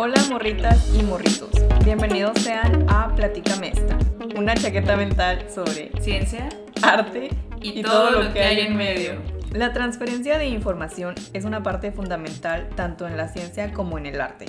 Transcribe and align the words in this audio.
Hola 0.00 0.22
morritas 0.30 0.94
y 0.96 1.02
morritos, 1.02 1.50
bienvenidos 1.84 2.38
sean 2.38 2.86
a 2.88 3.12
Platícame 3.16 3.70
esta, 3.70 3.98
una 4.36 4.54
chaqueta 4.54 4.96
mental 4.96 5.50
sobre 5.52 5.90
ciencia, 6.00 6.48
arte 6.82 7.30
y, 7.60 7.82
todo, 7.82 8.12
lo 8.12 8.32
que 8.32 8.40
hay 8.40 8.60
en 8.60 8.76
medio. 8.76 9.20
La 9.50 9.72
transferencia 9.72 10.38
de 10.38 10.46
información 10.46 11.16
es 11.32 11.44
una 11.44 11.64
parte 11.64 11.90
fundamental 11.90 12.68
tanto 12.76 13.08
en 13.08 13.16
la 13.16 13.26
ciencia 13.26 13.72
como 13.72 13.98
en 13.98 14.06
el 14.06 14.20
arte. 14.20 14.46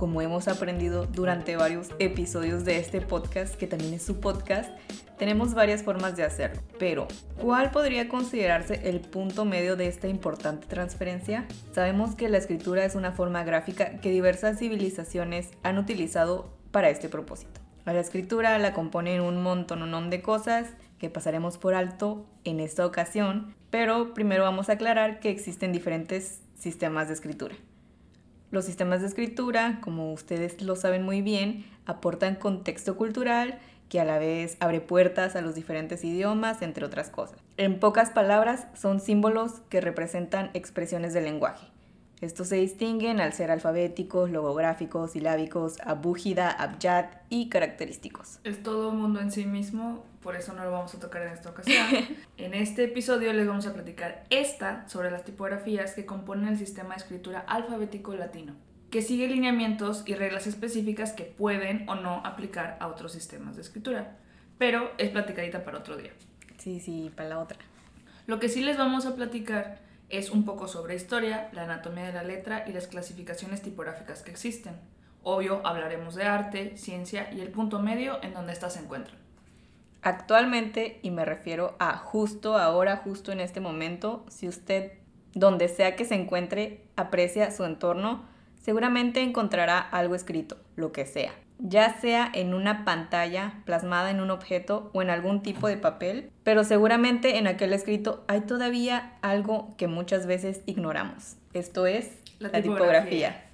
Como 0.00 0.22
hemos 0.22 0.48
aprendido 0.48 1.04
durante 1.04 1.56
varios 1.56 1.90
episodios 1.98 2.64
de 2.64 2.78
este 2.78 3.02
podcast, 3.02 3.54
que 3.56 3.66
también 3.66 3.92
es 3.92 4.02
su 4.02 4.18
podcast, 4.18 4.70
tenemos 5.18 5.52
varias 5.52 5.82
formas 5.82 6.16
de 6.16 6.24
hacerlo, 6.24 6.62
pero 6.78 7.06
¿cuál 7.38 7.70
podría 7.70 8.08
considerarse 8.08 8.88
el 8.88 9.00
punto 9.00 9.44
medio 9.44 9.76
de 9.76 9.88
esta 9.88 10.08
importante 10.08 10.66
transferencia? 10.68 11.44
Sabemos 11.74 12.14
que 12.16 12.30
la 12.30 12.38
escritura 12.38 12.86
es 12.86 12.94
una 12.94 13.12
forma 13.12 13.44
gráfica 13.44 14.00
que 14.00 14.10
diversas 14.10 14.58
civilizaciones 14.58 15.50
han 15.62 15.76
utilizado 15.76 16.48
para 16.70 16.88
este 16.88 17.10
propósito. 17.10 17.60
La 17.84 18.00
escritura 18.00 18.58
la 18.58 18.72
componen 18.72 19.20
un 19.20 19.42
montón 19.42 20.08
de 20.08 20.22
cosas 20.22 20.68
que 20.98 21.10
pasaremos 21.10 21.58
por 21.58 21.74
alto 21.74 22.24
en 22.44 22.60
esta 22.60 22.86
ocasión, 22.86 23.54
pero 23.68 24.14
primero 24.14 24.44
vamos 24.44 24.70
a 24.70 24.72
aclarar 24.72 25.20
que 25.20 25.28
existen 25.28 25.72
diferentes 25.72 26.40
sistemas 26.56 27.08
de 27.08 27.12
escritura. 27.12 27.54
Los 28.50 28.64
sistemas 28.64 29.00
de 29.00 29.06
escritura, 29.06 29.78
como 29.80 30.12
ustedes 30.12 30.60
lo 30.60 30.74
saben 30.74 31.04
muy 31.04 31.22
bien, 31.22 31.64
aportan 31.86 32.34
contexto 32.34 32.96
cultural 32.96 33.60
que 33.88 34.00
a 34.00 34.04
la 34.04 34.18
vez 34.18 34.56
abre 34.60 34.80
puertas 34.80 35.36
a 35.36 35.40
los 35.40 35.54
diferentes 35.54 36.04
idiomas, 36.04 36.60
entre 36.62 36.84
otras 36.84 37.10
cosas. 37.10 37.38
En 37.56 37.78
pocas 37.78 38.10
palabras, 38.10 38.66
son 38.74 39.00
símbolos 39.00 39.60
que 39.68 39.80
representan 39.80 40.50
expresiones 40.54 41.12
del 41.12 41.24
lenguaje. 41.24 41.66
Estos 42.20 42.48
se 42.48 42.56
distinguen 42.56 43.18
al 43.20 43.32
ser 43.32 43.50
alfabéticos, 43.50 44.30
logográficos, 44.30 45.12
silábicos, 45.12 45.80
abúgida, 45.80 46.50
abyad 46.50 47.06
y 47.30 47.48
característicos. 47.48 48.40
Es 48.44 48.62
todo 48.62 48.90
un 48.90 49.00
mundo 49.00 49.20
en 49.20 49.30
sí 49.30 49.46
mismo, 49.46 50.04
por 50.22 50.36
eso 50.36 50.52
no 50.52 50.62
lo 50.62 50.70
vamos 50.70 50.94
a 50.94 51.00
tocar 51.00 51.22
en 51.22 51.32
esta 51.32 51.50
ocasión. 51.50 51.86
en 52.36 52.54
este 52.54 52.84
episodio 52.84 53.32
les 53.32 53.46
vamos 53.46 53.66
a 53.66 53.72
platicar 53.72 54.24
esta 54.28 54.86
sobre 54.88 55.10
las 55.10 55.24
tipografías 55.24 55.94
que 55.94 56.04
componen 56.04 56.48
el 56.48 56.58
sistema 56.58 56.90
de 56.90 57.00
escritura 57.00 57.40
alfabético 57.40 58.14
latino 58.14 58.54
que 58.90 59.02
sigue 59.02 59.28
lineamientos 59.28 60.02
y 60.04 60.14
reglas 60.14 60.46
específicas 60.46 61.12
que 61.12 61.24
pueden 61.24 61.88
o 61.88 61.94
no 61.94 62.22
aplicar 62.24 62.76
a 62.80 62.88
otros 62.88 63.12
sistemas 63.12 63.54
de 63.54 63.62
escritura. 63.62 64.16
Pero 64.58 64.90
es 64.98 65.10
platicadita 65.10 65.64
para 65.64 65.78
otro 65.78 65.96
día. 65.96 66.10
Sí, 66.58 66.80
sí, 66.80 67.10
para 67.14 67.28
la 67.30 67.38
otra. 67.38 67.58
Lo 68.26 68.40
que 68.40 68.48
sí 68.48 68.62
les 68.62 68.76
vamos 68.76 69.06
a 69.06 69.14
platicar 69.14 69.78
es 70.10 70.30
un 70.30 70.44
poco 70.44 70.68
sobre 70.68 70.94
historia, 70.96 71.48
la 71.52 71.64
anatomía 71.64 72.06
de 72.06 72.12
la 72.12 72.24
letra 72.24 72.64
y 72.66 72.72
las 72.72 72.86
clasificaciones 72.86 73.62
tipográficas 73.62 74.22
que 74.22 74.30
existen. 74.30 74.74
Obvio, 75.22 75.60
hablaremos 75.64 76.14
de 76.14 76.24
arte, 76.24 76.76
ciencia 76.76 77.32
y 77.32 77.40
el 77.40 77.50
punto 77.50 77.78
medio 77.78 78.22
en 78.22 78.34
donde 78.34 78.52
éstas 78.52 78.74
se 78.74 78.80
encuentran. 78.80 79.18
Actualmente, 80.02 80.98
y 81.02 81.10
me 81.10 81.24
refiero 81.24 81.76
a 81.78 81.96
justo 81.98 82.56
ahora, 82.56 82.96
justo 82.96 83.32
en 83.32 83.40
este 83.40 83.60
momento, 83.60 84.24
si 84.30 84.48
usted, 84.48 84.92
donde 85.34 85.68
sea 85.68 85.94
que 85.94 86.06
se 86.06 86.14
encuentre, 86.14 86.84
aprecia 86.96 87.50
su 87.50 87.64
entorno, 87.64 88.24
seguramente 88.60 89.20
encontrará 89.20 89.78
algo 89.78 90.14
escrito, 90.14 90.56
lo 90.74 90.90
que 90.90 91.04
sea, 91.04 91.32
ya 91.62 92.00
sea 92.00 92.30
en 92.32 92.54
una 92.54 92.84
pantalla 92.84 93.62
plasmada 93.64 94.10
en 94.10 94.20
un 94.20 94.30
objeto 94.30 94.90
o 94.92 95.02
en 95.02 95.10
algún 95.10 95.42
tipo 95.42 95.68
de 95.68 95.76
papel, 95.76 96.30
pero 96.42 96.64
seguramente 96.64 97.38
en 97.38 97.46
aquel 97.46 97.72
escrito 97.72 98.24
hay 98.28 98.40
todavía 98.40 99.12
algo 99.22 99.74
que 99.76 99.86
muchas 99.86 100.26
veces 100.26 100.62
ignoramos. 100.66 101.36
Esto 101.52 101.86
es 101.86 102.18
la, 102.38 102.50
tipografía. 102.50 103.44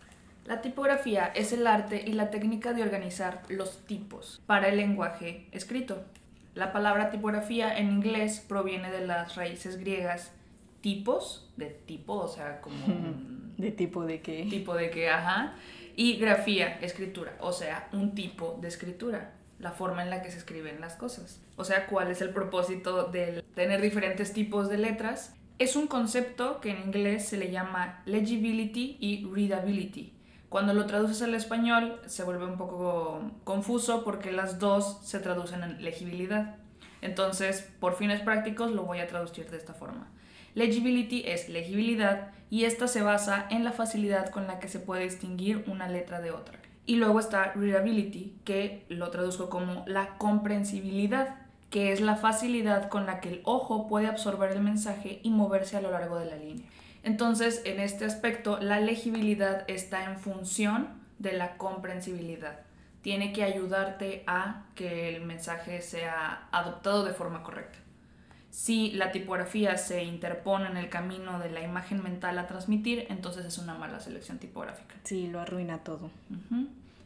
La 0.45 0.61
tipografía 0.61 1.27
es 1.27 1.53
el 1.53 1.67
arte 1.67 2.05
y 2.07 2.13
la 2.13 2.31
técnica 2.31 2.73
de 2.73 2.83
organizar 2.83 3.43
los 3.49 3.85
tipos 3.87 4.41
para 4.47 4.69
el 4.69 4.77
lenguaje 4.77 5.47
escrito. 5.53 6.05
La 6.55 6.73
palabra 6.73 7.11
tipografía 7.11 7.77
en 7.77 7.91
inglés 7.91 8.45
proviene 8.47 8.91
de 8.91 9.07
las 9.07 9.35
raíces 9.35 9.79
griegas 9.79 10.33
tipos, 10.81 11.53
de 11.57 11.67
tipo, 11.67 12.15
o 12.15 12.29
sea, 12.29 12.61
como... 12.61 12.77
¿De 13.57 13.71
tipo 13.73 14.05
de 14.05 14.21
qué? 14.21 14.47
Tipo 14.51 14.75
de 14.75 14.91
qué, 14.91 15.09
ajá. 15.09 15.55
Y 15.97 16.17
grafía, 16.19 16.79
escritura, 16.83 17.37
o 17.41 17.53
sea, 17.53 17.89
un 17.93 18.15
tipo 18.15 18.59
de 18.61 18.69
escritura, 18.69 19.33
la 19.59 19.73
forma 19.73 20.03
en 20.03 20.11
la 20.11 20.23
que 20.23 20.31
se 20.31 20.37
escriben 20.37 20.81
las 20.81 20.95
cosas. 20.95 21.41
O 21.57 21.65
sea, 21.65 21.87
cuál 21.87 22.11
es 22.11 22.21
el 22.21 22.31
propósito 22.31 23.05
de 23.05 23.43
tener 23.55 23.81
diferentes 23.81 24.35
tipos 24.35 24.69
de 24.69 24.77
letras. 24.77 25.35
Es 25.59 25.75
un 25.75 25.87
concepto 25.87 26.61
que 26.61 26.71
en 26.71 26.83
inglés 26.83 27.27
se 27.27 27.39
le 27.39 27.51
llama 27.51 28.03
legibility 28.05 28.99
y 29.01 29.25
readability. 29.25 30.13
Cuando 30.51 30.75
lo 30.75 30.87
traduces 30.87 31.23
al 31.23 31.35
español 31.35 32.01
se 32.07 32.23
vuelve 32.23 32.45
un 32.45 32.59
poco 32.59 33.33
confuso 33.45 34.05
porque 34.05 34.33
las 34.33 34.59
dos 34.59 35.01
se 35.03 35.19
traducen 35.19 35.63
en 35.63 35.83
legibilidad. 35.83 36.57
Entonces, 37.01 37.69
por 37.81 37.97
fines 37.97 38.21
prácticos, 38.21 38.71
lo 38.71 38.83
voy 38.83 39.01
a 39.01 39.09
traducir 39.09 39.51
de 39.51 39.57
esta 39.57 39.75
forma. 39.75 40.11
Legibility 40.57 41.23
es 41.27 41.51
legibilidad 41.51 42.31
y 42.49 42.65
esta 42.65 42.89
se 42.89 43.03
basa 43.03 43.47
en 43.51 43.63
la 43.63 43.73
facilidad 43.73 44.31
con 44.31 44.47
la 44.47 44.59
que 44.59 44.69
se 44.69 44.79
puede 44.79 45.03
distinguir 45.03 45.63
una 45.67 45.87
letra 45.87 46.23
de 46.23 46.31
otra. 46.31 46.59
Y 46.87 46.97
luego 46.97 47.21
está 47.21 47.53
readability, 47.53 48.39
que 48.43 48.87
lo 48.89 49.11
traduzco 49.11 49.51
como 49.51 49.85
la 49.87 50.17
comprensibilidad, 50.17 51.37
que 51.69 51.93
es 51.93 52.01
la 52.01 52.17
facilidad 52.17 52.89
con 52.89 53.05
la 53.05 53.21
que 53.21 53.29
el 53.29 53.41
ojo 53.45 53.87
puede 53.87 54.07
absorber 54.07 54.53
el 54.53 54.63
mensaje 54.63 55.21
y 55.23 55.29
moverse 55.29 55.77
a 55.77 55.83
lo 55.83 55.91
largo 55.91 56.19
de 56.19 56.25
la 56.25 56.37
línea. 56.37 56.67
Entonces, 57.03 57.61
en 57.67 57.79
este 57.79 58.07
aspecto, 58.07 58.59
la 58.59 58.81
legibilidad 58.81 59.69
está 59.69 60.05
en 60.05 60.19
función 60.19 60.89
de 61.19 61.35
la 61.35 61.59
comprensibilidad. 61.59 62.61
Tiene 63.03 63.35
que 63.35 63.45
ayudarte 63.45 64.25
a 64.27 64.65
que 64.75 65.15
el 65.15 65.21
mensaje 65.21 65.83
sea 65.83 66.49
adoptado 66.51 67.05
de 67.05 67.13
forma 67.13 67.43
correcta 67.43 67.79
si 68.57 68.91
la 68.93 69.13
tipografía 69.13 69.77
se 69.77 70.03
interpone 70.03 70.67
en 70.69 70.79
el 70.79 70.89
camino 70.89 71.39
de 71.39 71.51
la 71.51 71.61
imagen 71.61 72.03
mental 72.03 72.39
a 72.39 72.47
transmitir, 72.47 73.05
entonces 73.11 73.45
es 73.45 73.59
una 73.59 73.75
mala 73.75 74.01
selección 74.01 74.39
tipográfica. 74.39 74.95
Sí, 75.05 75.27
lo 75.27 75.41
arruina 75.41 75.85
todo. 75.85 76.11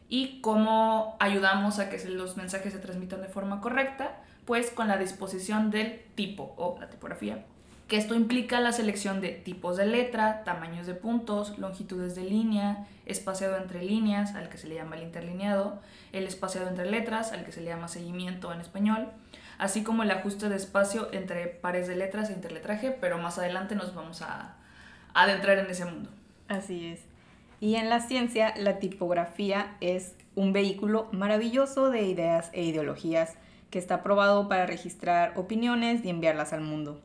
¿Y 0.07 0.39
cómo 0.39 1.17
ayudamos 1.19 1.79
a 1.79 1.89
que 1.89 2.01
los 2.07 2.37
mensajes 2.37 2.71
se 2.71 2.79
transmitan 2.79 3.21
de 3.21 3.27
forma 3.27 3.59
correcta? 3.59 4.15
Pues 4.45 4.69
con 4.69 4.87
la 4.87 4.97
disposición 4.97 5.71
del 5.71 5.99
tipo 6.15 6.53
o 6.55 6.77
la 6.79 6.89
tipografía. 6.89 7.43
Que 7.89 7.97
esto 7.97 8.15
implica 8.15 8.61
la 8.61 8.71
selección 8.71 9.19
de 9.19 9.31
tipos 9.31 9.75
de 9.75 9.87
letra, 9.87 10.45
tamaños 10.45 10.87
de 10.87 10.93
puntos, 10.93 11.59
longitudes 11.59 12.15
de 12.15 12.23
línea, 12.23 12.87
espaciado 13.05 13.57
entre 13.57 13.83
líneas, 13.83 14.35
al 14.35 14.47
que 14.47 14.57
se 14.57 14.69
le 14.69 14.75
llama 14.75 14.95
el 14.95 15.03
interlineado, 15.03 15.81
el 16.13 16.27
espaciado 16.27 16.69
entre 16.69 16.89
letras, 16.89 17.33
al 17.33 17.43
que 17.43 17.51
se 17.51 17.59
le 17.59 17.67
llama 17.67 17.89
seguimiento 17.89 18.53
en 18.53 18.61
español, 18.61 19.09
así 19.61 19.83
como 19.83 20.01
el 20.01 20.09
ajuste 20.09 20.49
de 20.49 20.55
espacio 20.55 21.09
entre 21.13 21.45
pares 21.45 21.87
de 21.87 21.95
letras 21.95 22.31
e 22.31 22.33
interletraje, 22.33 22.89
pero 22.89 23.19
más 23.19 23.37
adelante 23.37 23.75
nos 23.75 23.93
vamos 23.93 24.23
a, 24.23 24.55
adentrar 25.13 25.59
en 25.59 25.69
ese 25.69 25.85
mundo. 25.85 26.09
Así 26.47 26.87
es. 26.87 27.01
Y 27.59 27.75
en 27.75 27.87
la 27.87 27.99
ciencia, 27.99 28.55
la 28.57 28.79
tipografía 28.79 29.77
es 29.79 30.15
un 30.33 30.51
vehículo 30.51 31.09
maravilloso 31.11 31.91
de 31.91 32.01
ideas 32.01 32.49
e 32.53 32.63
ideologías 32.63 33.35
que 33.69 33.77
está 33.77 34.01
probado 34.01 34.49
para 34.49 34.65
registrar 34.65 35.33
opiniones 35.37 36.03
y 36.03 36.09
enviarlas 36.09 36.53
al 36.53 36.61
mundo. 36.61 36.99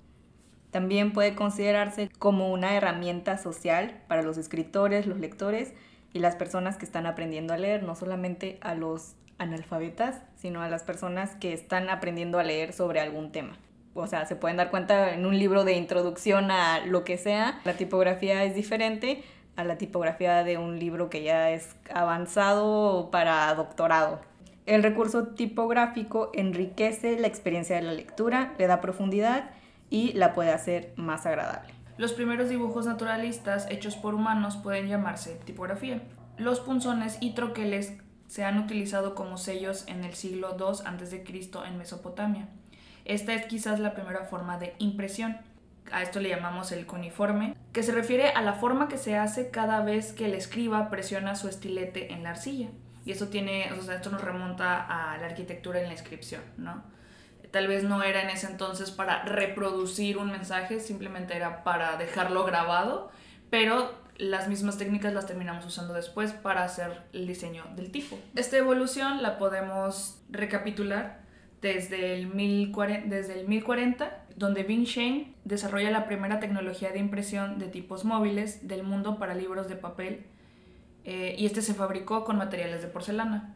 También 0.71 1.13
puede 1.13 1.35
considerarse 1.35 2.11
como 2.19 2.51
una 2.51 2.75
herramienta 2.75 3.37
social 3.37 4.01
para 4.09 4.23
los 4.23 4.39
escritores, 4.39 5.07
los 5.07 5.19
lectores 5.19 5.75
y 6.15 6.21
las 6.21 6.37
personas 6.37 6.79
que 6.79 6.87
están 6.87 7.05
aprendiendo 7.05 7.53
a 7.53 7.59
leer, 7.59 7.83
no 7.83 7.95
solamente 7.97 8.59
a 8.63 8.75
los 8.75 9.15
analfabetas, 9.39 10.23
sino 10.37 10.63
a 10.63 10.69
las 10.69 10.83
personas 10.83 11.35
que 11.37 11.53
están 11.53 11.91
aprendiendo 11.91 12.39
a 12.39 12.43
leer 12.43 12.73
sobre 12.73 13.01
algún 13.01 13.33
tema. 13.33 13.57
O 13.95 14.07
sea, 14.07 14.27
se 14.27 14.37
pueden 14.37 14.57
dar 14.59 14.71
cuenta 14.71 15.15
en 15.15 15.25
un 15.25 15.39
libro 15.39 15.65
de 15.65 15.73
introducción 15.73 16.51
a 16.51 16.85
lo 16.85 17.05
que 17.05 17.17
sea, 17.17 17.61
la 17.65 17.75
tipografía 17.75 18.45
es 18.45 18.55
diferente 18.55 19.25
a 19.57 19.65
la 19.65 19.79
tipografía 19.79 20.45
de 20.45 20.59
un 20.59 20.79
libro 20.79 21.09
que 21.09 21.23
ya 21.23 21.51
es 21.51 21.75
avanzado 21.93 23.11
para 23.11 23.55
doctorado. 23.55 24.21
El 24.67 24.83
recurso 24.83 25.29
tipográfico 25.29 26.31
enriquece 26.35 27.19
la 27.19 27.27
experiencia 27.27 27.77
de 27.77 27.83
la 27.83 27.93
lectura, 27.93 28.55
le 28.59 28.67
da 28.67 28.81
profundidad 28.81 29.51
y 29.89 30.13
la 30.13 30.35
puede 30.35 30.51
hacer 30.53 30.93
más 30.97 31.25
agradable. 31.25 31.73
Los 31.97 32.13
primeros 32.13 32.51
dibujos 32.51 32.85
naturalistas 32.85 33.67
hechos 33.71 33.97
por 33.97 34.15
humanos 34.15 34.57
pueden 34.57 34.89
llamarse 34.89 35.41
tipografía. 35.45 36.03
Los 36.37 36.61
punzones 36.61 37.17
y 37.21 37.33
troqueles 37.33 37.95
se 38.27 38.45
han 38.45 38.59
utilizado 38.59 39.15
como 39.15 39.39
sellos 39.39 39.85
en 39.87 40.05
el 40.05 40.15
siglo 40.15 40.57
II 40.59 40.83
a.C. 40.85 41.25
en 41.67 41.79
Mesopotamia. 41.79 42.49
Esta 43.05 43.35
es 43.35 43.47
quizás 43.47 43.79
la 43.79 43.95
primera 43.95 44.25
forma 44.25 44.59
de 44.59 44.75
impresión. 44.79 45.39
A 45.93 46.03
esto 46.03 46.19
le 46.19 46.29
llamamos 46.29 46.73
el 46.73 46.87
cuniforme, 46.87 47.55
que 47.73 47.85
se 47.85 47.93
refiere 47.93 48.31
a 48.31 48.43
la 48.43 48.55
forma 48.55 48.89
que 48.89 48.99
se 48.99 49.17
hace 49.17 49.51
cada 49.51 49.81
vez 49.83 50.13
que 50.13 50.27
el 50.27 50.35
escriba 50.35 50.91
presiona 50.91 51.37
su 51.37 51.49
estilete 51.49 52.13
en 52.13 52.25
la 52.25 52.31
arcilla. 52.31 52.69
Y 53.05 53.13
eso 53.13 53.29
tiene, 53.29 53.73
o 53.79 53.83
sea, 53.83 53.95
esto 53.95 54.11
nos 54.11 54.21
remonta 54.21 54.83
a 54.83 55.17
la 55.19 55.27
arquitectura 55.27 55.81
en 55.81 55.87
la 55.87 55.93
inscripción, 55.93 56.43
¿no? 56.57 56.83
Tal 57.53 57.69
vez 57.69 57.85
no 57.85 58.03
era 58.03 58.23
en 58.23 58.31
ese 58.31 58.49
entonces 58.49 58.91
para 58.91 59.23
reproducir 59.23 60.19
un 60.19 60.33
mensaje, 60.33 60.81
simplemente 60.81 61.37
era 61.37 61.63
para 61.63 61.97
dejarlo 61.97 62.45
grabado, 62.45 63.13
pero 63.49 63.95
las 64.19 64.49
mismas 64.49 64.79
técnicas 64.79 65.13
las 65.13 65.27
terminamos 65.27 65.65
usando 65.67 65.95
después 65.95 66.33
para 66.33 66.65
hacer 66.65 67.03
el 67.13 67.27
diseño 67.27 67.65
del 67.77 67.91
tipo. 67.91 68.19
Esta 68.35 68.57
evolución 68.57 69.23
la 69.23 69.39
podemos 69.39 70.21
recapitular 70.31 71.21
desde 71.61 72.15
el, 72.15 72.29
1040, 72.29 73.09
desde 73.09 73.41
el 73.41 73.49
1040, 73.49 74.25
donde 74.37 74.63
Bing 74.63 74.85
Shen 74.85 75.35
desarrolla 75.45 75.91
la 75.91 76.07
primera 76.07 76.41
tecnología 76.41 76.91
de 76.91 76.99
impresión 76.99 77.59
de 77.59 77.69
tipos 77.69 78.05
móviles 78.05 78.67
del 78.69 78.83
mundo 78.83 79.19
para 79.19 79.35
libros 79.35 79.69
de 79.69 79.77
papel 79.77 80.27
eh, 81.05 81.35
y 81.39 81.47
este 81.47 81.63
se 81.63 81.75
fabricó 81.75 82.25
con 82.25 82.37
materiales 82.37 82.83
de 82.83 82.89
porcelana. 82.89 83.55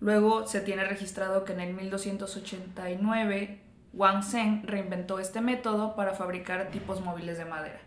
Luego 0.00 0.46
se 0.46 0.60
tiene 0.60 0.84
registrado 0.84 1.44
que 1.44 1.52
en 1.52 1.60
el 1.60 1.74
1289 1.74 3.60
Wang 3.92 4.22
Zheng 4.22 4.62
reinventó 4.64 5.18
este 5.18 5.40
método 5.40 5.96
para 5.96 6.14
fabricar 6.14 6.70
tipos 6.70 7.00
móviles 7.00 7.38
de 7.38 7.44
madera. 7.44 7.80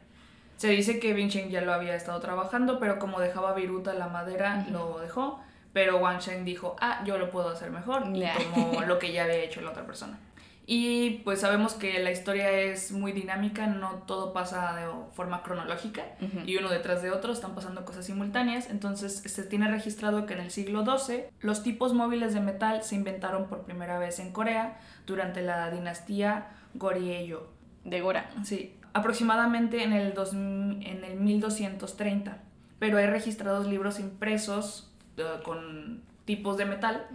Se 0.61 0.67
dice 0.67 0.99
que 0.99 1.15
Bing 1.15 1.29
Shen 1.29 1.49
ya 1.49 1.61
lo 1.61 1.73
había 1.73 1.95
estado 1.95 2.19
trabajando, 2.19 2.77
pero 2.77 2.99
como 2.99 3.19
dejaba 3.19 3.55
viruta 3.55 3.95
la 3.95 4.09
madera, 4.09 4.63
lo 4.69 4.99
dejó. 4.99 5.39
Pero 5.73 5.97
Wang 5.97 6.19
Shen 6.19 6.45
dijo, 6.45 6.75
ah, 6.79 7.01
yo 7.03 7.17
lo 7.17 7.31
puedo 7.31 7.49
hacer 7.49 7.71
mejor, 7.71 8.03
y 8.13 8.23
como 8.53 8.81
lo 8.87 8.99
que 8.99 9.11
ya 9.11 9.23
había 9.23 9.37
hecho 9.37 9.59
la 9.61 9.71
otra 9.71 9.87
persona. 9.87 10.19
Y 10.67 11.21
pues 11.23 11.41
sabemos 11.41 11.73
que 11.73 11.97
la 12.03 12.11
historia 12.11 12.51
es 12.51 12.91
muy 12.91 13.11
dinámica, 13.11 13.65
no 13.65 14.03
todo 14.05 14.33
pasa 14.33 14.75
de 14.75 14.85
forma 15.13 15.41
cronológica 15.41 16.03
y 16.45 16.55
uno 16.57 16.69
detrás 16.69 17.01
de 17.01 17.09
otro 17.09 17.33
están 17.33 17.55
pasando 17.55 17.83
cosas 17.83 18.05
simultáneas. 18.05 18.69
Entonces 18.69 19.23
se 19.25 19.43
tiene 19.43 19.67
registrado 19.67 20.27
que 20.27 20.35
en 20.35 20.41
el 20.41 20.51
siglo 20.51 20.85
XII 20.85 21.23
los 21.39 21.63
tipos 21.63 21.95
móviles 21.95 22.35
de 22.35 22.39
metal 22.39 22.83
se 22.83 22.93
inventaron 22.93 23.47
por 23.47 23.63
primera 23.63 23.97
vez 23.97 24.19
en 24.19 24.31
Corea 24.31 24.79
durante 25.07 25.41
la 25.41 25.71
dinastía 25.71 26.51
Goryeo. 26.75 27.49
De 27.83 27.99
Gora. 27.99 28.29
Sí, 28.43 28.75
aproximadamente 28.93 29.83
en 29.83 29.93
el, 29.93 30.13
en 30.13 31.03
el 31.03 31.19
1230. 31.19 32.37
Pero 32.79 32.97
hay 32.97 33.07
registrados 33.07 33.67
libros 33.67 33.99
impresos 33.99 34.91
eh, 35.17 35.23
con 35.43 36.01
tipos 36.25 36.57
de 36.57 36.65
metal 36.65 37.07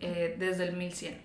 eh, 0.00 0.36
desde 0.38 0.68
el 0.68 0.76
1100. 0.76 1.18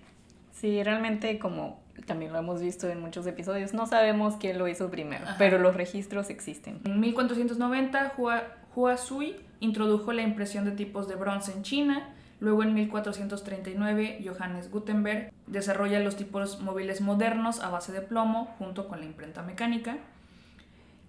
Sí, 0.52 0.82
realmente 0.82 1.38
como 1.38 1.80
también 2.06 2.32
lo 2.32 2.38
hemos 2.38 2.60
visto 2.60 2.88
en 2.88 3.00
muchos 3.00 3.26
episodios, 3.26 3.72
no 3.72 3.86
sabemos 3.86 4.34
quién 4.36 4.58
lo 4.58 4.68
hizo 4.68 4.90
primero, 4.90 5.24
pero 5.38 5.58
los 5.58 5.76
registros 5.76 6.30
existen. 6.30 6.80
En 6.84 7.00
1490, 7.00 8.14
Hua, 8.16 8.42
Hua 8.74 8.96
Sui 8.96 9.36
introdujo 9.60 10.12
la 10.12 10.22
impresión 10.22 10.64
de 10.64 10.72
tipos 10.72 11.08
de 11.08 11.14
bronce 11.14 11.52
en 11.52 11.62
China. 11.62 12.14
Luego 12.38 12.62
en 12.62 12.74
1439, 12.74 14.22
Johannes 14.24 14.70
Gutenberg 14.70 15.32
desarrolla 15.46 16.00
los 16.00 16.16
tipos 16.16 16.60
móviles 16.60 17.00
modernos 17.00 17.60
a 17.60 17.70
base 17.70 17.92
de 17.92 18.02
plomo 18.02 18.54
junto 18.58 18.88
con 18.88 19.00
la 19.00 19.06
imprenta 19.06 19.42
mecánica. 19.42 19.98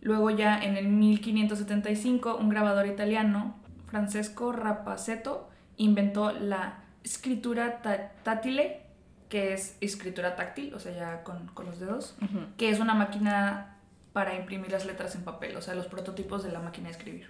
Luego 0.01 0.29
ya 0.29 0.57
en 0.63 0.77
el 0.77 0.87
1575, 0.87 2.37
un 2.37 2.49
grabador 2.49 2.87
italiano, 2.87 3.55
Francesco 3.87 4.51
Rapaceto, 4.51 5.49
inventó 5.75 6.31
la 6.31 6.79
escritura 7.03 7.81
táctile 8.23 8.87
que 9.29 9.53
es 9.53 9.77
escritura 9.81 10.35
táctil, 10.35 10.73
o 10.73 10.79
sea, 10.79 10.93
ya 10.93 11.23
con, 11.23 11.51
los 11.65 11.79
dedos, 11.79 12.15
que 12.57 12.69
es 12.69 12.79
una 12.79 12.93
máquina 12.93 13.77
para 14.13 14.35
imprimir 14.35 14.71
las 14.71 14.85
letras 14.85 15.15
en 15.15 15.23
papel, 15.23 15.55
o 15.57 15.61
sea, 15.61 15.75
los 15.75 15.87
prototipos 15.87 16.43
de 16.43 16.51
la 16.51 16.59
máquina 16.59 16.87
de 16.87 16.91
escribir. 16.91 17.27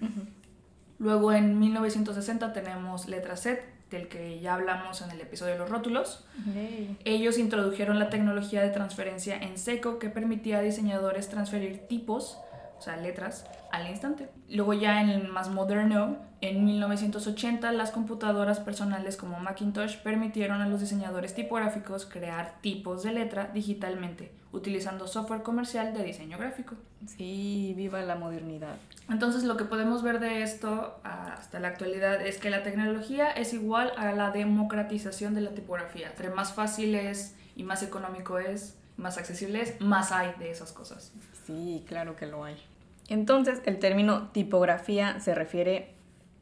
Luego 1.00 1.32
en 1.32 1.60
1960 1.60 2.54
tenemos 2.54 3.08
letra 3.08 3.36
set, 3.36 3.64
del 3.90 4.08
que 4.08 4.40
ya 4.40 4.56
hablamos 4.56 5.02
en 5.02 5.12
el 5.12 5.22
episodio 5.22 5.54
de 5.54 5.60
los 5.60 5.70
rótulos. 5.70 6.26
Ellos 7.06 7.38
introdujeron 7.38 8.00
la 8.00 8.10
tecnología 8.10 8.62
de 8.62 8.70
transferencia 8.70 9.38
en 9.38 9.58
seco 9.58 10.00
que 10.00 10.10
permitía 10.10 10.60
a 10.60 10.62
diseñadores 10.62 11.30
transferir 11.30 11.88
tipos 11.88 12.38
o 12.78 12.82
sea, 12.82 12.98
letras, 12.98 13.46
al 13.72 13.90
instante. 13.90 14.30
Luego 14.50 14.74
ya 14.74 15.02
en 15.02 15.10
el 15.10 15.28
más 15.28 15.50
moderno, 15.50 16.18
en 16.42 16.66
1980, 16.66 17.72
las 17.72 17.92
computadoras 17.92 18.60
personales 18.60 19.18
como 19.18 19.40
Macintosh 19.40 19.98
permitieron 19.98 20.62
a 20.62 20.70
los 20.70 20.82
diseñadores 20.82 21.34
tipográficos 21.34 22.06
crear 22.06 22.60
tipos 22.62 23.04
de 23.04 23.14
letra 23.14 23.50
digitalmente, 23.54 24.32
utilizando 24.52 25.08
software 25.08 25.42
comercial 25.42 25.94
de 25.94 26.04
diseño 26.04 26.38
gráfico. 26.38 26.76
Sí, 27.08 27.74
viva 27.76 28.02
la 28.02 28.16
modernidad. 28.16 28.76
Entonces 29.10 29.44
lo 29.44 29.58
que 29.58 29.66
podemos 29.66 30.04
ver 30.04 30.20
de 30.20 30.44
esto 30.44 31.00
hasta 31.04 31.60
la 31.60 31.70
actualidad 31.70 32.22
es 32.22 32.38
que 32.38 32.50
la 32.50 32.62
tecnología 32.62 33.32
es 33.32 33.54
igual 33.54 33.92
a 33.98 34.12
la 34.12 34.30
democratización 34.30 35.34
de 35.34 35.42
la 35.42 35.52
tipografía. 35.52 36.10
Entre 36.10 36.30
más 36.30 36.54
fácil 36.54 36.94
es 36.94 37.36
y 37.56 37.64
más 37.64 37.82
económico 37.82 38.38
es, 38.38 38.78
más 38.98 39.18
accesible 39.18 39.62
es, 39.62 39.82
más 39.82 40.12
hay 40.12 40.34
de 40.38 40.52
esas 40.52 40.72
cosas. 40.72 41.14
Sí, 41.46 41.84
claro 41.88 42.16
que 42.16 42.28
lo 42.28 42.44
hay. 42.44 42.58
Entonces, 43.08 43.60
el 43.66 43.80
término 43.80 44.30
tipografía 44.30 45.20
se 45.20 45.34
refiere 45.34 45.96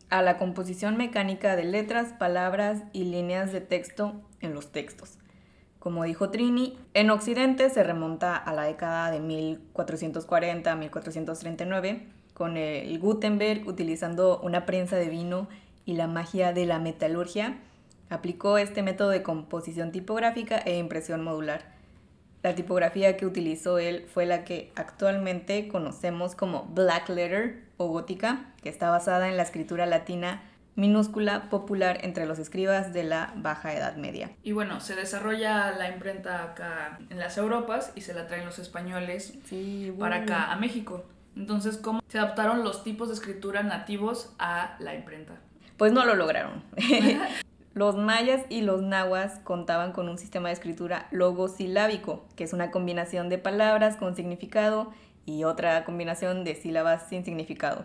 a 0.10 0.22
la 0.22 0.38
composición 0.38 0.98
mecánica 0.98 1.56
de 1.56 1.64
letras, 1.66 2.14
palabras 2.14 2.84
y 2.94 3.06
líneas 3.06 3.52
de 3.52 3.62
texto 3.62 4.22
en 4.42 4.54
los 4.54 4.72
textos. 4.72 5.18
Como 5.80 6.04
dijo 6.04 6.30
Trini, 6.32 6.78
en 6.96 7.12
Occidente 7.12 7.70
se 7.70 7.84
remonta 7.84 8.36
a 8.36 8.52
la 8.54 8.64
década 8.64 9.12
de 9.12 9.22
1440-1439 9.22 12.08
con 12.34 12.58
el 12.58 12.98
Gutenberg 13.00 13.68
utilizando 13.68 14.40
una 14.40 14.66
prensa 14.66 14.96
de 14.96 15.10
vino 15.10 15.48
y 15.86 15.94
la 15.94 16.08
magia 16.08 16.54
de 16.54 16.66
la 16.66 16.80
metalurgia. 16.80 17.60
Aplicó 18.10 18.58
este 18.58 18.82
método 18.82 19.10
de 19.10 19.22
composición 19.22 19.92
tipográfica 19.92 20.58
e 20.58 20.78
impresión 20.78 21.24
modular 21.24 21.75
la 22.46 22.54
tipografía 22.54 23.18
que 23.18 23.26
utilizó 23.26 23.80
él 23.80 24.06
fue 24.14 24.28
la 24.28 24.44
que 24.44 24.72
actualmente 24.76 25.68
conocemos 25.68 26.36
como 26.36 26.66
Black 26.66 27.10
Letter 27.10 27.64
o 27.78 27.88
gótica, 27.88 28.54
que 28.62 28.70
está 28.70 28.92
basada 28.92 29.30
en 29.30 29.36
la 29.36 29.42
escritura 29.42 29.88
latina 29.88 30.44
minúscula 30.76 31.50
popular 31.50 31.98
entre 32.04 32.28
los 32.28 32.38
escribas 32.38 32.94
de 32.94 33.04
la 33.04 33.34
Baja 33.36 33.74
Edad 33.74 33.96
Media. 33.96 34.30
Y 34.44 34.52
bueno, 34.52 34.80
se 34.80 34.96
desarrolla 34.96 35.72
la 35.72 35.90
imprenta 35.90 36.44
acá 36.44 37.00
en 37.10 37.18
las 37.18 37.36
Europas 37.40 37.92
y 37.96 38.02
se 38.02 38.14
la 38.14 38.28
traen 38.28 38.46
los 38.46 38.60
españoles 38.60 39.34
para 39.98 40.18
acá 40.18 40.52
a 40.52 40.56
México. 40.58 41.04
Entonces, 41.36 41.78
¿cómo 41.78 42.04
se 42.08 42.20
adaptaron 42.20 42.64
los 42.64 42.84
tipos 42.84 43.08
de 43.08 43.16
escritura 43.16 43.64
nativos 43.64 44.36
a 44.38 44.76
la 44.78 44.94
imprenta? 44.94 45.34
Pues 45.78 45.92
no 45.92 46.06
lo 46.06 46.14
lograron. 46.14 46.64
Los 47.76 47.98
mayas 47.98 48.42
y 48.48 48.62
los 48.62 48.82
nahuas 48.82 49.40
contaban 49.40 49.92
con 49.92 50.08
un 50.08 50.18
sistema 50.18 50.48
de 50.48 50.54
escritura 50.54 51.10
logosilábico, 51.12 52.24
que 52.38 52.46
es 52.46 52.54
una 52.54 52.72
combinación 52.72 53.28
de 53.28 53.38
palabras 53.38 53.98
con 53.98 54.16
significado 54.16 54.94
y 55.26 55.44
otra 55.44 55.84
combinación 55.84 56.46
de 56.46 56.56
sílabas 56.56 57.10
sin 57.10 57.26
significado. 57.26 57.84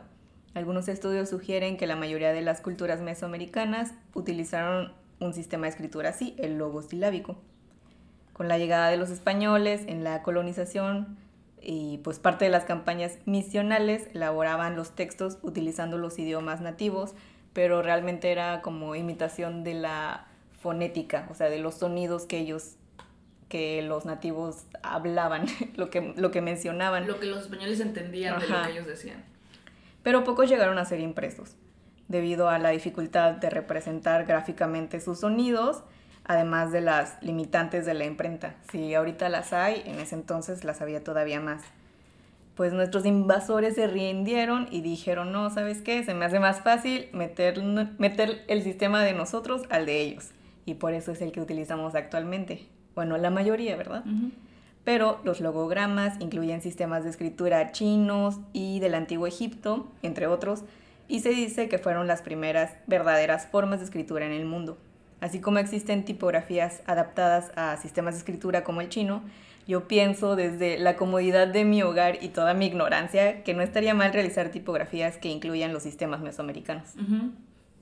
Algunos 0.54 0.86
estudios 0.86 1.28
sugieren 1.28 1.76
que 1.76 1.88
la 1.88 1.96
mayoría 1.96 2.32
de 2.32 2.40
las 2.40 2.60
culturas 2.60 3.00
mesoamericanas 3.00 3.92
utilizaron 4.14 4.92
un 5.18 5.34
sistema 5.34 5.66
de 5.66 5.70
escritura 5.70 6.10
así, 6.10 6.36
el 6.38 6.56
logosilábico. 6.56 7.34
Con 8.32 8.46
la 8.46 8.58
llegada 8.58 8.90
de 8.90 8.96
los 8.96 9.10
españoles 9.10 9.82
en 9.88 10.04
la 10.04 10.22
colonización 10.22 11.18
y 11.60 11.98
pues 12.04 12.20
parte 12.20 12.44
de 12.44 12.52
las 12.52 12.62
campañas 12.62 13.18
misionales 13.26 14.06
elaboraban 14.14 14.76
los 14.76 14.94
textos 14.94 15.38
utilizando 15.42 15.98
los 15.98 16.16
idiomas 16.20 16.60
nativos 16.60 17.16
pero 17.52 17.82
realmente 17.82 18.30
era 18.30 18.62
como 18.62 18.94
imitación 18.94 19.64
de 19.64 19.74
la 19.74 20.26
fonética, 20.60 21.26
o 21.30 21.34
sea, 21.34 21.48
de 21.48 21.58
los 21.58 21.74
sonidos 21.76 22.26
que 22.26 22.38
ellos 22.38 22.76
que 23.48 23.82
los 23.82 24.04
nativos 24.04 24.64
hablaban, 24.82 25.46
lo 25.74 25.90
que, 25.90 26.14
lo 26.16 26.30
que 26.30 26.40
mencionaban. 26.40 27.06
Lo 27.06 27.18
que 27.18 27.26
los 27.26 27.42
españoles 27.42 27.80
entendían 27.80 28.38
de 28.38 28.46
lo 28.46 28.62
que 28.62 28.70
ellos 28.70 28.86
decían. 28.86 29.24
Pero 30.02 30.24
pocos 30.24 30.48
llegaron 30.48 30.78
a 30.78 30.84
ser 30.84 31.00
impresos, 31.00 31.56
debido 32.08 32.48
a 32.48 32.58
la 32.58 32.70
dificultad 32.70 33.32
de 33.32 33.50
representar 33.50 34.24
gráficamente 34.24 35.00
sus 35.00 35.20
sonidos, 35.20 35.82
además 36.24 36.70
de 36.70 36.80
las 36.80 37.20
limitantes 37.22 37.84
de 37.84 37.94
la 37.94 38.04
imprenta. 38.04 38.54
Si 38.70 38.94
ahorita 38.94 39.28
las 39.28 39.52
hay, 39.52 39.82
en 39.84 39.98
ese 39.98 40.14
entonces 40.14 40.62
las 40.62 40.80
había 40.80 41.02
todavía 41.02 41.40
más 41.40 41.62
pues 42.60 42.74
nuestros 42.74 43.06
invasores 43.06 43.76
se 43.76 43.86
rindieron 43.86 44.68
y 44.70 44.82
dijeron, 44.82 45.32
no, 45.32 45.48
¿sabes 45.48 45.80
qué? 45.80 46.04
Se 46.04 46.12
me 46.12 46.26
hace 46.26 46.40
más 46.40 46.60
fácil 46.60 47.08
meter, 47.14 47.58
meter 47.96 48.44
el 48.48 48.62
sistema 48.62 49.02
de 49.02 49.14
nosotros 49.14 49.62
al 49.70 49.86
de 49.86 50.02
ellos. 50.02 50.32
Y 50.66 50.74
por 50.74 50.92
eso 50.92 51.10
es 51.10 51.22
el 51.22 51.32
que 51.32 51.40
utilizamos 51.40 51.94
actualmente. 51.94 52.66
Bueno, 52.94 53.16
la 53.16 53.30
mayoría, 53.30 53.76
¿verdad? 53.76 54.04
Pero 54.84 55.20
los 55.24 55.40
logogramas 55.40 56.20
incluyen 56.20 56.60
sistemas 56.60 57.02
de 57.02 57.08
escritura 57.08 57.72
chinos 57.72 58.38
y 58.52 58.78
del 58.80 58.94
antiguo 58.94 59.26
Egipto, 59.26 59.90
entre 60.02 60.26
otros, 60.26 60.64
y 61.08 61.20
se 61.20 61.30
dice 61.30 61.70
que 61.70 61.78
fueron 61.78 62.06
las 62.06 62.20
primeras 62.20 62.74
verdaderas 62.86 63.46
formas 63.46 63.78
de 63.78 63.86
escritura 63.86 64.26
en 64.26 64.32
el 64.32 64.44
mundo. 64.44 64.76
Así 65.22 65.40
como 65.40 65.60
existen 65.60 66.04
tipografías 66.04 66.82
adaptadas 66.84 67.52
a 67.56 67.78
sistemas 67.78 68.12
de 68.12 68.18
escritura 68.18 68.64
como 68.64 68.82
el 68.82 68.90
chino, 68.90 69.22
yo 69.66 69.86
pienso 69.86 70.36
desde 70.36 70.78
la 70.78 70.96
comodidad 70.96 71.48
de 71.48 71.64
mi 71.64 71.82
hogar 71.82 72.22
y 72.22 72.28
toda 72.28 72.54
mi 72.54 72.66
ignorancia 72.66 73.42
que 73.44 73.54
no 73.54 73.62
estaría 73.62 73.94
mal 73.94 74.12
realizar 74.12 74.50
tipografías 74.50 75.16
que 75.16 75.28
incluyan 75.28 75.72
los 75.72 75.82
sistemas 75.82 76.20
mesoamericanos. 76.20 76.94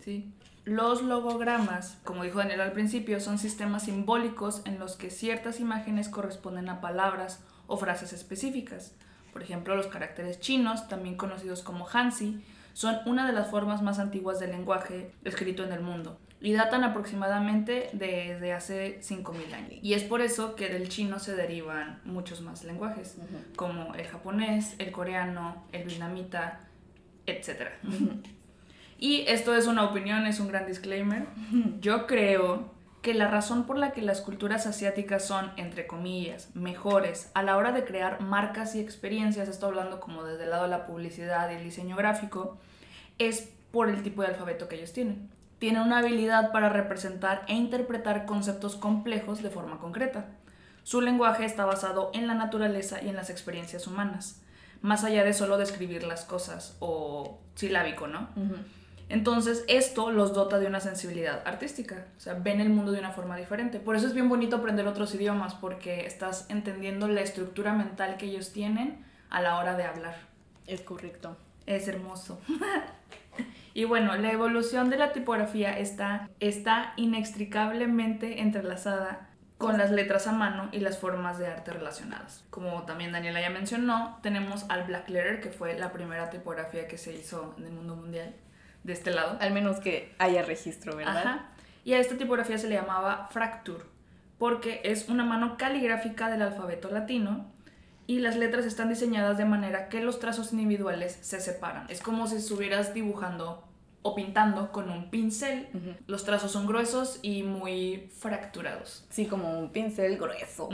Sí. 0.00 0.30
Los 0.64 1.02
logogramas, 1.02 1.99
como 2.04 2.25
dijo 2.25 2.38
Daniel 2.38 2.61
al 2.61 2.73
principio, 2.73 3.20
son 3.20 3.38
sistemas 3.38 3.85
simbólicos 3.85 4.62
en 4.66 4.78
los 4.78 4.97
que 4.97 5.11
ciertas 5.11 5.61
imágenes 5.61 6.08
corresponden 6.08 6.68
a 6.68 6.80
palabras 6.80 7.42
o 7.66 7.78
frases 7.78 8.12
específicas. 8.12 8.94
Por 9.32 9.42
ejemplo, 9.42 9.75
los 9.76 9.87
caracteres 9.87 10.40
chinos, 10.40 10.88
también 10.88 11.16
conocidos 11.16 11.62
como 11.62 11.88
Hansi, 11.88 12.44
son 12.75 12.99
una 13.06 13.26
de 13.26 13.32
las 13.32 13.50
formas 13.50 13.82
más 13.82 13.99
antiguas 13.99 14.38
del 14.38 14.50
lenguaje 14.50 15.11
escrito 15.25 15.64
en 15.64 15.73
el 15.73 15.80
mundo 15.80 16.18
y 16.40 16.52
datan 16.52 16.85
aproximadamente 16.85 17.90
desde 17.92 18.52
hace 18.52 19.00
5.000 19.00 19.54
años. 19.54 19.73
Y 19.83 19.95
es 19.95 20.04
por 20.04 20.21
eso 20.21 20.54
que 20.54 20.68
del 20.68 20.88
chino 20.88 21.18
se 21.18 21.35
derivan 21.35 22.00
muchos 22.04 22.40
más 22.40 22.64
lenguajes, 22.64 23.16
como 23.57 23.95
el 23.95 24.07
japonés, 24.07 24.75
el 24.78 24.92
coreano, 24.92 25.64
el 25.73 25.85
vietnamita, 25.85 26.61
etc. 27.26 27.71
Y 28.99 29.23
esto 29.28 29.54
es 29.54 29.66
una 29.66 29.85
opinión, 29.85 30.26
es 30.26 30.40
un 30.40 30.49
gran 30.49 30.66
disclaimer. 30.66 31.26
Yo 31.80 32.07
creo 32.07 32.73
que 33.02 33.14
la 33.14 33.28
razón 33.28 33.64
por 33.64 33.78
la 33.78 33.92
que 33.92 34.02
las 34.02 34.21
culturas 34.21 34.66
asiáticas 34.66 35.25
son, 35.25 35.52
entre 35.57 35.87
comillas, 35.87 36.54
mejores 36.54 37.30
a 37.35 37.42
la 37.42 37.57
hora 37.57 37.73
de 37.73 37.85
crear 37.85 38.21
marcas 38.21 38.75
y 38.75 38.80
experiencias, 38.80 39.49
estoy 39.49 39.71
hablando 39.71 40.00
como 40.00 40.25
desde 40.25 40.45
el 40.45 40.50
lado 40.50 40.64
de 40.64 40.71
la 40.71 40.87
publicidad 40.87 41.50
y 41.50 41.54
el 41.54 41.64
diseño 41.64 41.97
gráfico, 41.97 42.59
es 43.18 43.52
por 43.71 43.88
el 43.88 44.02
tipo 44.02 44.23
de 44.23 44.28
alfabeto 44.28 44.68
que 44.68 44.76
ellos 44.76 44.92
tienen. 44.92 45.30
Tienen 45.58 45.82
una 45.82 45.98
habilidad 45.98 46.52
para 46.52 46.68
representar 46.68 47.44
e 47.48 47.54
interpretar 47.54 48.26
conceptos 48.26 48.76
complejos 48.76 49.42
de 49.42 49.50
forma 49.50 49.78
concreta. 49.78 50.26
Su 50.84 51.00
lenguaje 51.00 51.44
está 51.44 51.64
basado 51.64 52.10
en 52.14 52.26
la 52.26 52.34
naturaleza 52.34 53.02
y 53.02 53.08
en 53.08 53.16
las 53.16 53.28
experiencias 53.28 53.86
humanas, 53.86 54.40
más 54.80 55.04
allá 55.04 55.24
de 55.24 55.34
solo 55.34 55.58
describir 55.58 56.04
las 56.04 56.24
cosas 56.24 56.76
o 56.78 57.40
silábico, 57.56 58.06
¿no? 58.06 58.28
Entonces, 59.08 59.64
esto 59.68 60.10
los 60.10 60.34
dota 60.34 60.58
de 60.58 60.66
una 60.66 60.80
sensibilidad 60.80 61.42
artística, 61.46 62.06
o 62.16 62.20
sea, 62.20 62.34
ven 62.34 62.60
el 62.60 62.68
mundo 62.68 62.92
de 62.92 63.00
una 63.00 63.10
forma 63.10 63.36
diferente. 63.36 63.80
Por 63.80 63.96
eso 63.96 64.06
es 64.06 64.14
bien 64.14 64.28
bonito 64.28 64.56
aprender 64.56 64.86
otros 64.86 65.14
idiomas, 65.14 65.54
porque 65.54 66.06
estás 66.06 66.46
entendiendo 66.50 67.08
la 67.08 67.22
estructura 67.22 67.72
mental 67.72 68.16
que 68.16 68.26
ellos 68.26 68.52
tienen 68.52 69.04
a 69.30 69.40
la 69.40 69.58
hora 69.58 69.76
de 69.76 69.84
hablar. 69.84 70.16
Es 70.66 70.82
correcto. 70.82 71.36
Es 71.66 71.88
hermoso. 71.88 72.40
y 73.78 73.85
bueno, 73.85 74.16
la 74.16 74.32
evolución 74.32 74.90
de 74.90 74.97
la 74.97 75.12
tipografía 75.12 75.78
está, 75.78 76.28
está 76.40 76.94
inextricablemente 76.97 78.40
entrelazada 78.40 79.28
con 79.56 79.78
las 79.78 79.92
letras 79.92 80.26
a 80.26 80.32
mano 80.32 80.68
y 80.73 80.80
las 80.80 80.99
formas 80.99 81.38
de 81.38 81.47
arte 81.47 81.73
relacionadas. 81.73 82.44
Como 82.50 82.82
también 82.82 83.12
Daniela 83.12 83.40
ya 83.40 83.50
mencionó, 83.50 84.18
tenemos 84.20 84.66
al 84.68 84.82
Black 84.82 85.08
Letter, 85.08 85.40
que 85.40 85.50
fue 85.50 85.78
la 85.78 85.92
primera 85.92 86.28
tipografía 86.28 86.88
que 86.88 86.99
se 86.99 87.14
hizo 87.14 87.54
en 87.56 87.66
el 87.66 87.70
mundo 87.70 87.94
mundial 87.94 88.35
de 88.82 88.92
este 88.92 89.12
lado. 89.12 89.38
Al 89.40 89.52
menos 89.52 89.78
que 89.78 90.12
haya 90.18 90.42
registro, 90.42 90.97
¿verdad? 90.97 91.16
Ajá. 91.16 91.47
Y 91.85 91.92
a 91.92 92.00
esta 92.00 92.18
tipografía 92.18 92.58
se 92.58 92.68
le 92.68 92.75
llamaba 92.75 93.28
fracture, 93.30 93.85
porque 94.38 94.80
es 94.82 95.08
una 95.08 95.23
mano 95.23 95.56
caligráfica 95.56 96.28
del 96.30 96.42
alfabeto 96.42 96.90
latino 96.90 97.47
y 98.08 98.18
las 98.18 98.37
letras 98.37 98.66
están 98.66 98.88
diseñadas 98.88 99.38
de 99.38 99.44
manera 99.44 99.88
que 99.88 100.00
los 100.00 100.18
trazos 100.18 100.52
individuales 100.52 101.16
se 101.20 101.40
separan. 101.40 101.87
Es 101.88 102.00
como 102.00 102.26
si 102.26 102.37
estuvieras 102.37 102.92
dibujando 102.92 103.67
o 104.02 104.14
pintando 104.14 104.72
con 104.72 104.90
un 104.90 105.10
pincel. 105.10 105.68
Los 106.06 106.24
trazos 106.24 106.52
son 106.52 106.66
gruesos 106.66 107.18
y 107.22 107.42
muy 107.42 108.10
fracturados. 108.18 109.06
Sí, 109.10 109.26
como 109.26 109.58
un 109.58 109.70
pincel 109.70 110.16
grueso. 110.16 110.68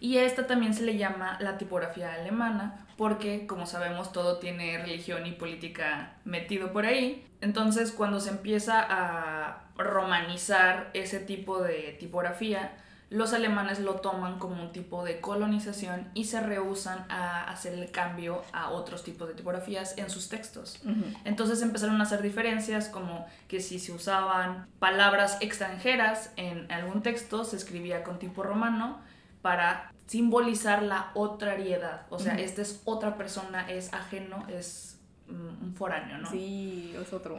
Y 0.00 0.16
esta 0.16 0.46
también 0.46 0.72
se 0.72 0.82
le 0.82 0.96
llama 0.96 1.36
la 1.40 1.58
tipografía 1.58 2.14
alemana 2.14 2.86
porque, 2.96 3.46
como 3.46 3.66
sabemos, 3.66 4.12
todo 4.12 4.38
tiene 4.38 4.78
religión 4.78 5.26
y 5.26 5.32
política 5.32 6.14
metido 6.24 6.72
por 6.72 6.86
ahí. 6.86 7.26
Entonces, 7.42 7.92
cuando 7.92 8.18
se 8.20 8.30
empieza 8.30 8.84
a 8.88 9.64
romanizar 9.76 10.90
ese 10.94 11.20
tipo 11.20 11.62
de 11.62 11.96
tipografía, 11.98 12.72
los 13.10 13.32
alemanes 13.32 13.80
lo 13.80 13.96
toman 13.96 14.38
como 14.38 14.62
un 14.62 14.70
tipo 14.70 15.04
de 15.04 15.20
colonización 15.20 16.08
y 16.14 16.26
se 16.26 16.40
rehusan 16.40 17.04
a 17.08 17.42
hacer 17.50 17.74
el 17.74 17.90
cambio 17.90 18.42
a 18.52 18.70
otros 18.70 19.02
tipos 19.02 19.26
de 19.26 19.34
tipografías 19.34 19.98
en 19.98 20.08
sus 20.10 20.28
textos. 20.28 20.80
Entonces 21.24 21.60
empezaron 21.60 22.00
a 22.00 22.04
hacer 22.04 22.22
diferencias 22.22 22.88
como 22.88 23.26
que 23.48 23.60
si 23.60 23.80
se 23.80 23.90
usaban 23.90 24.68
palabras 24.78 25.38
extranjeras 25.40 26.32
en 26.36 26.70
algún 26.70 27.02
texto 27.02 27.44
se 27.44 27.56
escribía 27.56 28.04
con 28.04 28.20
tipo 28.20 28.44
romano 28.44 29.00
para 29.42 29.92
simbolizar 30.06 30.82
la 30.84 31.10
otrariedad. 31.14 32.06
O 32.10 32.18
sea, 32.20 32.34
esta 32.36 32.62
es 32.62 32.80
otra 32.84 33.16
persona, 33.16 33.68
es 33.68 33.92
ajeno, 33.92 34.46
es 34.48 35.00
mm, 35.26 35.64
un 35.64 35.74
foráneo, 35.74 36.18
¿no? 36.18 36.30
Sí, 36.30 36.94
es 37.00 37.12
otro. 37.12 37.38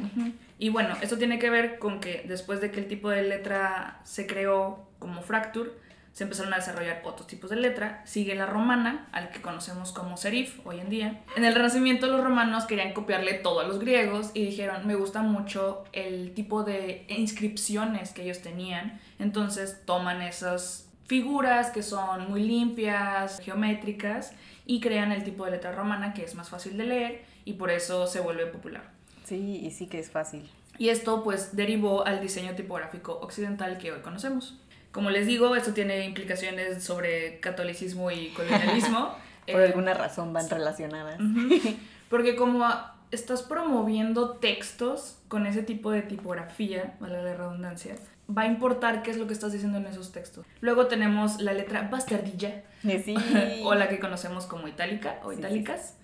Y 0.60 0.68
bueno, 0.68 0.98
esto 1.02 1.18
tiene 1.18 1.40
que 1.40 1.50
ver 1.50 1.80
con 1.80 2.02
que 2.02 2.26
después 2.28 2.60
de 2.60 2.72
que 2.72 2.82
el 2.82 2.88
tipo 2.88 3.10
de 3.10 3.24
letra 3.24 4.02
se 4.04 4.28
creó 4.28 4.91
como 5.02 5.22
fracture, 5.22 5.72
se 6.14 6.26
empezaron 6.26 6.54
a 6.54 6.58
desarrollar 6.58 7.02
otros 7.06 7.28
tipos 7.28 7.50
de 7.50 7.56
letra. 7.56 8.02
Sigue 8.06 8.36
la 8.36 8.46
romana, 8.46 9.08
al 9.12 9.32
que 9.32 9.42
conocemos 9.42 9.92
como 9.92 10.18
serif 10.18 10.60
hoy 10.66 10.80
en 10.80 10.90
día. 10.90 11.22
En 11.36 11.46
el 11.46 11.56
Renacimiento 11.56 12.08
los 12.08 12.24
romanos 12.24 12.66
querían 12.66 12.94
copiarle 12.94 13.34
todo 13.36 13.62
a 13.62 13.64
los 13.64 13.80
griegos 13.80 14.32
y 14.34 14.46
dijeron, 14.46 14.86
me 14.86 14.96
gusta 14.96 15.22
mucho 15.22 15.86
el 15.94 16.34
tipo 16.34 16.64
de 16.64 17.06
inscripciones 17.10 18.12
que 18.12 18.24
ellos 18.24 18.42
tenían. 18.42 19.00
Entonces 19.20 19.82
toman 19.86 20.22
esas 20.22 20.90
figuras 21.06 21.72
que 21.72 21.82
son 21.82 22.30
muy 22.30 22.44
limpias, 22.44 23.40
geométricas, 23.40 24.34
y 24.66 24.82
crean 24.82 25.12
el 25.12 25.24
tipo 25.24 25.46
de 25.46 25.52
letra 25.52 25.72
romana 25.72 26.14
que 26.14 26.24
es 26.24 26.36
más 26.36 26.50
fácil 26.50 26.78
de 26.78 26.86
leer 26.86 27.26
y 27.46 27.54
por 27.54 27.72
eso 27.72 28.06
se 28.08 28.20
vuelve 28.20 28.46
popular. 28.46 28.84
Sí, 29.24 29.62
y 29.64 29.72
sí 29.72 29.88
que 29.88 30.00
es 30.00 30.12
fácil. 30.12 30.50
Y 30.78 30.90
esto 30.90 31.24
pues 31.24 31.56
derivó 31.56 32.06
al 32.06 32.22
diseño 32.22 32.56
tipográfico 32.56 33.20
occidental 33.22 33.78
que 33.78 33.92
hoy 33.92 34.02
conocemos. 34.02 34.58
Como 34.92 35.10
les 35.10 35.28
digo, 35.28 35.56
esto 35.56 35.74
tiene 35.74 36.06
implicaciones 36.06 36.84
sobre 36.84 37.40
catolicismo 37.40 38.12
y 38.12 38.30
colonialismo. 38.30 39.16
por 39.52 39.62
eh, 39.62 39.66
alguna 39.66 39.94
razón 39.94 40.34
van 40.34 40.50
relacionadas. 40.50 41.20
Porque 42.10 42.36
como 42.36 42.68
estás 43.12 43.42
promoviendo 43.44 44.32
textos 44.32 45.18
con 45.28 45.46
ese 45.46 45.64
tipo 45.64 45.92
de 45.92 46.02
tipografía, 46.02 46.96
vale 47.00 47.24
la 47.24 47.34
redundancia, 47.36 47.96
va 48.36 48.44
a 48.44 48.48
importar 48.48 49.04
qué 49.04 49.12
es 49.12 49.18
lo 49.18 49.28
que 49.28 49.34
estás 49.34 49.52
diciendo 49.52 49.78
en 49.78 49.86
esos 49.86 50.12
textos. 50.12 50.46
Luego 50.62 50.88
tenemos 50.88 51.42
la 51.42 51.54
letra 51.54 51.88
bastardilla, 51.90 52.64
o 53.64 53.76
la 53.76 53.90
que 53.90 54.00
conocemos 54.00 54.46
como 54.46 54.68
itálica 54.68 55.20
o 55.24 55.32
itálicas. 55.32 55.98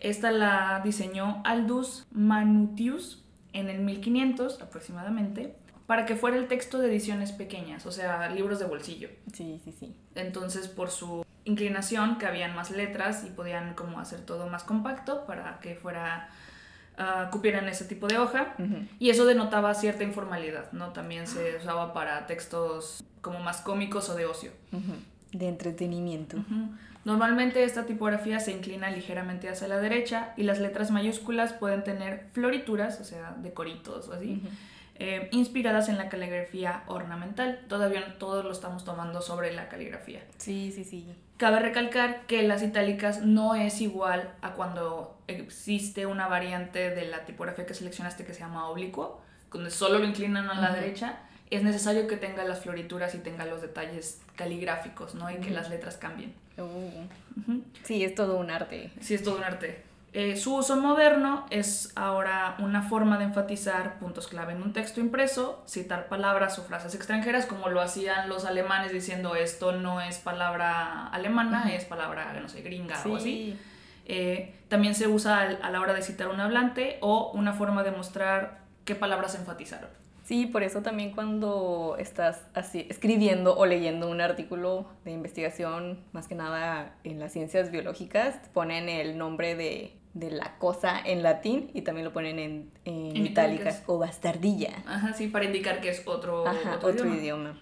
Esta 0.00 0.30
la 0.30 0.80
diseñó 0.84 1.42
Aldus 1.44 2.06
Manutius 2.12 3.22
en 3.52 3.68
el 3.68 3.80
1500 3.80 4.62
aproximadamente 4.62 5.54
para 5.92 6.06
que 6.06 6.16
fuera 6.16 6.38
el 6.38 6.48
texto 6.48 6.78
de 6.78 6.88
ediciones 6.88 7.32
pequeñas, 7.32 7.84
o 7.84 7.92
sea, 7.92 8.30
libros 8.30 8.58
de 8.58 8.64
bolsillo. 8.64 9.10
Sí, 9.34 9.60
sí, 9.62 9.74
sí. 9.78 9.94
Entonces, 10.14 10.66
por 10.66 10.90
su 10.90 11.22
inclinación, 11.44 12.16
que 12.16 12.24
habían 12.24 12.56
más 12.56 12.70
letras 12.70 13.24
y 13.26 13.28
podían 13.28 13.74
como 13.74 14.00
hacer 14.00 14.20
todo 14.22 14.46
más 14.46 14.64
compacto 14.64 15.26
para 15.26 15.60
que 15.60 15.74
fuera 15.74 16.30
uh, 16.98 17.30
cupieran 17.30 17.68
ese 17.68 17.84
tipo 17.84 18.06
de 18.06 18.16
hoja 18.16 18.54
y 18.98 19.10
eso 19.10 19.26
denotaba 19.26 19.74
cierta 19.74 20.02
informalidad, 20.02 20.72
¿no? 20.72 20.94
También 20.94 21.26
se 21.26 21.58
usaba 21.58 21.92
para 21.92 22.26
textos 22.26 23.04
como 23.20 23.40
más 23.40 23.60
cómicos 23.60 24.08
o 24.08 24.14
de 24.14 24.24
ocio. 24.24 24.50
De 25.30 25.46
entretenimiento. 25.46 26.38
Normalmente 27.04 27.64
esta 27.64 27.84
tipografía 27.84 28.40
se 28.40 28.52
inclina 28.52 28.88
ligeramente 28.88 29.50
hacia 29.50 29.68
la 29.68 29.76
derecha 29.76 30.32
y 30.38 30.44
las 30.44 30.58
letras 30.58 30.90
mayúsculas 30.90 31.52
pueden 31.52 31.84
tener 31.84 32.28
florituras, 32.32 32.98
o 32.98 33.04
sea, 33.04 33.36
decoritos 33.42 34.08
o 34.08 34.14
así. 34.14 34.40
Eh, 35.04 35.28
inspiradas 35.32 35.88
en 35.88 35.98
la 35.98 36.08
caligrafía 36.08 36.84
ornamental. 36.86 37.58
Todavía 37.68 38.18
todos 38.18 38.44
lo 38.44 38.52
estamos 38.52 38.84
tomando 38.84 39.20
sobre 39.20 39.52
la 39.52 39.68
caligrafía. 39.68 40.22
Sí, 40.38 40.70
sí, 40.72 40.84
sí. 40.84 41.12
Cabe 41.38 41.58
recalcar 41.58 42.24
que 42.26 42.44
las 42.44 42.62
itálicas 42.62 43.22
no 43.22 43.56
es 43.56 43.80
igual 43.80 44.32
a 44.42 44.52
cuando 44.52 45.18
existe 45.26 46.06
una 46.06 46.28
variante 46.28 46.90
de 46.90 47.06
la 47.06 47.24
tipografía 47.24 47.66
que 47.66 47.74
seleccionaste 47.74 48.24
que 48.24 48.32
se 48.32 48.40
llama 48.40 48.68
oblicuo, 48.68 49.20
donde 49.50 49.72
solo 49.72 49.98
lo 49.98 50.04
inclinan 50.04 50.48
a 50.48 50.60
la 50.60 50.72
derecha. 50.72 51.18
Es 51.50 51.64
necesario 51.64 52.06
que 52.06 52.16
tenga 52.16 52.44
las 52.44 52.60
florituras 52.60 53.12
y 53.16 53.18
tenga 53.18 53.44
los 53.44 53.60
detalles 53.60 54.20
caligráficos, 54.36 55.16
¿no? 55.16 55.28
Y 55.32 55.38
que 55.38 55.50
las 55.50 55.68
letras 55.68 55.96
cambien. 55.96 56.32
Uh. 56.56 57.60
Sí, 57.82 58.04
es 58.04 58.14
todo 58.14 58.36
un 58.36 58.52
arte. 58.52 58.92
Sí, 59.00 59.14
es 59.14 59.24
todo 59.24 59.36
un 59.36 59.42
arte. 59.42 59.82
Eh, 60.14 60.36
su 60.36 60.56
uso 60.56 60.76
moderno 60.76 61.46
es 61.48 61.90
ahora 61.96 62.56
una 62.58 62.82
forma 62.82 63.16
de 63.16 63.24
enfatizar 63.24 63.98
puntos 63.98 64.28
clave 64.28 64.52
en 64.52 64.62
un 64.62 64.74
texto 64.74 65.00
impreso, 65.00 65.62
citar 65.66 66.08
palabras 66.08 66.58
o 66.58 66.64
frases 66.64 66.94
extranjeras 66.94 67.46
como 67.46 67.70
lo 67.70 67.80
hacían 67.80 68.28
los 68.28 68.44
alemanes 68.44 68.92
diciendo 68.92 69.36
esto 69.36 69.72
no 69.72 70.02
es 70.02 70.18
palabra 70.18 71.06
alemana, 71.08 71.74
es 71.74 71.86
palabra, 71.86 72.38
no 72.42 72.48
sé, 72.50 72.60
gringa 72.60 73.00
o 73.06 73.16
así. 73.16 73.56
Eh, 74.04 74.54
también 74.68 74.94
se 74.94 75.08
usa 75.08 75.40
a 75.62 75.70
la 75.70 75.80
hora 75.80 75.94
de 75.94 76.02
citar 76.02 76.28
un 76.28 76.40
hablante 76.40 76.98
o 77.00 77.30
una 77.32 77.54
forma 77.54 77.82
de 77.82 77.92
mostrar 77.92 78.60
qué 78.84 78.94
palabras 78.94 79.34
enfatizaron. 79.34 79.88
Sí, 80.24 80.46
por 80.46 80.62
eso 80.62 80.82
también 80.82 81.12
cuando 81.12 81.96
estás 81.98 82.42
así 82.52 82.86
escribiendo 82.90 83.56
o 83.56 83.64
leyendo 83.64 84.10
un 84.10 84.20
artículo 84.20 84.86
de 85.04 85.12
investigación, 85.12 86.00
más 86.12 86.28
que 86.28 86.34
nada 86.34 86.96
en 87.02 87.18
las 87.18 87.32
ciencias 87.32 87.70
biológicas, 87.70 88.36
ponen 88.52 88.88
el 88.88 89.18
nombre 89.18 89.56
de 89.56 90.01
de 90.14 90.30
la 90.30 90.58
cosa 90.58 91.00
en 91.02 91.22
latín 91.22 91.70
y 91.72 91.82
también 91.82 92.04
lo 92.04 92.12
ponen 92.12 92.38
en, 92.38 92.70
en, 92.84 93.16
itálicas 93.16 93.82
o 93.86 93.98
bastardilla. 93.98 94.82
Ajá, 94.86 95.14
sí, 95.14 95.28
para 95.28 95.46
indicar 95.46 95.80
que 95.80 95.88
es 95.88 96.02
otro, 96.06 96.44
otro, 96.82 97.14
idioma. 97.14 97.58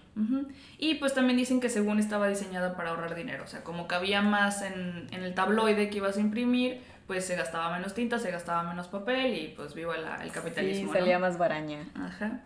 Y 0.77 0.95
pues 0.95 1.13
también 1.13 1.37
dicen 1.37 1.61
que 1.61 1.69
según 1.69 1.99
estaba 1.99 2.27
diseñada 2.27 2.75
para 2.75 2.89
ahorrar 2.89 3.15
dinero, 3.15 3.45
o 3.45 3.47
sea, 3.47 3.63
como 3.63 3.87
cabía 3.87 4.21
más 4.21 4.61
en, 4.61 5.07
en, 5.11 5.23
el 5.23 5.33
tabloide 5.33 5.89
que 5.89 5.97
ibas 5.97 6.17
a 6.17 6.19
imprimir, 6.19 6.81
pues 7.07 7.25
se 7.25 7.35
gastaba 7.35 7.71
menos 7.75 7.93
tinta, 7.93 8.19
se 8.19 8.31
gastaba 8.31 8.63
menos 8.63 8.89
papel 8.89 9.33
y 9.37 9.47
pues 9.55 9.73
viva 9.73 9.97
la- 9.97 10.23
el 10.23 10.31
capitalismo. 10.31 10.91
Sí, 10.91 10.99
salía 10.99 11.15
¿no? 11.15 11.21
más 11.21 11.37
baraña. 11.37 11.89
Ajá. 11.95 12.41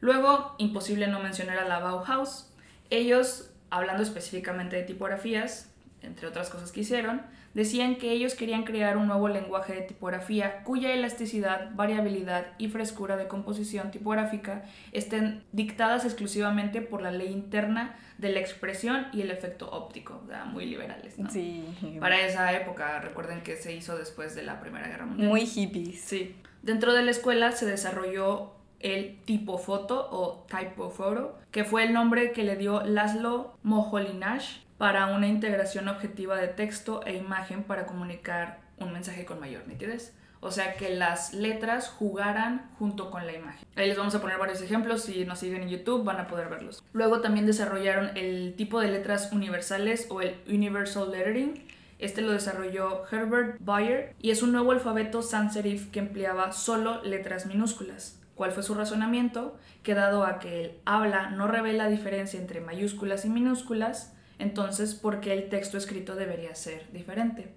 Luego, 0.00 0.54
imposible 0.58 1.06
no 1.06 1.20
mencionar 1.20 1.58
a 1.58 1.68
la 1.68 1.78
Bauhaus. 1.80 2.50
Ellos, 2.90 3.50
hablando 3.70 4.02
específicamente 4.02 4.76
de 4.76 4.82
tipografías, 4.82 5.70
entre 6.02 6.26
otras 6.26 6.50
cosas 6.50 6.72
que 6.72 6.80
hicieron, 6.80 7.22
decían 7.54 7.96
que 7.96 8.10
ellos 8.10 8.34
querían 8.34 8.64
crear 8.64 8.96
un 8.96 9.06
nuevo 9.06 9.28
lenguaje 9.28 9.74
de 9.74 9.82
tipografía 9.82 10.62
cuya 10.64 10.92
elasticidad, 10.92 11.70
variabilidad 11.74 12.46
y 12.58 12.68
frescura 12.68 13.16
de 13.16 13.28
composición 13.28 13.90
tipográfica 13.90 14.64
estén 14.92 15.44
dictadas 15.52 16.04
exclusivamente 16.04 16.80
por 16.82 17.00
la 17.00 17.10
ley 17.10 17.32
interna 17.32 17.96
de 18.18 18.30
la 18.30 18.40
expresión 18.40 19.06
y 19.12 19.22
el 19.22 19.30
efecto 19.30 19.70
óptico, 19.70 20.20
o 20.24 20.28
sea, 20.28 20.44
muy 20.44 20.66
liberales. 20.66 21.18
¿no? 21.18 21.30
Sí. 21.30 21.64
Para 22.00 22.20
esa 22.20 22.52
época, 22.52 23.00
recuerden 23.00 23.42
que 23.42 23.56
se 23.56 23.74
hizo 23.74 23.96
después 23.96 24.34
de 24.34 24.42
la 24.42 24.60
Primera 24.60 24.88
Guerra 24.88 25.06
Mundial. 25.06 25.28
Muy 25.28 25.46
hippies. 25.46 26.00
Sí. 26.00 26.36
Dentro 26.62 26.94
de 26.94 27.02
la 27.02 27.10
escuela 27.10 27.52
se 27.52 27.66
desarrolló 27.66 28.52
el 28.80 29.18
tipofoto 29.24 30.08
o 30.10 30.46
typophoto, 30.48 31.38
que 31.50 31.64
fue 31.64 31.84
el 31.84 31.92
nombre 31.92 32.32
que 32.32 32.44
le 32.44 32.56
dio 32.56 32.82
Laszlo 32.84 33.56
Moholy-Nagy 33.62 34.62
para 34.84 35.06
una 35.06 35.26
integración 35.26 35.88
objetiva 35.88 36.36
de 36.36 36.46
texto 36.46 37.00
e 37.06 37.16
imagen 37.16 37.62
para 37.62 37.86
comunicar 37.86 38.60
un 38.76 38.92
mensaje 38.92 39.24
con 39.24 39.40
mayor 39.40 39.66
nitidez. 39.66 40.12
O 40.40 40.50
sea, 40.50 40.74
que 40.74 40.90
las 40.90 41.32
letras 41.32 41.88
jugaran 41.88 42.70
junto 42.78 43.10
con 43.10 43.24
la 43.24 43.32
imagen. 43.32 43.66
Ahí 43.76 43.88
les 43.88 43.96
vamos 43.96 44.14
a 44.14 44.20
poner 44.20 44.36
varios 44.36 44.60
ejemplos. 44.60 45.04
Si 45.04 45.24
nos 45.24 45.38
siguen 45.38 45.62
en 45.62 45.70
YouTube 45.70 46.04
van 46.04 46.20
a 46.20 46.26
poder 46.26 46.50
verlos. 46.50 46.84
Luego 46.92 47.22
también 47.22 47.46
desarrollaron 47.46 48.14
el 48.14 48.56
tipo 48.58 48.78
de 48.78 48.90
letras 48.90 49.32
universales 49.32 50.06
o 50.10 50.20
el 50.20 50.36
Universal 50.46 51.10
Lettering, 51.10 51.64
este 51.98 52.20
lo 52.20 52.32
desarrolló 52.32 53.04
Herbert 53.10 53.56
Bayer 53.60 54.14
y 54.20 54.32
es 54.32 54.42
un 54.42 54.52
nuevo 54.52 54.72
alfabeto 54.72 55.22
sans 55.22 55.54
serif 55.54 55.90
que 55.92 56.00
empleaba 56.00 56.52
solo 56.52 57.02
letras 57.04 57.46
minúsculas. 57.46 58.20
¿Cuál 58.34 58.52
fue 58.52 58.62
su 58.62 58.74
razonamiento? 58.74 59.56
Que 59.82 59.94
dado 59.94 60.24
a 60.24 60.40
que 60.40 60.62
el 60.62 60.72
habla 60.84 61.30
no 61.30 61.46
revela 61.46 61.88
diferencia 61.88 62.38
entre 62.38 62.60
mayúsculas 62.60 63.24
y 63.24 63.30
minúsculas, 63.30 64.14
entonces 64.38 64.94
¿por 64.94 65.20
qué 65.20 65.32
el 65.32 65.48
texto 65.48 65.78
escrito 65.78 66.14
debería 66.14 66.54
ser 66.54 66.90
diferente? 66.92 67.48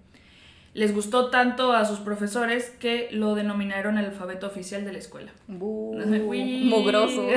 Les 0.74 0.94
gustó 0.94 1.30
tanto 1.30 1.72
a 1.72 1.84
sus 1.84 1.98
profesores 1.98 2.70
que 2.78 3.08
lo 3.10 3.34
denominaron 3.34 3.98
el 3.98 4.04
alfabeto 4.04 4.46
oficial 4.46 4.84
de 4.84 4.92
la 4.92 4.98
escuela. 4.98 5.32
Bu, 5.46 5.96
Uy. 6.26 6.64
mugrosos. 6.66 7.32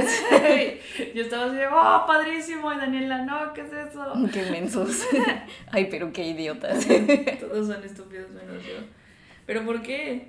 Yo 1.15 1.23
estaba 1.23 1.45
así 1.45 1.55
de, 1.55 1.65
oh, 1.65 2.03
padrísimo, 2.05 2.71
y 2.73 2.77
Daniela, 2.77 3.25
no, 3.25 3.53
¿qué 3.53 3.61
es 3.61 3.73
eso? 3.73 4.13
Qué 4.33 4.51
mensos. 4.51 5.07
Ay, 5.71 5.87
pero 5.89 6.11
qué 6.11 6.27
idiotas. 6.27 6.85
Todos 7.39 7.67
son 7.67 7.83
estúpidos 7.83 8.29
menos 8.29 8.63
yo. 8.63 8.75
¿Pero 9.45 9.65
por 9.65 9.81
qué? 9.81 10.27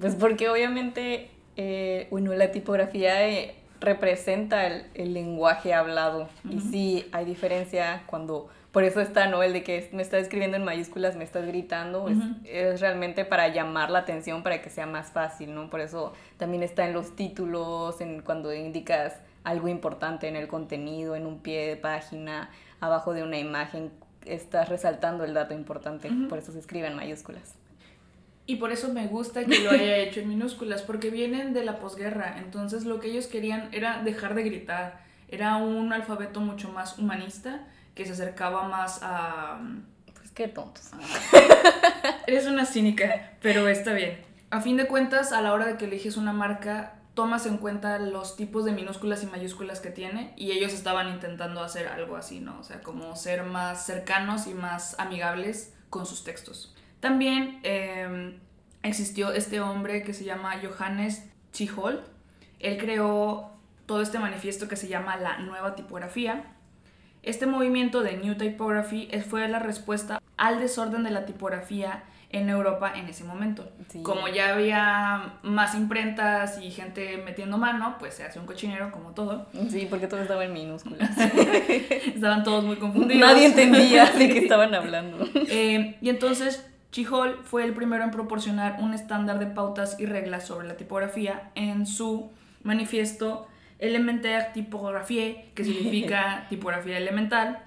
Pues 0.00 0.14
porque 0.14 0.48
obviamente, 0.48 1.30
eh, 1.56 2.06
bueno, 2.10 2.32
la 2.34 2.50
tipografía 2.52 3.28
eh, 3.28 3.56
representa 3.80 4.66
el, 4.66 4.86
el 4.94 5.14
lenguaje 5.14 5.74
hablado. 5.74 6.28
Y 6.48 6.60
sí, 6.60 7.08
hay 7.12 7.24
diferencia 7.24 8.02
cuando... 8.06 8.48
Por 8.72 8.84
eso 8.84 9.00
está, 9.00 9.26
¿no? 9.28 9.42
El 9.42 9.54
de 9.54 9.64
que 9.64 9.88
me 9.92 10.02
estás 10.02 10.20
escribiendo 10.22 10.56
en 10.56 10.62
mayúsculas, 10.64 11.16
me 11.16 11.24
estás 11.24 11.46
gritando. 11.46 12.08
es- 12.08 12.16
es, 12.44 12.80
realmente 12.80 13.24
para 13.24 13.48
llamar 13.48 13.90
la 13.90 14.00
atención, 14.00 14.42
para 14.42 14.60
que 14.60 14.68
sea 14.70 14.86
más 14.86 15.10
fácil, 15.10 15.54
¿no? 15.54 15.70
Por 15.70 15.80
eso 15.80 16.12
también 16.36 16.62
está 16.62 16.86
en 16.86 16.92
los 16.92 17.16
títulos, 17.16 18.00
en 18.00 18.20
cuando 18.20 18.52
indicas 18.54 19.14
algo 19.44 19.68
importante 19.68 20.28
en 20.28 20.36
el 20.36 20.48
contenido, 20.48 21.16
en 21.16 21.26
un 21.26 21.38
pie 21.38 21.66
de 21.66 21.76
página, 21.76 22.50
abajo 22.80 23.14
de 23.14 23.22
una 23.22 23.38
imagen, 23.38 23.90
estás 24.26 24.68
resaltando 24.68 25.24
el 25.24 25.32
dato 25.32 25.54
importante. 25.54 26.10
Por 26.28 26.38
eso 26.38 26.52
se 26.52 26.58
escribe 26.58 26.86
en 26.88 26.94
mayúsculas. 26.96 27.54
Y 28.48 28.56
por 28.56 28.72
eso 28.72 28.90
me 28.94 29.06
gusta 29.06 29.44
que 29.44 29.58
lo 29.58 29.70
haya 29.70 29.98
hecho 29.98 30.20
en 30.20 30.28
minúsculas, 30.30 30.80
porque 30.80 31.10
vienen 31.10 31.52
de 31.52 31.62
la 31.62 31.78
posguerra. 31.78 32.38
Entonces 32.38 32.86
lo 32.86 32.98
que 32.98 33.08
ellos 33.08 33.26
querían 33.26 33.68
era 33.72 34.02
dejar 34.02 34.34
de 34.34 34.42
gritar. 34.42 35.00
Era 35.28 35.58
un 35.58 35.92
alfabeto 35.92 36.40
mucho 36.40 36.70
más 36.70 36.98
humanista 36.98 37.66
que 37.94 38.06
se 38.06 38.12
acercaba 38.12 38.66
más 38.66 39.00
a... 39.02 39.60
Pues 40.14 40.30
qué 40.30 40.48
tontos. 40.48 40.92
Eres 42.26 42.46
una 42.46 42.64
cínica, 42.64 43.32
pero 43.42 43.68
está 43.68 43.92
bien. 43.92 44.18
A 44.48 44.62
fin 44.62 44.78
de 44.78 44.86
cuentas, 44.86 45.32
a 45.32 45.42
la 45.42 45.52
hora 45.52 45.66
de 45.66 45.76
que 45.76 45.84
eliges 45.84 46.16
una 46.16 46.32
marca, 46.32 46.94
tomas 47.12 47.44
en 47.44 47.58
cuenta 47.58 47.98
los 47.98 48.34
tipos 48.34 48.64
de 48.64 48.72
minúsculas 48.72 49.22
y 49.22 49.26
mayúsculas 49.26 49.80
que 49.80 49.90
tiene 49.90 50.32
y 50.36 50.52
ellos 50.52 50.72
estaban 50.72 51.10
intentando 51.10 51.60
hacer 51.60 51.88
algo 51.88 52.16
así, 52.16 52.40
¿no? 52.40 52.58
O 52.60 52.62
sea, 52.62 52.80
como 52.80 53.14
ser 53.14 53.42
más 53.42 53.84
cercanos 53.84 54.46
y 54.46 54.54
más 54.54 54.98
amigables 54.98 55.74
con 55.90 56.06
sus 56.06 56.24
textos. 56.24 56.74
También 57.00 57.60
eh, 57.62 58.38
existió 58.82 59.32
este 59.32 59.60
hombre 59.60 60.02
que 60.02 60.12
se 60.12 60.24
llama 60.24 60.54
Johannes 60.62 61.28
Chihold. 61.52 62.00
Él 62.60 62.78
creó 62.78 63.50
todo 63.86 64.02
este 64.02 64.18
manifiesto 64.18 64.68
que 64.68 64.76
se 64.76 64.88
llama 64.88 65.16
la 65.16 65.38
nueva 65.38 65.74
tipografía. 65.74 66.44
Este 67.22 67.46
movimiento 67.46 68.02
de 68.02 68.16
New 68.16 68.36
Typography 68.36 69.08
fue 69.28 69.48
la 69.48 69.58
respuesta 69.58 70.20
al 70.36 70.60
desorden 70.60 71.02
de 71.02 71.10
la 71.10 71.26
tipografía 71.26 72.04
en 72.30 72.50
Europa 72.50 72.92
en 72.94 73.08
ese 73.08 73.24
momento. 73.24 73.70
Sí. 73.88 74.02
Como 74.02 74.28
ya 74.28 74.54
había 74.54 75.38
más 75.42 75.74
imprentas 75.74 76.60
y 76.62 76.70
gente 76.70 77.16
metiendo 77.24 77.56
mano, 77.56 77.96
pues 77.98 78.14
se 78.14 78.24
hace 78.24 78.38
un 78.38 78.46
cochinero 78.46 78.92
como 78.92 79.12
todo. 79.12 79.46
Sí, 79.70 79.86
porque 79.88 80.06
todo 80.06 80.20
estaba 80.20 80.44
en 80.44 80.52
minúsculas. 80.52 81.10
Estaban 81.18 82.44
todos 82.44 82.64
muy 82.64 82.76
confundidos. 82.80 83.26
Nadie 83.26 83.46
entendía 83.46 84.10
de 84.10 84.28
qué 84.28 84.38
estaban 84.42 84.74
hablando. 84.74 85.26
Eh, 85.48 85.96
y 86.00 86.08
entonces 86.10 86.66
Chihol 86.90 87.40
fue 87.44 87.64
el 87.64 87.74
primero 87.74 88.04
en 88.04 88.10
proporcionar 88.10 88.78
un 88.80 88.94
estándar 88.94 89.38
de 89.38 89.46
pautas 89.46 89.98
y 90.00 90.06
reglas 90.06 90.46
sobre 90.46 90.66
la 90.66 90.76
tipografía 90.76 91.50
en 91.54 91.86
su 91.86 92.30
manifiesto 92.62 93.46
Elementaire 93.78 94.50
Typographie, 94.54 95.50
que 95.54 95.64
significa 95.64 96.46
tipografía 96.50 96.98
elemental, 96.98 97.62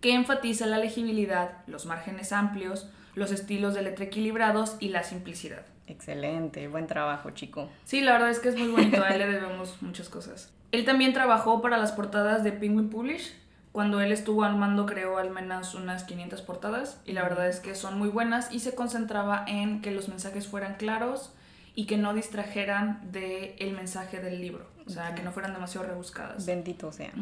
que 0.00 0.14
enfatiza 0.14 0.66
la 0.66 0.78
legibilidad, 0.78 1.58
los 1.66 1.86
márgenes 1.86 2.32
amplios, 2.32 2.90
los 3.14 3.30
estilos 3.30 3.74
de 3.74 3.82
letra 3.82 4.06
equilibrados 4.06 4.76
y 4.80 4.88
la 4.88 5.04
simplicidad. 5.04 5.64
Excelente, 5.86 6.66
buen 6.68 6.86
trabajo, 6.86 7.30
chico. 7.30 7.68
Sí, 7.84 8.00
la 8.00 8.12
verdad 8.12 8.30
es 8.30 8.40
que 8.40 8.48
es 8.48 8.56
muy 8.56 8.68
bonito, 8.68 9.02
a 9.02 9.10
él 9.10 9.18
le 9.18 9.26
debemos 9.26 9.80
muchas 9.82 10.08
cosas. 10.08 10.52
Él 10.72 10.84
también 10.84 11.12
trabajó 11.12 11.60
para 11.60 11.76
las 11.76 11.92
portadas 11.92 12.42
de 12.42 12.52
Penguin 12.52 12.88
Publish. 12.88 13.34
Cuando 13.72 14.02
él 14.02 14.12
estuvo 14.12 14.44
al 14.44 14.56
mando 14.56 14.84
creó 14.84 15.16
al 15.16 15.30
menos 15.30 15.74
unas 15.74 16.04
500 16.04 16.42
portadas 16.42 17.00
y 17.06 17.12
la 17.12 17.22
verdad 17.22 17.48
es 17.48 17.58
que 17.58 17.74
son 17.74 17.98
muy 17.98 18.10
buenas 18.10 18.52
y 18.52 18.60
se 18.60 18.74
concentraba 18.74 19.44
en 19.48 19.80
que 19.80 19.90
los 19.90 20.08
mensajes 20.08 20.46
fueran 20.46 20.74
claros 20.74 21.32
y 21.74 21.86
que 21.86 21.96
no 21.96 22.12
distrajeran 22.12 23.00
del 23.12 23.54
el 23.58 23.72
mensaje 23.72 24.20
del 24.20 24.42
libro, 24.42 24.66
o 24.86 24.90
sea, 24.90 25.14
que 25.14 25.22
no 25.22 25.32
fueran 25.32 25.54
demasiado 25.54 25.86
rebuscadas. 25.86 26.44
Bendito 26.44 26.92
sea. 26.92 27.12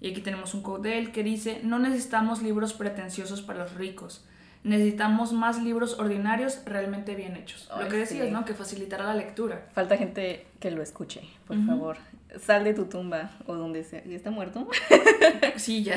Y 0.00 0.10
aquí 0.10 0.20
tenemos 0.20 0.54
un 0.54 0.62
quote 0.62 0.88
de 0.88 0.98
él 0.98 1.12
que 1.12 1.22
dice, 1.22 1.60
no 1.62 1.78
necesitamos 1.78 2.42
libros 2.42 2.74
pretenciosos 2.74 3.40
para 3.40 3.60
los 3.60 3.74
ricos, 3.74 4.24
necesitamos 4.64 5.32
más 5.32 5.62
libros 5.62 6.00
ordinarios 6.00 6.62
realmente 6.66 7.14
bien 7.14 7.36
hechos. 7.36 7.70
Lo 7.78 7.88
que 7.88 7.98
decías, 7.98 8.26
sí. 8.26 8.32
¿no? 8.32 8.44
Que 8.44 8.54
facilitará 8.54 9.04
la 9.04 9.14
lectura. 9.14 9.68
Falta 9.72 9.96
gente 9.96 10.48
que 10.58 10.72
lo 10.72 10.82
escuche, 10.82 11.22
por 11.46 11.64
favor. 11.64 11.96
Sal 12.40 12.64
de 12.64 12.74
tu 12.74 12.86
tumba 12.86 13.30
o 13.46 13.54
donde 13.54 13.84
sea. 13.84 14.02
¿Ya 14.04 14.16
está 14.16 14.30
muerto? 14.30 14.68
Sí, 15.56 15.82
ya. 15.82 15.96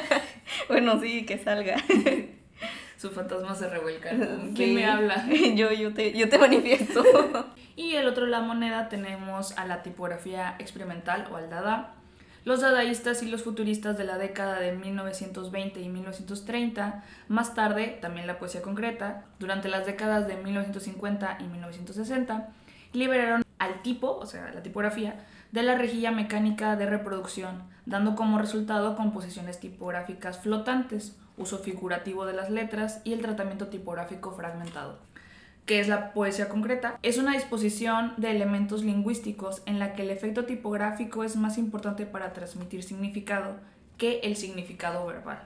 bueno, 0.68 1.00
sí, 1.00 1.26
que 1.26 1.38
salga. 1.38 1.76
Su 2.96 3.10
fantasma 3.10 3.54
se 3.54 3.68
revuelca. 3.68 4.10
¿Quién 4.10 4.56
Sí. 4.56 4.74
me 4.74 4.86
habla? 4.86 5.26
yo, 5.54 5.70
yo, 5.72 5.92
te, 5.92 6.12
yo 6.16 6.28
te 6.28 6.38
manifiesto. 6.38 7.02
Y 7.76 7.94
el 7.96 8.06
otro 8.08 8.26
la 8.26 8.40
moneda 8.40 8.88
tenemos 8.88 9.56
a 9.58 9.66
la 9.66 9.82
tipografía 9.82 10.54
experimental 10.58 11.28
o 11.30 11.36
al 11.36 11.50
Dada. 11.50 11.94
Los 12.44 12.62
dadaístas 12.62 13.22
y 13.22 13.28
los 13.30 13.42
futuristas 13.42 13.98
de 13.98 14.04
la 14.04 14.16
década 14.16 14.58
de 14.60 14.72
1920 14.72 15.80
y 15.80 15.88
1930, 15.90 17.04
más 17.28 17.54
tarde 17.54 17.98
también 18.00 18.26
la 18.26 18.38
poesía 18.38 18.62
concreta, 18.62 19.24
durante 19.38 19.68
las 19.68 19.84
décadas 19.84 20.26
de 20.26 20.36
1950 20.36 21.36
y 21.40 21.44
1960, 21.44 22.48
liberaron 22.94 23.42
al 23.58 23.82
tipo, 23.82 24.16
o 24.16 24.24
sea, 24.24 24.50
la 24.54 24.62
tipografía, 24.62 25.26
de 25.52 25.62
la 25.62 25.76
rejilla 25.76 26.10
mecánica 26.10 26.76
de 26.76 26.86
reproducción, 26.86 27.64
dando 27.86 28.14
como 28.16 28.38
resultado 28.38 28.96
composiciones 28.96 29.60
tipográficas 29.60 30.38
flotantes, 30.38 31.16
uso 31.36 31.58
figurativo 31.58 32.26
de 32.26 32.34
las 32.34 32.50
letras 32.50 33.00
y 33.04 33.12
el 33.12 33.22
tratamiento 33.22 33.68
tipográfico 33.68 34.32
fragmentado 34.32 34.98
que 35.70 35.78
es 35.78 35.86
la 35.86 36.12
poesía 36.12 36.48
concreta, 36.48 36.98
es 37.04 37.16
una 37.16 37.32
disposición 37.32 38.14
de 38.16 38.32
elementos 38.32 38.82
lingüísticos 38.82 39.62
en 39.66 39.78
la 39.78 39.94
que 39.94 40.02
el 40.02 40.10
efecto 40.10 40.44
tipográfico 40.44 41.22
es 41.22 41.36
más 41.36 41.58
importante 41.58 42.06
para 42.06 42.32
transmitir 42.32 42.82
significado 42.82 43.54
que 43.96 44.18
el 44.24 44.34
significado 44.34 45.06
verbal. 45.06 45.44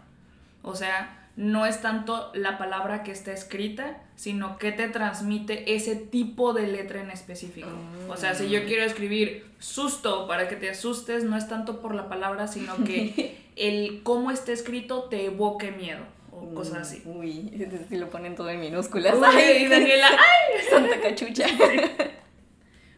O 0.62 0.76
sea, 0.76 1.23
no 1.36 1.66
es 1.66 1.80
tanto 1.80 2.30
la 2.34 2.58
palabra 2.58 3.02
que 3.02 3.10
está 3.10 3.32
escrita, 3.32 4.02
sino 4.14 4.56
que 4.58 4.70
te 4.70 4.88
transmite 4.88 5.74
ese 5.74 5.96
tipo 5.96 6.52
de 6.52 6.68
letra 6.68 7.00
en 7.00 7.10
específico. 7.10 7.68
O 8.08 8.16
sea, 8.16 8.34
si 8.34 8.48
yo 8.48 8.64
quiero 8.66 8.84
escribir 8.84 9.44
susto 9.58 10.28
para 10.28 10.48
que 10.48 10.56
te 10.56 10.70
asustes, 10.70 11.24
no 11.24 11.36
es 11.36 11.48
tanto 11.48 11.80
por 11.80 11.94
la 11.94 12.08
palabra, 12.08 12.46
sino 12.46 12.76
que 12.84 13.36
el 13.56 14.02
cómo 14.04 14.30
está 14.30 14.52
escrito 14.52 15.04
te 15.04 15.26
evoque 15.26 15.72
miedo. 15.72 16.04
O 16.30 16.54
cosas 16.54 16.78
así. 16.78 17.02
Uy, 17.04 17.68
si 17.88 17.96
lo 17.96 18.10
ponen 18.10 18.34
todo 18.34 18.50
en 18.50 18.60
minúsculas. 18.60 19.14
Uy, 19.14 19.24
Ay, 19.24 19.68
Daniela, 19.68 20.08
Santa 20.70 21.00
cachucha. 21.00 21.46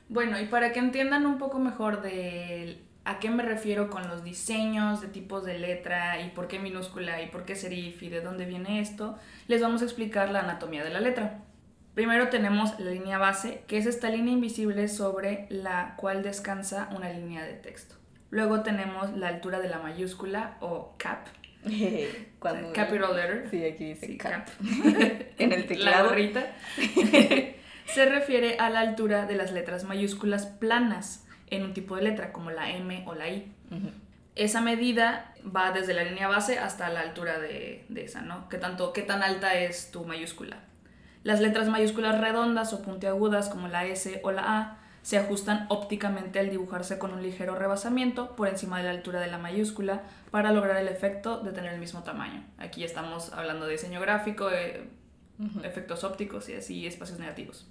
Bueno, 0.09 0.40
y 0.40 0.46
para 0.46 0.72
que 0.72 0.79
entiendan 0.79 1.27
un 1.27 1.37
poco 1.37 1.59
mejor 1.59 2.01
de 2.01 2.79
a 3.07 3.19
qué 3.21 3.31
me 3.31 3.42
refiero 3.42 3.88
con 3.88 4.09
los 4.09 4.25
diseños 4.25 5.01
de 5.01 5.09
tipos 5.09 5.45
de 5.45 5.59
letra 5.59 6.21
y 6.21 6.31
por 6.31 6.49
qué 6.49 6.59
minúscula 6.59 7.23
y 7.23 7.29
por 7.29 7.45
qué 7.45 7.55
serif 7.55 8.03
y 8.03 8.09
de 8.09 8.21
dónde 8.21 8.45
viene 8.47 8.81
esto, 8.81 9.16
les 9.49 9.62
vamos 9.62 9.81
a 9.83 9.85
explicar 9.85 10.31
la 10.31 10.40
anatomía 10.40 10.83
de 10.85 10.90
la 10.90 11.01
letra. 11.01 11.38
Primero 11.95 12.29
tenemos 12.29 12.79
la 12.79 12.90
línea 12.90 13.16
base, 13.19 13.62
que 13.69 13.79
es 13.79 13.87
esta 13.87 14.11
línea 14.11 14.33
invisible 14.35 14.88
sobre 14.88 15.47
la 15.49 15.95
cual 15.97 16.23
descansa 16.23 16.90
una 16.95 17.09
línea 17.11 17.45
de 17.45 17.55
texto. 17.55 17.95
Luego 18.31 18.61
tenemos 18.62 19.16
la 19.16 19.29
altura 19.29 19.61
de 19.61 19.69
la 19.69 19.79
mayúscula 19.79 20.57
o 20.61 20.95
cap, 20.99 21.27
Cuando, 22.38 22.73
capital 22.73 23.16
letter. 23.16 23.49
Sí, 23.51 23.64
aquí 23.64 23.85
dice 23.87 24.07
Sí, 24.07 24.19
cap. 24.19 24.33
cap. 24.33 24.49
en 25.38 25.53
el 25.53 25.61
La 25.62 25.66
teclado. 25.66 26.09
gorrita. 26.11 26.47
Se 27.87 28.05
refiere 28.07 28.57
a 28.59 28.69
la 28.69 28.81
altura 28.81 29.27
de 29.27 29.37
las 29.37 29.53
letras 29.53 29.85
mayúsculas 29.85 30.47
planas 30.47 31.26
en 31.48 31.64
un 31.64 31.74
tipo 31.74 31.96
de 31.96 32.02
letra, 32.02 32.32
como 32.32 32.50
la 32.50 32.70
M 32.70 33.04
o 33.06 33.14
la 33.14 33.28
I. 33.28 33.52
Esa 34.35 34.61
medida 34.61 35.32
va 35.44 35.72
desde 35.72 35.94
la 35.94 36.04
línea 36.04 36.28
base 36.28 36.59
hasta 36.59 36.88
la 36.90 37.00
altura 37.00 37.38
de, 37.38 37.87
de 37.88 38.04
esa, 38.04 38.20
¿no? 38.20 38.48
¿Qué, 38.48 38.59
tanto, 38.59 38.92
¿Qué 38.92 39.02
tan 39.02 39.22
alta 39.22 39.54
es 39.54 39.90
tu 39.90 40.04
mayúscula? 40.04 40.59
Las 41.22 41.40
letras 41.40 41.68
mayúsculas 41.68 42.20
redondas 42.20 42.72
o 42.72 42.82
puntiagudas, 42.82 43.48
como 43.48 43.66
la 43.68 43.85
S 43.87 44.20
o 44.22 44.30
la 44.30 44.59
A, 44.59 44.78
se 45.06 45.18
ajustan 45.18 45.66
ópticamente 45.68 46.40
al 46.40 46.50
dibujarse 46.50 46.98
con 46.98 47.12
un 47.12 47.22
ligero 47.22 47.54
rebasamiento 47.54 48.35
por 48.35 48.48
encima 48.48 48.78
de 48.78 48.85
la 48.85 48.90
altura 48.90 49.20
de 49.20 49.28
la 49.28 49.38
mayúscula 49.38 50.02
para 50.32 50.50
lograr 50.50 50.76
el 50.78 50.88
efecto 50.88 51.38
de 51.42 51.52
tener 51.52 51.72
el 51.72 51.78
mismo 51.78 52.02
tamaño. 52.02 52.44
Aquí 52.59 52.82
estamos 52.82 53.32
hablando 53.32 53.66
de 53.66 53.72
diseño 53.72 54.00
gráfico, 54.00 54.50
eh, 54.50 54.88
efectos 55.62 56.02
ópticos 56.02 56.48
y 56.48 56.54
así 56.54 56.87
espacios 56.87 57.20
negativos. 57.20 57.68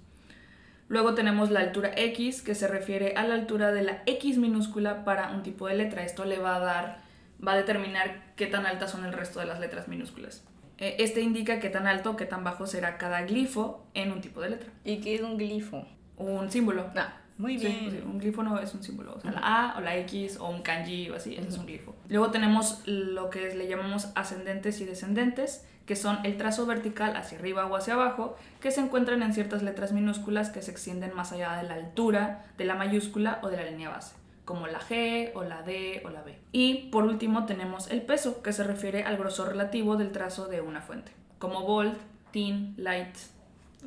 Luego 0.88 1.14
tenemos 1.14 1.50
la 1.50 1.60
altura 1.60 1.90
X, 1.96 2.42
que 2.42 2.54
se 2.54 2.68
refiere 2.68 3.14
a 3.16 3.24
la 3.26 3.34
altura 3.34 3.72
de 3.72 3.82
la 3.82 4.02
X 4.06 4.38
minúscula 4.38 5.04
para 5.04 5.30
un 5.32 5.42
tipo 5.42 5.66
de 5.66 5.74
letra. 5.74 6.04
Esto 6.04 6.24
le 6.24 6.38
va 6.38 6.56
a 6.56 6.60
dar, 6.60 6.98
va 7.46 7.52
a 7.52 7.56
determinar 7.56 8.32
qué 8.36 8.46
tan 8.46 8.66
altas 8.66 8.92
son 8.92 9.04
el 9.04 9.12
resto 9.12 9.40
de 9.40 9.46
las 9.46 9.58
letras 9.58 9.88
minúsculas. 9.88 10.44
Eh, 10.78 10.96
Este 11.00 11.22
indica 11.22 11.58
qué 11.58 11.70
tan 11.70 11.86
alto 11.86 12.10
o 12.12 12.16
qué 12.16 12.26
tan 12.26 12.44
bajo 12.44 12.66
será 12.66 12.98
cada 12.98 13.22
glifo 13.22 13.84
en 13.94 14.12
un 14.12 14.20
tipo 14.20 14.40
de 14.40 14.50
letra. 14.50 14.70
¿Y 14.84 14.98
qué 15.00 15.16
es 15.16 15.22
un 15.22 15.36
glifo? 15.38 15.84
Un 16.18 16.50
símbolo. 16.50 16.88
Ah, 16.94 17.16
muy 17.38 17.58
Sí, 17.58 17.66
bien. 17.66 18.02
un 18.06 18.18
glifo 18.18 18.42
no 18.44 18.58
es 18.60 18.72
un 18.72 18.82
símbolo. 18.84 19.14
O 19.16 19.20
sea, 19.20 19.32
la 19.32 19.40
A 19.42 19.78
o 19.78 19.80
la 19.80 19.96
X 19.96 20.36
o 20.38 20.48
un 20.48 20.62
kanji 20.62 21.10
o 21.10 21.16
así, 21.16 21.34
eso 21.34 21.48
es 21.48 21.58
un 21.58 21.66
glifo. 21.66 21.96
Luego 22.08 22.30
tenemos 22.30 22.82
lo 22.86 23.28
que 23.30 23.54
le 23.54 23.66
llamamos 23.68 24.10
ascendentes 24.14 24.80
y 24.80 24.84
descendentes, 24.84 25.66
que 25.86 25.96
son 25.96 26.18
el 26.24 26.36
trazo 26.36 26.66
vertical 26.66 27.16
hacia 27.16 27.38
arriba 27.38 27.66
o 27.66 27.76
hacia 27.76 27.94
abajo, 27.94 28.36
que 28.60 28.72
se 28.72 28.80
encuentran 28.80 29.22
en 29.22 29.32
ciertas 29.32 29.62
letras 29.62 29.92
minúsculas 29.92 30.50
que 30.50 30.60
se 30.60 30.72
extienden 30.72 31.14
más 31.14 31.32
allá 31.32 31.56
de 31.56 31.62
la 31.62 31.74
altura 31.74 32.44
de 32.58 32.64
la 32.64 32.74
mayúscula 32.74 33.38
o 33.42 33.48
de 33.48 33.56
la 33.56 33.70
línea 33.70 33.88
base, 33.88 34.16
como 34.44 34.66
la 34.66 34.80
G 34.80 35.30
o 35.34 35.44
la 35.44 35.62
D 35.62 36.02
o 36.04 36.10
la 36.10 36.22
B. 36.22 36.36
Y 36.50 36.88
por 36.90 37.04
último 37.04 37.46
tenemos 37.46 37.88
el 37.90 38.02
peso, 38.02 38.42
que 38.42 38.52
se 38.52 38.64
refiere 38.64 39.04
al 39.04 39.16
grosor 39.16 39.48
relativo 39.48 39.96
del 39.96 40.10
trazo 40.10 40.48
de 40.48 40.60
una 40.60 40.82
fuente, 40.82 41.12
como 41.38 41.62
bold, 41.62 41.96
thin, 42.32 42.74
light 42.76 43.16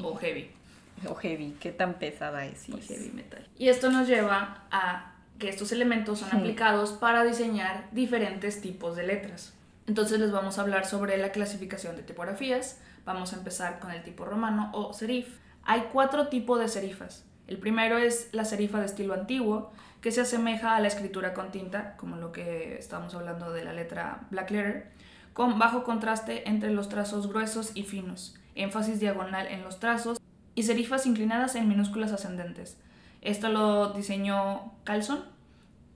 o 0.02 0.16
heavy. 0.16 0.52
O 1.08 1.16
heavy, 1.16 1.56
¿qué 1.60 1.72
tan 1.72 1.96
pesada 1.96 2.46
es? 2.46 2.68
y 2.68 2.74
heavy 2.82 3.12
metal. 3.14 3.46
Y 3.58 3.70
esto 3.70 3.90
nos 3.90 4.08
lleva 4.08 4.64
a 4.72 5.16
que 5.38 5.50
estos 5.50 5.72
elementos 5.72 6.20
son 6.20 6.38
aplicados 6.38 6.92
para 6.92 7.24
diseñar 7.24 7.88
diferentes 7.92 8.62
tipos 8.62 8.96
de 8.96 9.04
letras. 9.04 9.54
Entonces 9.90 10.20
les 10.20 10.32
vamos 10.32 10.60
a 10.60 10.62
hablar 10.62 10.86
sobre 10.86 11.18
la 11.18 11.32
clasificación 11.32 11.96
de 11.96 12.04
tipografías. 12.04 12.80
Vamos 13.06 13.34
a 13.34 13.38
empezar 13.38 13.80
con 13.80 13.90
el 13.90 14.04
tipo 14.04 14.24
romano 14.24 14.70
o 14.72 14.94
serif. 14.94 15.40
Hay 15.64 15.88
cuatro 15.92 16.28
tipos 16.28 16.60
de 16.60 16.68
serifas. 16.68 17.26
El 17.48 17.58
primero 17.58 17.98
es 17.98 18.30
la 18.32 18.46
serifa 18.46 18.80
de 18.80 18.86
estilo 18.86 19.16
antiguo, 19.16 19.72
que 20.00 20.12
se 20.12 20.22
asemeja 20.22 20.76
a 20.76 20.80
la 20.80 20.90
escritura 20.90 21.34
con 21.34 21.50
tinta, 21.50 21.98
como 21.98 22.18
lo 22.18 22.32
que 22.32 22.78
estamos 22.78 23.16
hablando 23.16 23.52
de 23.52 23.64
la 23.64 23.74
letra 23.74 24.28
black 24.30 24.52
letter, 24.52 24.92
con 25.34 25.58
bajo 25.58 25.84
contraste 25.84 26.48
entre 26.48 26.70
los 26.70 26.88
trazos 26.88 27.28
gruesos 27.28 27.72
y 27.74 27.82
finos, 27.82 28.38
énfasis 28.54 29.00
diagonal 29.00 29.48
en 29.48 29.64
los 29.64 29.80
trazos 29.80 30.22
y 30.54 30.62
serifas 30.62 31.08
inclinadas 31.08 31.56
en 31.56 31.68
minúsculas 31.68 32.12
ascendentes. 32.12 32.78
Esto 33.22 33.50
lo 33.50 33.94
diseñó 33.94 34.72
Carlson. 34.84 35.26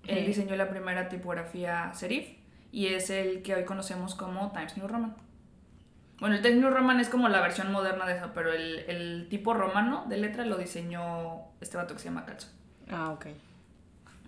Él 0.08 0.26
diseñó 0.26 0.56
la 0.56 0.72
primera 0.72 1.10
tipografía 1.10 1.92
serif 1.94 2.42
y 2.74 2.88
es 2.88 3.12
el 3.12 3.44
que 3.44 3.54
hoy 3.54 3.66
conocemos 3.66 4.16
como 4.16 4.52
Times 4.52 4.76
New 4.78 4.88
Roman. 4.88 5.16
Bueno, 6.20 6.36
el 6.36 6.42
Times 6.42 6.58
New 6.60 6.72
Roman 6.72 7.00
es 7.00 7.08
como 7.08 7.30
la 7.30 7.40
versión 7.40 7.72
moderna 7.72 8.08
de 8.08 8.18
eso, 8.18 8.32
pero 8.34 8.52
el, 8.52 8.80
el 8.88 9.28
tipo 9.30 9.54
romano 9.54 10.06
de 10.10 10.18
letra 10.18 10.44
lo 10.44 10.58
diseñó 10.58 11.44
este 11.62 11.78
vato 11.78 11.94
que 11.94 12.00
se 12.00 12.06
llama 12.06 12.26
Carlson. 12.26 12.50
Ah, 12.90 13.12
ok. 13.12 13.28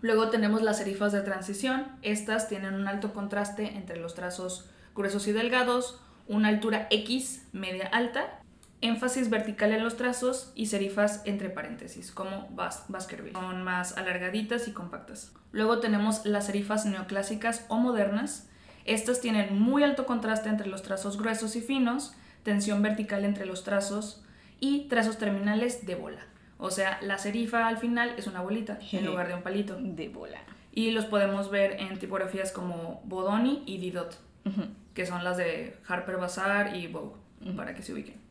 Luego 0.01 0.29
tenemos 0.29 0.61
las 0.61 0.77
serifas 0.77 1.11
de 1.11 1.21
transición. 1.21 1.87
Estas 2.03 2.47
tienen 2.47 2.75
un 2.75 2.87
alto 2.87 3.13
contraste 3.13 3.75
entre 3.77 3.97
los 3.97 4.13
trazos 4.13 4.69
gruesos 4.93 5.27
y 5.27 5.31
delgados, 5.31 5.99
una 6.27 6.49
altura 6.49 6.87
X 6.91 7.47
media 7.51 7.87
alta, 7.87 8.41
énfasis 8.81 9.29
vertical 9.29 9.71
en 9.73 9.83
los 9.83 9.97
trazos 9.97 10.51
y 10.55 10.67
serifas 10.67 11.21
entre 11.25 11.49
paréntesis, 11.49 12.11
como 12.11 12.47
Bas 12.49 12.85
Baskerville. 12.87 13.33
Son 13.33 13.63
más 13.63 13.97
alargaditas 13.97 14.67
y 14.67 14.71
compactas. 14.73 15.33
Luego 15.51 15.79
tenemos 15.79 16.25
las 16.25 16.45
serifas 16.47 16.85
neoclásicas 16.85 17.65
o 17.69 17.77
modernas. 17.77 18.49
Estas 18.85 19.21
tienen 19.21 19.57
muy 19.59 19.83
alto 19.83 20.05
contraste 20.05 20.49
entre 20.49 20.67
los 20.67 20.83
trazos 20.83 21.17
gruesos 21.17 21.55
y 21.55 21.61
finos, 21.61 22.13
tensión 22.43 22.81
vertical 22.83 23.25
entre 23.25 23.45
los 23.45 23.63
trazos 23.63 24.23
y 24.59 24.87
trazos 24.89 25.17
terminales 25.17 25.85
de 25.85 25.95
bola. 25.95 26.21
O 26.57 26.69
sea, 26.71 26.99
la 27.01 27.17
serifa 27.17 27.67
al 27.67 27.77
final 27.77 28.13
es 28.17 28.27
una 28.27 28.41
bolita 28.41 28.77
en 28.91 29.05
lugar 29.07 29.27
de 29.27 29.33
un 29.33 29.41
palito. 29.41 29.75
De 29.79 30.09
bola. 30.09 30.39
Y 30.71 30.91
los 30.91 31.05
podemos 31.05 31.49
ver 31.49 31.77
en 31.79 31.97
tipografías 31.99 32.51
como 32.51 33.01
Bodoni 33.05 33.63
y 33.65 33.77
Didot, 33.77 34.19
Ujú. 34.45 34.63
que 34.93 35.05
son 35.05 35.23
las 35.23 35.37
de 35.37 35.77
Harper 35.87 36.17
Bazaar 36.17 36.75
y 36.75 36.87
Vogue, 36.87 37.15
Ujú. 37.41 37.55
para 37.55 37.73
que 37.73 37.81
se 37.81 37.93
ubiquen. 37.93 38.24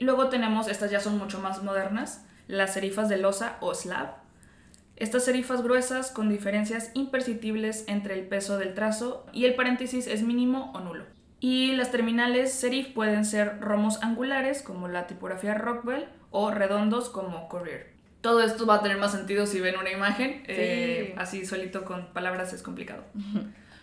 Luego 0.00 0.28
tenemos, 0.28 0.68
estas 0.68 0.90
ya 0.90 1.00
son 1.00 1.18
mucho 1.18 1.38
más 1.38 1.62
modernas, 1.62 2.24
las 2.48 2.74
serifas 2.74 3.08
de 3.08 3.18
losa 3.18 3.56
o 3.60 3.74
slab. 3.74 4.14
Estas 4.96 5.24
serifas 5.24 5.62
gruesas 5.62 6.10
con 6.10 6.28
diferencias 6.28 6.90
imperceptibles 6.94 7.84
entre 7.86 8.14
el 8.14 8.26
peso 8.26 8.58
del 8.58 8.74
trazo 8.74 9.26
y 9.32 9.44
el 9.44 9.54
paréntesis 9.54 10.06
es 10.06 10.22
mínimo 10.22 10.72
o 10.74 10.80
nulo. 10.80 11.04
Y 11.40 11.72
las 11.72 11.90
terminales 11.90 12.52
serif 12.52 12.88
pueden 12.88 13.24
ser 13.24 13.60
romos 13.60 14.02
angulares 14.02 14.62
como 14.62 14.88
la 14.88 15.06
tipografía 15.06 15.54
Rockwell 15.54 16.06
o 16.30 16.50
redondos 16.50 17.08
como 17.08 17.48
Courier. 17.48 17.92
Todo 18.20 18.42
esto 18.42 18.66
va 18.66 18.76
a 18.76 18.82
tener 18.82 18.98
más 18.98 19.12
sentido 19.12 19.46
si 19.46 19.60
ven 19.60 19.78
una 19.78 19.90
imagen, 19.90 20.42
eh, 20.46 21.14
así 21.16 21.46
solito 21.46 21.86
con 21.86 22.12
palabras 22.12 22.52
es 22.52 22.62
complicado. 22.62 23.04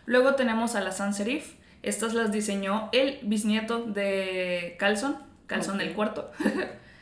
Luego 0.05 0.35
tenemos 0.35 0.75
a 0.75 0.81
las 0.81 0.97
sans 0.97 1.17
serif. 1.17 1.55
Estas 1.81 2.13
las 2.13 2.31
diseñó 2.31 2.89
el 2.91 3.19
bisnieto 3.23 3.83
de 3.85 4.75
Carlson, 4.77 5.17
Carlson 5.47 5.75
Ok. 5.75 5.81
el 5.81 5.93
cuarto. 5.93 6.31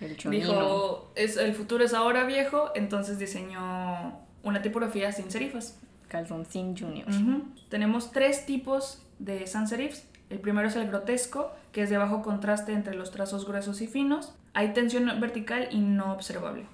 El. 0.02 0.18
Dijo, 0.30 1.12
es, 1.16 1.38
el 1.38 1.54
futuro 1.56 1.84
es 1.84 1.94
ahora 1.94 2.26
viejo, 2.26 2.72
entonces 2.76 3.18
diseñó 3.18 4.20
una 4.44 4.62
tipografía 4.62 5.12
sin 5.12 5.32
serifas. 5.32 5.80
Calzoncín 6.10 6.78
Junior. 6.78 7.08
Ujú. 7.10 7.44
Tenemos 7.70 8.12
tres 8.12 8.46
tipos 8.46 9.02
de 9.20 9.48
sans 9.48 9.70
serifs. 9.70 10.06
El 10.30 10.40
primero 10.40 10.68
es 10.68 10.76
el 10.76 10.88
grotesco, 10.88 11.52
que 11.72 11.84
es 11.84 11.90
de 11.90 11.98
bajo 11.98 12.22
contraste 12.22 12.74
entre 12.74 12.96
los 12.96 13.12
trazos 13.12 13.46
gruesos 13.48 13.82
y 13.82 13.88
finos. 13.88 14.34
Hay 14.54 14.74
tensión 14.74 15.06
vertical 15.20 15.70
y 15.72 15.80
no 15.80 16.12
observable. 16.14 16.66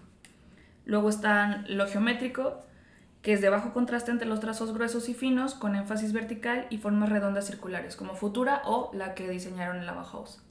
Luego 0.85 1.09
está 1.09 1.63
lo 1.67 1.87
geométrico, 1.87 2.59
que 3.21 3.33
es 3.33 3.41
de 3.41 3.49
bajo 3.49 3.71
contraste 3.71 4.09
entre 4.11 4.27
los 4.27 4.39
trazos 4.39 4.73
gruesos 4.73 5.09
y 5.09 5.13
finos, 5.13 5.53
con 5.53 5.75
énfasis 5.75 6.11
vertical 6.11 6.65
y 6.69 6.77
formas 6.79 7.09
redondas 7.09 7.45
circulares, 7.45 7.95
como 7.95 8.15
Futura 8.15 8.63
o 8.65 8.89
la 8.93 9.13
que 9.13 9.29
diseñaron 9.29 9.77
en 9.77 9.85
la 9.85 9.93
Bauhaus. 9.93 10.41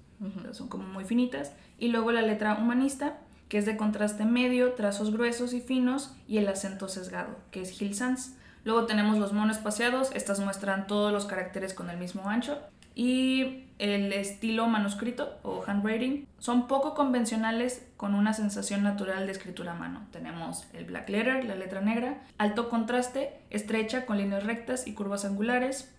Son 0.52 0.68
como 0.68 0.84
muy 0.84 1.04
finitas. 1.04 1.52
Y 1.78 1.88
luego 1.88 2.12
la 2.12 2.22
letra 2.22 2.54
humanista, 2.54 3.18
que 3.48 3.58
es 3.58 3.66
de 3.66 3.76
contraste 3.76 4.24
medio, 4.24 4.72
trazos 4.72 5.12
gruesos 5.12 5.52
y 5.54 5.60
finos, 5.60 6.14
y 6.28 6.38
el 6.38 6.48
acento 6.48 6.88
sesgado, 6.88 7.36
que 7.50 7.62
es 7.62 7.80
Hill 7.80 7.94
Sans. 7.94 8.36
Luego 8.64 8.86
tenemos 8.86 9.18
los 9.18 9.32
monoespaciados, 9.32 10.10
estas 10.14 10.40
muestran 10.40 10.86
todos 10.86 11.12
los 11.12 11.24
caracteres 11.24 11.74
con 11.74 11.90
el 11.90 11.98
mismo 11.98 12.28
ancho. 12.28 12.58
Y 12.94 13.64
el 13.78 14.12
estilo 14.12 14.66
manuscrito 14.66 15.38
o 15.42 15.62
handwriting 15.66 16.26
son 16.38 16.68
poco 16.68 16.94
convencionales 16.94 17.86
con 17.96 18.14
una 18.14 18.34
sensación 18.34 18.82
natural 18.82 19.26
de 19.26 19.32
escritura 19.32 19.72
a 19.72 19.76
mano. 19.76 20.06
Tenemos 20.10 20.66
el 20.74 20.84
black 20.84 21.08
letter, 21.08 21.44
la 21.44 21.54
letra 21.54 21.80
negra, 21.80 22.20
alto 22.36 22.68
contraste, 22.68 23.32
estrecha 23.48 24.04
con 24.04 24.18
líneas 24.18 24.44
rectas 24.44 24.86
y 24.86 24.92
curvas 24.92 25.24
angulares, 25.24 25.90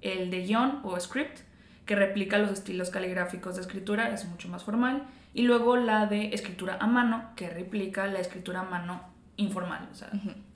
el 0.00 0.30
de 0.30 0.46
guion 0.46 0.80
o 0.82 0.98
script, 0.98 1.40
que 1.88 1.96
replica 1.96 2.36
los 2.36 2.50
estilos 2.50 2.90
caligráficos 2.90 3.56
de 3.56 3.62
escritura, 3.62 4.12
es 4.12 4.26
mucho 4.26 4.46
más 4.50 4.62
formal, 4.62 5.04
y 5.32 5.44
luego 5.44 5.78
la 5.78 6.06
de 6.06 6.34
escritura 6.34 6.76
a 6.78 6.86
mano, 6.86 7.30
que 7.34 7.48
replica 7.48 8.06
la 8.08 8.20
escritura 8.20 8.60
a 8.60 8.64
mano 8.64 9.00
informal, 9.38 9.88
o 9.90 9.94
sea, 9.94 10.10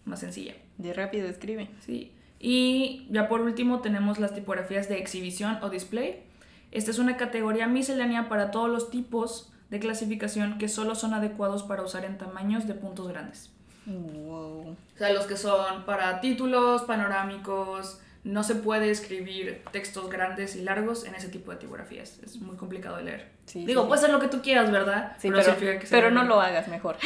más 0.05 0.21
sencilla. 0.21 0.55
De 0.77 0.93
rápido 0.93 1.27
escribe. 1.27 1.71
Sí. 1.81 2.13
Y 2.39 3.07
ya 3.11 3.29
por 3.29 3.41
último 3.41 3.81
tenemos 3.81 4.21
las 4.21 4.35
tipografías 4.35 4.91
de 4.91 4.99
exhibición 4.99 5.59
o 5.63 5.71
display. 5.71 6.23
Esta 6.71 6.91
es 6.91 6.99
una 6.99 7.17
categoría 7.17 7.67
miscelánea 7.67 8.29
para 8.29 8.51
todos 8.51 8.69
los 8.69 8.91
tipos 8.91 9.51
de 9.71 9.79
clasificación 9.79 10.59
que 10.59 10.69
solo 10.69 10.95
son 10.95 11.15
adecuados 11.15 11.63
para 11.63 11.83
usar 11.83 12.05
en 12.05 12.19
tamaños 12.19 12.67
de 12.67 12.75
puntos 12.75 13.09
grandes. 13.09 13.51
Wow. 13.87 14.73
O 14.73 14.77
sea, 14.99 15.15
los 15.15 15.25
que 15.25 15.39
son 15.39 15.87
para 15.87 16.21
títulos, 16.21 16.83
panorámicos, 16.83 18.03
no 18.25 18.45
se 18.45 18.55
puede 18.55 18.91
escribir 18.91 19.63
textos 19.73 20.09
grandes 20.09 20.55
y 20.57 20.63
largos 20.63 21.05
en 21.05 21.15
ese 21.15 21.29
tipo 21.29 21.51
de 21.51 21.57
tipografías. 21.57 22.21
Es 22.23 22.37
muy 22.41 22.57
complicado 22.57 22.97
de 22.97 23.05
leer. 23.05 23.29
Sí, 23.47 23.67
Digo, 23.67 23.87
sí, 23.87 23.93
hacer 23.93 24.11
lo 24.11 24.21
que 24.21 24.29
tú 24.29 24.43
quieras, 24.43 24.71
¿verdad? 24.71 25.17
Sí, 25.19 25.31
pero, 25.31 26.09
que 26.09 26.15
no 26.15 26.25
lo 26.25 26.41
hagas 26.41 26.69
mejor. 26.69 26.97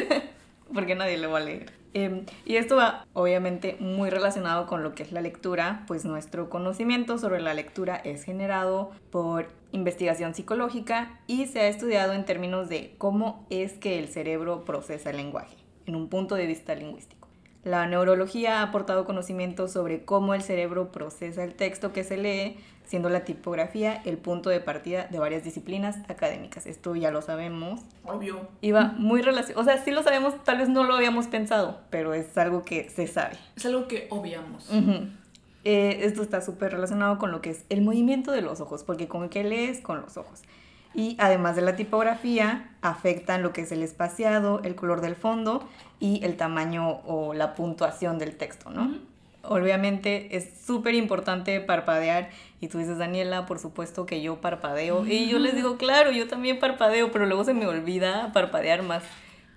Porque 0.74 0.94
nadie 0.94 1.18
lo 1.18 1.30
va 1.30 1.38
a 1.38 1.42
leer. 1.42 1.72
Eh, 1.94 2.24
y 2.44 2.56
esto 2.56 2.76
va 2.76 3.04
obviamente 3.14 3.76
muy 3.80 4.10
relacionado 4.10 4.66
con 4.66 4.82
lo 4.82 4.94
que 4.94 5.02
es 5.02 5.10
la 5.10 5.20
lectura, 5.20 5.84
pues 5.88 6.04
nuestro 6.04 6.48
conocimiento 6.48 7.18
sobre 7.18 7.40
la 7.40 7.52
lectura 7.54 7.96
es 7.96 8.22
generado 8.22 8.92
por 9.10 9.48
investigación 9.72 10.34
psicológica 10.34 11.20
y 11.26 11.46
se 11.46 11.60
ha 11.60 11.68
estudiado 11.68 12.12
en 12.12 12.24
términos 12.24 12.68
de 12.68 12.94
cómo 12.98 13.44
es 13.50 13.72
que 13.72 13.98
el 13.98 14.08
cerebro 14.08 14.64
procesa 14.64 15.10
el 15.10 15.16
lenguaje, 15.16 15.56
en 15.86 15.96
un 15.96 16.08
punto 16.08 16.36
de 16.36 16.46
vista 16.46 16.76
lingüístico. 16.76 17.19
La 17.64 17.86
neurología 17.86 18.60
ha 18.60 18.62
aportado 18.62 19.04
conocimiento 19.04 19.68
sobre 19.68 20.04
cómo 20.04 20.34
el 20.34 20.42
cerebro 20.42 20.90
procesa 20.92 21.44
el 21.44 21.54
texto 21.54 21.92
que 21.92 22.04
se 22.04 22.16
lee, 22.16 22.56
siendo 22.84 23.10
la 23.10 23.24
tipografía 23.24 24.00
el 24.04 24.16
punto 24.16 24.48
de 24.50 24.60
partida 24.60 25.06
de 25.10 25.18
varias 25.18 25.44
disciplinas 25.44 25.98
académicas. 26.08 26.66
Esto 26.66 26.96
ya 26.96 27.10
lo 27.10 27.20
sabemos. 27.22 27.82
Obvio. 28.04 28.48
Iba 28.62 28.94
muy 28.96 29.20
relacionado, 29.20 29.60
o 29.60 29.64
sea, 29.64 29.82
sí 29.84 29.90
lo 29.90 30.02
sabemos, 30.02 30.42
tal 30.42 30.58
vez 30.58 30.68
no 30.68 30.84
lo 30.84 30.94
habíamos 30.94 31.26
pensado, 31.28 31.80
pero 31.90 32.14
es 32.14 32.36
algo 32.38 32.64
que 32.64 32.88
se 32.88 33.06
sabe. 33.06 33.36
Es 33.56 33.66
algo 33.66 33.86
que 33.86 34.08
obviamos. 34.10 34.70
Eh, 35.64 35.98
esto 36.04 36.22
está 36.22 36.40
súper 36.40 36.72
relacionado 36.72 37.18
con 37.18 37.30
lo 37.30 37.42
que 37.42 37.50
es 37.50 37.64
el 37.68 37.82
movimiento 37.82 38.32
de 38.32 38.40
los 38.40 38.60
ojos, 38.60 38.82
porque 38.82 39.06
con 39.06 39.28
qué 39.28 39.44
lees 39.44 39.80
con 39.80 40.00
los 40.00 40.16
ojos. 40.16 40.42
Y 40.94 41.16
además 41.20 41.54
de 41.56 41.62
la 41.62 41.76
tipografía, 41.76 42.68
afectan 42.82 43.42
lo 43.42 43.52
que 43.52 43.60
es 43.62 43.72
el 43.72 43.82
espaciado, 43.82 44.60
el 44.64 44.74
color 44.74 45.00
del 45.00 45.14
fondo 45.14 45.68
y 46.00 46.24
el 46.24 46.36
tamaño 46.36 47.00
o 47.06 47.32
la 47.34 47.54
puntuación 47.54 48.18
del 48.18 48.36
texto, 48.36 48.70
¿no? 48.70 48.84
Ujú. 48.86 48.98
Obviamente 49.42 50.36
es 50.36 50.50
súper 50.66 50.94
importante 50.94 51.60
parpadear 51.60 52.28
y 52.60 52.68
tú 52.68 52.78
dices, 52.78 52.98
Daniela, 52.98 53.46
por 53.46 53.58
supuesto 53.58 54.04
que 54.04 54.20
yo 54.20 54.40
parpadeo. 54.40 55.06
Y 55.06 55.28
yo 55.28 55.38
les 55.38 55.54
digo, 55.54 55.76
claro, 55.78 56.10
yo 56.10 56.28
también 56.28 56.58
parpadeo, 56.58 57.10
pero 57.10 57.24
luego 57.24 57.44
se 57.44 57.54
me 57.54 57.66
olvida 57.66 58.32
parpadear 58.34 58.82
más, 58.82 59.02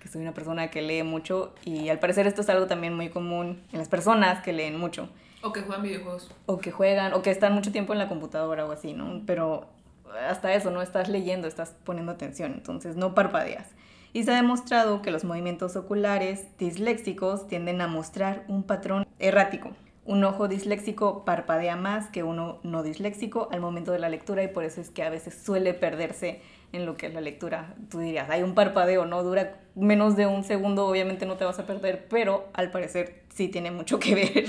que 0.00 0.08
soy 0.08 0.22
una 0.22 0.32
persona 0.32 0.70
que 0.70 0.80
lee 0.82 1.02
mucho 1.02 1.54
y 1.64 1.90
al 1.90 1.98
parecer 1.98 2.26
esto 2.26 2.40
es 2.40 2.48
algo 2.48 2.66
también 2.66 2.94
muy 2.94 3.10
común 3.10 3.60
en 3.72 3.78
las 3.78 3.88
personas 3.88 4.42
que 4.42 4.52
leen 4.54 4.78
mucho 4.78 5.08
O 5.42 5.52
que 5.52 5.60
juegan 5.62 5.82
videojuegos. 5.82 6.30
o 6.46 6.58
que 6.58 6.70
juegan 6.70 7.12
o 7.12 7.20
que 7.22 7.30
están 7.30 7.52
mucho 7.52 7.70
tiempo 7.72 7.92
en 7.92 7.98
la 7.98 8.08
computadora 8.08 8.64
o 8.66 8.72
así, 8.72 8.94
¿no? 8.94 9.20
Pero 9.26 9.66
hasta 10.14 10.54
eso, 10.54 10.70
no 10.70 10.82
estás 10.82 11.08
leyendo, 11.08 11.48
estás 11.48 11.74
poniendo 11.84 12.12
atención, 12.12 12.52
entonces 12.52 12.96
no 12.96 13.14
parpadeas. 13.14 13.68
Y 14.12 14.22
se 14.22 14.32
ha 14.32 14.36
demostrado 14.36 15.02
que 15.02 15.10
los 15.10 15.24
movimientos 15.24 15.74
oculares 15.74 16.46
disléxicos 16.56 17.48
tienden 17.48 17.80
a 17.80 17.88
mostrar 17.88 18.44
un 18.46 18.62
patrón 18.62 19.06
errático. 19.18 19.72
Un 20.04 20.22
ojo 20.22 20.48
disléxico 20.48 21.24
parpadea 21.24 21.76
más 21.76 22.08
que 22.08 22.22
uno 22.22 22.60
no 22.62 22.82
disléxico 22.82 23.48
al 23.50 23.60
momento 23.60 23.90
de 23.90 23.98
la 23.98 24.08
lectura 24.08 24.42
y 24.44 24.48
por 24.48 24.62
eso 24.64 24.80
es 24.80 24.90
que 24.90 25.02
a 25.02 25.10
veces 25.10 25.42
suele 25.42 25.74
perderse 25.74 26.42
en 26.72 26.86
lo 26.86 26.96
que 26.96 27.06
es 27.06 27.14
la 27.14 27.20
lectura. 27.20 27.74
Tú 27.90 28.00
dirías, 28.00 28.28
hay 28.30 28.42
un 28.42 28.54
parpadeo, 28.54 29.06
¿no? 29.06 29.22
Dura 29.22 29.56
menos 29.74 30.14
de 30.16 30.26
un 30.26 30.44
segundo, 30.44 30.86
obviamente 30.86 31.24
no 31.26 31.36
te 31.36 31.44
vas 31.44 31.58
a 31.58 31.66
perder, 31.66 32.06
pero 32.08 32.48
al 32.52 32.70
parecer 32.70 33.22
sí 33.34 33.48
tiene 33.48 33.70
mucho 33.70 33.98
que 33.98 34.14
ver. 34.14 34.44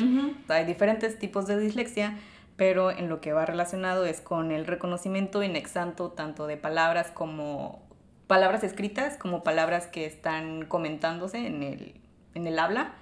Hay 0.49 0.65
diferentes 0.65 1.17
tipos 1.17 1.47
de 1.47 1.57
dislexia, 1.57 2.17
pero 2.57 2.91
en 2.91 3.09
lo 3.09 3.21
que 3.21 3.33
va 3.33 3.45
relacionado 3.45 4.05
es 4.05 4.21
con 4.21 4.51
el 4.51 4.65
reconocimiento 4.65 5.43
inexacto 5.43 6.11
tanto 6.11 6.47
de 6.47 6.57
palabras 6.57 7.11
como 7.11 7.85
palabras 8.27 8.63
escritas 8.63 9.17
como 9.17 9.43
palabras 9.43 9.87
que 9.87 10.05
están 10.05 10.65
comentándose 10.65 11.45
en 11.45 11.63
el, 11.63 11.95
en 12.33 12.47
el 12.47 12.59
habla. 12.59 12.93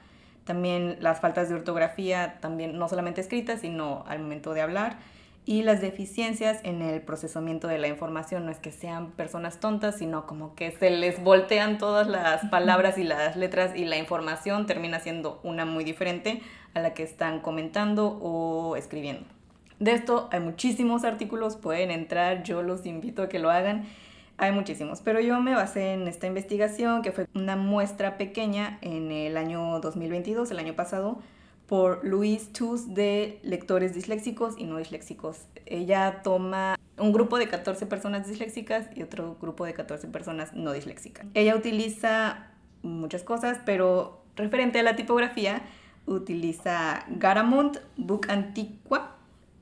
También 0.46 0.98
las 1.00 1.22
faltas 1.22 1.48
de 1.48 1.56
ortografía, 1.56 2.38
también 2.42 2.78
no 2.78 2.90
solamente 2.90 3.22
escritas, 3.22 3.62
sino 3.62 4.04
al 4.08 4.20
momento 4.20 4.54
de 4.54 4.62
hablar. 4.62 4.98
Y 5.46 5.64
las 5.64 5.82
deficiencias 5.82 6.60
en 6.64 6.82
el 6.82 7.02
procesamiento 7.02 7.68
de 7.68 7.78
la 7.78 7.88
información, 7.88 8.46
no 8.46 8.52
es 8.52 8.60
que 8.60 8.72
sean 8.72 9.12
personas 9.12 9.60
tontas, 9.60 9.98
sino 9.98 10.26
como 10.26 10.56
que 10.56 10.72
se 10.72 10.90
les 10.90 11.22
voltean 11.22 11.78
todas 11.78 12.08
las 12.08 12.46
palabras 12.46 12.98
y 12.98 13.04
las 13.04 13.36
letras 13.36 13.76
y 13.76 13.86
la 13.86 13.98
información 13.98 14.66
termina 14.66 15.00
siendo 15.00 15.40
una 15.44 15.66
muy 15.66 15.84
diferente 15.84 16.42
a 16.74 16.80
la 16.80 16.94
que 16.94 17.04
están 17.04 17.40
comentando 17.42 18.20
o 18.22 18.76
escribiendo. 18.78 19.26
De 19.84 19.92
esto 19.92 20.30
hay 20.32 20.40
muchísimos 20.40 21.04
artículos, 21.04 21.58
pueden 21.58 21.92
entrar, 21.92 22.44
yo 22.44 22.64
los 22.64 22.86
invito 22.86 23.22
a 23.22 23.28
que 23.28 23.38
lo 23.38 23.50
hagan. 23.50 23.84
Hay 24.38 24.54
muchísimos, 24.54 25.02
pero 25.02 25.20
yo 25.20 25.42
me 25.42 25.54
basé 25.54 25.92
en 25.92 26.08
esta 26.08 26.26
investigación 26.26 27.02
que 27.02 27.12
fue 27.12 27.28
una 27.36 27.58
muestra 27.58 28.18
pequeña 28.18 28.78
en 28.80 29.12
el 29.12 29.36
año 29.36 29.82
2022, 29.82 30.50
el 30.52 30.60
año 30.60 30.74
pasado, 30.74 31.20
por 31.68 32.00
Louise 32.06 32.50
Tus 32.54 32.94
de 32.94 33.42
lectores 33.44 33.94
disléxicos 33.94 34.56
y 34.58 34.64
no 34.64 34.78
disléxicos. 34.78 35.48
Ella 35.66 36.22
toma 36.24 36.80
un 36.98 37.12
grupo 37.12 37.38
de 37.38 37.50
14 37.50 37.86
personas 37.86 38.26
disléxicas 38.26 38.88
y 38.96 39.04
otro 39.04 39.36
grupo 39.42 39.66
de 39.66 39.74
14 39.74 40.08
personas 40.08 40.54
no 40.54 40.72
disléxicas. 40.72 41.26
Ella 41.34 41.58
utiliza 41.58 42.48
muchas 42.84 43.24
cosas, 43.24 43.60
pero 43.66 44.24
referente 44.38 44.80
a 44.80 44.84
la 44.84 44.96
tipografía, 44.96 45.62
utiliza 46.06 47.06
Garamond, 47.10 47.82
Book 47.98 48.28
Antiqua, 48.30 49.13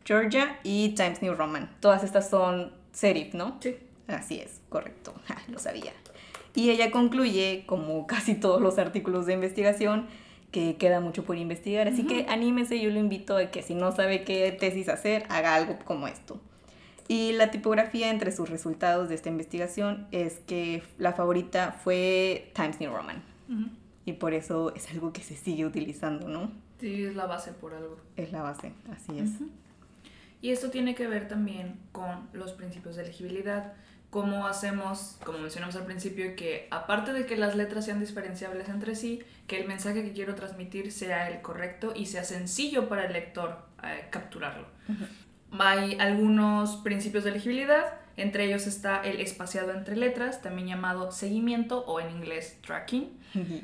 Georgia 0.06 0.60
y 0.64 0.90
Times 0.90 1.22
New 1.22 1.34
Roman. 1.34 1.70
Todas 1.80 2.04
estas 2.04 2.30
son 2.30 2.72
serif, 2.92 3.34
¿no? 3.34 3.58
Sí. 3.62 3.76
Así 4.08 4.40
es, 4.40 4.62
correcto, 4.70 5.14
Ja, 5.26 5.42
lo 5.48 5.60
sabía. 5.60 5.94
Y 6.54 6.70
ella 6.70 6.92
concluye, 6.92 7.64
como 7.66 8.06
casi 8.08 8.36
todos 8.36 8.62
los 8.62 8.78
artículos 8.78 9.26
de 9.26 9.34
investigación, 9.34 10.08
que 10.52 10.76
queda 10.76 11.00
mucho 11.00 11.24
por 11.24 11.38
investigar. 11.38 11.88
Así 11.88 12.06
que 12.06 12.26
anímese, 12.28 12.82
yo 12.82 12.90
lo 12.90 13.00
invito 13.00 13.38
a 13.38 13.52
que 13.52 13.64
si 13.64 13.74
no 13.74 13.94
sabe 13.94 14.26
qué 14.26 14.52
tesis 14.52 14.90
hacer, 14.90 15.24
haga 15.30 15.56
algo 15.56 15.80
como 15.86 16.10
esto. 16.10 16.42
Y 17.08 17.32
la 17.34 17.52
tipografía 17.52 18.10
entre 18.10 18.32
sus 18.32 18.50
resultados 18.50 19.10
de 19.10 19.16
esta 19.16 19.30
investigación 19.30 20.08
es 20.12 20.40
que 20.48 20.84
la 20.98 21.14
favorita 21.14 21.72
fue 21.72 22.52
Times 22.54 22.80
New 22.82 22.94
Roman. 22.94 23.24
Ujú. 23.50 23.70
Y 24.06 24.14
por 24.14 24.34
eso 24.34 24.74
es 24.76 24.90
algo 24.92 25.14
que 25.14 25.22
se 25.22 25.36
sigue 25.36 25.66
utilizando, 25.66 26.28
¿no? 26.28 26.52
Sí, 26.80 27.04
es 27.04 27.16
la 27.16 27.28
base 27.28 27.52
por 27.54 27.74
algo. 27.74 27.98
Es 28.18 28.32
la 28.32 28.42
base, 28.42 28.74
así 28.92 29.20
es. 29.20 29.30
Y 30.42 30.52
esto 30.52 30.72
tiene 30.72 30.96
que 30.96 31.08
ver 31.08 31.28
también 31.28 31.80
con 31.92 32.28
los 32.34 32.54
principios 32.54 32.96
de 32.96 33.06
legibilidad. 33.06 33.74
Cómo 34.10 34.48
hacemos, 34.48 35.18
como 35.24 35.38
mencionamos 35.38 35.76
al 35.76 35.86
principio, 35.86 36.36
que 36.36 36.68
aparte 36.72 37.14
de 37.14 37.26
que 37.26 37.38
las 37.38 37.56
letras 37.56 37.86
sean 37.86 38.00
diferenciables 38.00 38.68
entre 38.68 38.96
sí, 38.96 39.22
que 39.48 39.62
el 39.62 39.68
mensaje 39.68 40.04
que 40.04 40.12
quiero 40.12 40.36
transmitir 40.36 40.92
sea 40.92 41.30
el 41.30 41.42
correcto 41.42 41.94
y 41.96 42.08
sea 42.08 42.24
sencillo 42.24 42.90
para 42.90 43.06
el 43.06 43.14
lector 43.14 43.66
eh, 43.84 44.08
capturarlo. 44.10 44.68
Hay 45.58 45.96
algunos 46.00 46.78
principios 46.78 47.24
de 47.24 47.32
legibilidad, 47.32 47.86
entre 48.18 48.46
ellos 48.46 48.68
está 48.68 49.02
el 49.02 49.22
espaciado 49.22 49.72
entre 49.72 49.96
letras, 49.96 50.42
también 50.42 50.68
llamado 50.68 51.12
seguimiento 51.12 51.86
o 51.86 52.00
en 52.00 52.10
inglés 52.10 52.58
tracking. 52.66 53.10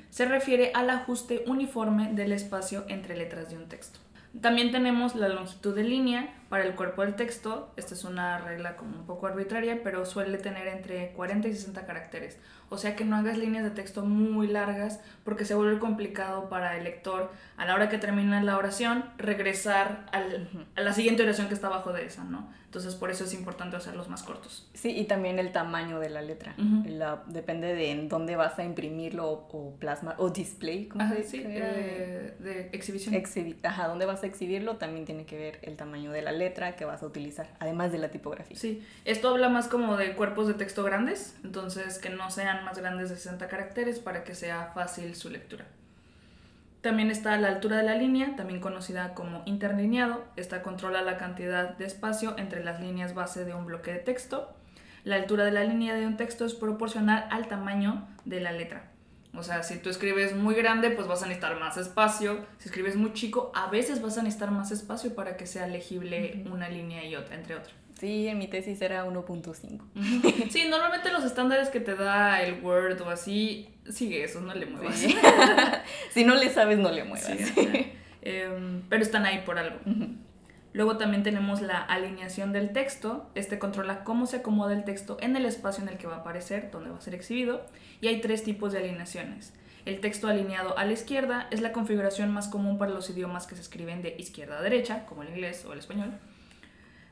Se 0.10 0.26
refiere 0.26 0.72
al 0.74 0.90
ajuste 0.90 1.44
uniforme 1.48 2.13
del 2.13 2.32
espacio 2.32 2.86
entre 2.88 3.18
letras 3.18 3.50
de 3.50 3.58
un 3.58 3.68
texto. 3.68 4.00
También 4.40 4.72
tenemos 4.72 5.16
la 5.16 5.28
longitud 5.30 5.76
de 5.76 5.84
línea 5.84 6.34
para 6.49 6.63
el 6.63 6.75
cuerpo 6.75 7.01
del 7.03 7.15
texto. 7.15 7.71
Esta 7.77 7.93
es 7.93 8.03
una 8.03 8.38
regla 8.39 8.75
como 8.77 8.97
un 8.97 9.05
poco 9.05 9.27
arbitraria, 9.27 9.81
pero 9.83 10.05
suele 10.05 10.38
tener 10.38 10.67
entre 10.67 11.12
40 11.13 11.47
y 11.47 11.53
60 11.53 11.86
caracteres. 11.86 12.38
O 12.69 12.77
sea 12.77 12.95
que 12.95 13.05
no 13.05 13.15
hagas 13.15 13.38
líneas 13.38 13.63
de 13.63 13.71
texto 13.71 14.05
muy 14.05 14.47
largas 14.47 14.99
porque 15.23 15.45
se 15.45 15.55
vuelve 15.55 15.79
complicado 15.79 16.49
para 16.49 16.77
el 16.77 16.83
lector 16.83 17.31
a 17.57 17.65
la 17.65 17.75
hora 17.75 17.89
que 17.89 17.97
termina 17.97 18.41
la 18.43 18.57
oración 18.57 19.05
regresar 19.17 20.05
al- 20.12 20.67
a 20.75 20.81
la 20.81 20.93
siguiente 20.93 21.23
oración 21.23 21.47
que 21.47 21.53
está 21.53 21.67
abajo 21.67 21.93
de 21.93 22.05
esa, 22.05 22.23
¿no? 22.25 22.49
Entonces 22.78 23.00
por 23.00 23.10
eso 23.10 23.24
es 23.24 23.34
importante 23.34 23.76
hacerlos 23.76 24.08
más 24.08 24.22
cortos. 24.22 24.68
Sí, 24.76 24.92
y 24.96 25.06
también 25.06 25.40
el 25.40 25.52
tamaño 25.52 26.00
de 26.00 26.10
la 26.12 26.22
letra. 26.22 26.54
Ujú. 26.60 26.88
La- 26.90 27.24
depende 27.26 27.74
de 27.74 27.90
en 27.90 28.08
dónde 28.08 28.36
vas 28.36 28.60
a 28.60 28.63
imprimirlo 28.63 29.28
o, 29.32 29.48
o 29.52 29.76
plasmar 29.78 30.13
o 30.20 30.30
display. 30.30 30.88
¿cómo 30.88 31.04
Ajá, 31.04 31.16
se 31.16 31.24
sí, 31.24 31.38
dice? 31.40 31.50
Eh, 31.56 32.34
de 32.40 32.70
exhibición. 32.74 33.16
exhibi- 33.16 33.58
Ajá, 33.63 33.88
dónde 33.88 34.06
vas 34.06 34.22
a 34.22 34.28
exhibirlo 34.28 34.78
también 34.78 35.06
tiene 35.06 35.26
que 35.26 35.38
ver 35.40 35.60
el 35.63 35.76
tamaño 35.76 36.12
de 36.12 36.22
la 36.22 36.32
letra 36.32 36.76
que 36.76 36.86
vas 36.86 37.02
a 37.02 37.08
utilizar, 37.08 37.50
además 37.60 37.92
de 37.92 37.98
la 37.98 38.10
tipografía. 38.10 38.56
Sí, 38.56 38.84
esto 39.06 39.30
habla 39.30 39.50
más 39.50 39.68
como 39.68 39.98
de 39.98 40.13
cuerpos 40.13 40.48
de 40.48 40.54
texto 40.54 40.84
grandes, 40.84 41.36
entonces 41.44 41.98
que 41.98 42.12
no 42.12 42.30
sean 42.30 42.63
más 42.63 42.78
grandes 42.78 43.10
de 43.10 43.16
60 43.16 43.48
caracteres 43.48 44.00
para 44.00 44.24
que 44.24 44.36
sea 44.36 44.72
fácil 44.76 45.16
su 45.16 45.30
lectura. 45.32 45.66
También 46.88 47.12
está 47.12 47.36
la 47.36 47.50
altura 47.50 47.76
de 47.76 47.84
la 47.84 47.95
línea, 47.95 48.38
también 48.38 48.62
conocida 48.62 49.13
como 49.13 49.43
interlineado. 49.45 50.23
Esta 50.38 50.63
controla 50.63 51.02
la 51.02 51.17
cantidad 51.17 51.76
de 51.76 51.86
espacio 51.86 52.34
entre 52.38 52.63
las 52.63 52.80
líneas 52.80 53.13
base 53.13 53.43
de 53.43 53.54
un 53.54 53.65
bloque 53.65 53.91
de 53.91 54.00
texto. 54.00 54.56
La 55.04 55.17
altura 55.17 55.43
de 55.43 55.52
la 55.52 55.65
línea 55.65 55.95
de 55.95 56.08
un 56.08 56.15
texto 56.15 56.45
es 56.45 56.54
proporcional 56.54 57.28
al 57.30 57.50
tamaño 57.50 58.08
de 58.23 58.39
la 58.39 58.54
letra. 58.54 58.89
O 59.36 59.43
sea, 59.43 59.63
si 59.63 59.80
tú 59.80 59.89
escribes 59.89 60.34
muy 60.34 60.56
grande, 60.56 60.89
pues 60.89 61.10
vas 61.10 61.23
a 61.23 61.26
necesitar 61.26 61.60
más 61.60 61.76
espacio. 61.76 62.45
Si 62.58 62.69
escribes 62.69 62.95
muy 62.95 63.12
chico, 63.12 63.52
a 63.54 63.69
veces 63.69 64.02
vas 64.02 64.17
a 64.17 64.23
necesitar 64.23 64.52
más 64.52 64.71
espacio 64.71 65.13
para 65.13 65.36
que 65.36 65.45
sea 65.45 65.67
legible 65.67 66.45
una 66.50 66.69
línea 66.69 67.04
y 67.04 67.17
otra, 67.17 67.36
entre 67.36 67.56
otras. 67.56 67.76
Sí, 68.00 68.28
en 68.28 68.38
mi 68.38 68.47
tesis 68.47 68.80
era 68.82 69.06
1.5. 69.06 70.50
Sí, 70.52 70.67
normalmente 70.69 71.12
los 71.12 71.26
estándares 71.26 71.69
que 71.69 71.80
te 71.80 71.95
da 71.95 72.41
el 72.43 72.63
Word 72.63 73.02
o 73.02 73.10
así, 73.10 73.69
sigue 73.91 74.23
eso, 74.23 74.41
no 74.41 74.54
le 74.54 74.65
muevas. 74.65 74.95
si 76.12 76.23
no 76.23 76.36
le 76.36 76.50
sabes, 76.50 76.78
no 76.78 76.91
le 76.91 77.04
muevas. 77.04 77.30
Em, 78.30 78.82
pero 78.89 79.04
están 79.04 79.26
ahí 79.26 79.43
por 79.45 79.58
algo. 79.58 79.80
Luego 80.73 80.97
también 80.97 81.23
tenemos 81.23 81.62
la 81.62 81.80
alineación 81.80 82.52
del 82.52 82.73
texto. 82.73 83.30
Este 83.36 83.58
controla 83.58 84.04
cómo 84.04 84.26
se 84.26 84.38
acomoda 84.38 84.73
el 84.73 84.84
texto 84.84 85.17
en 85.21 85.38
el 85.38 85.45
espacio 85.45 85.82
en 85.82 85.89
el 85.89 85.97
que 85.97 86.08
va 86.08 86.15
a 86.15 86.19
aparecer, 86.19 86.69
donde 86.69 86.89
va 86.89 86.97
a 86.97 87.02
ser 87.02 87.15
exhibido. 87.15 87.65
Y 88.02 88.08
hay 88.08 88.19
tres 88.19 88.43
tipos 88.43 88.73
de 88.73 88.80
alineaciones. 88.80 89.54
El 89.86 90.02
texto 90.02 90.28
alineado 90.28 90.78
a 90.78 90.84
la 90.84 90.91
izquierda 90.91 91.47
es 91.52 91.62
la 91.62 91.71
configuración 91.71 92.30
más 92.34 92.50
común 92.50 92.78
para 92.78 92.91
los 92.91 93.10
idiomas 93.10 93.47
que 93.47 93.56
se 93.56 93.62
escriben 93.62 94.02
de 94.02 94.15
izquierda 94.17 94.60
a 94.60 94.62
derecha, 94.62 95.06
como 95.06 95.23
el 95.23 95.30
inglés 95.30 95.63
o 95.65 95.71
el 95.71 95.80
español. 95.80 96.12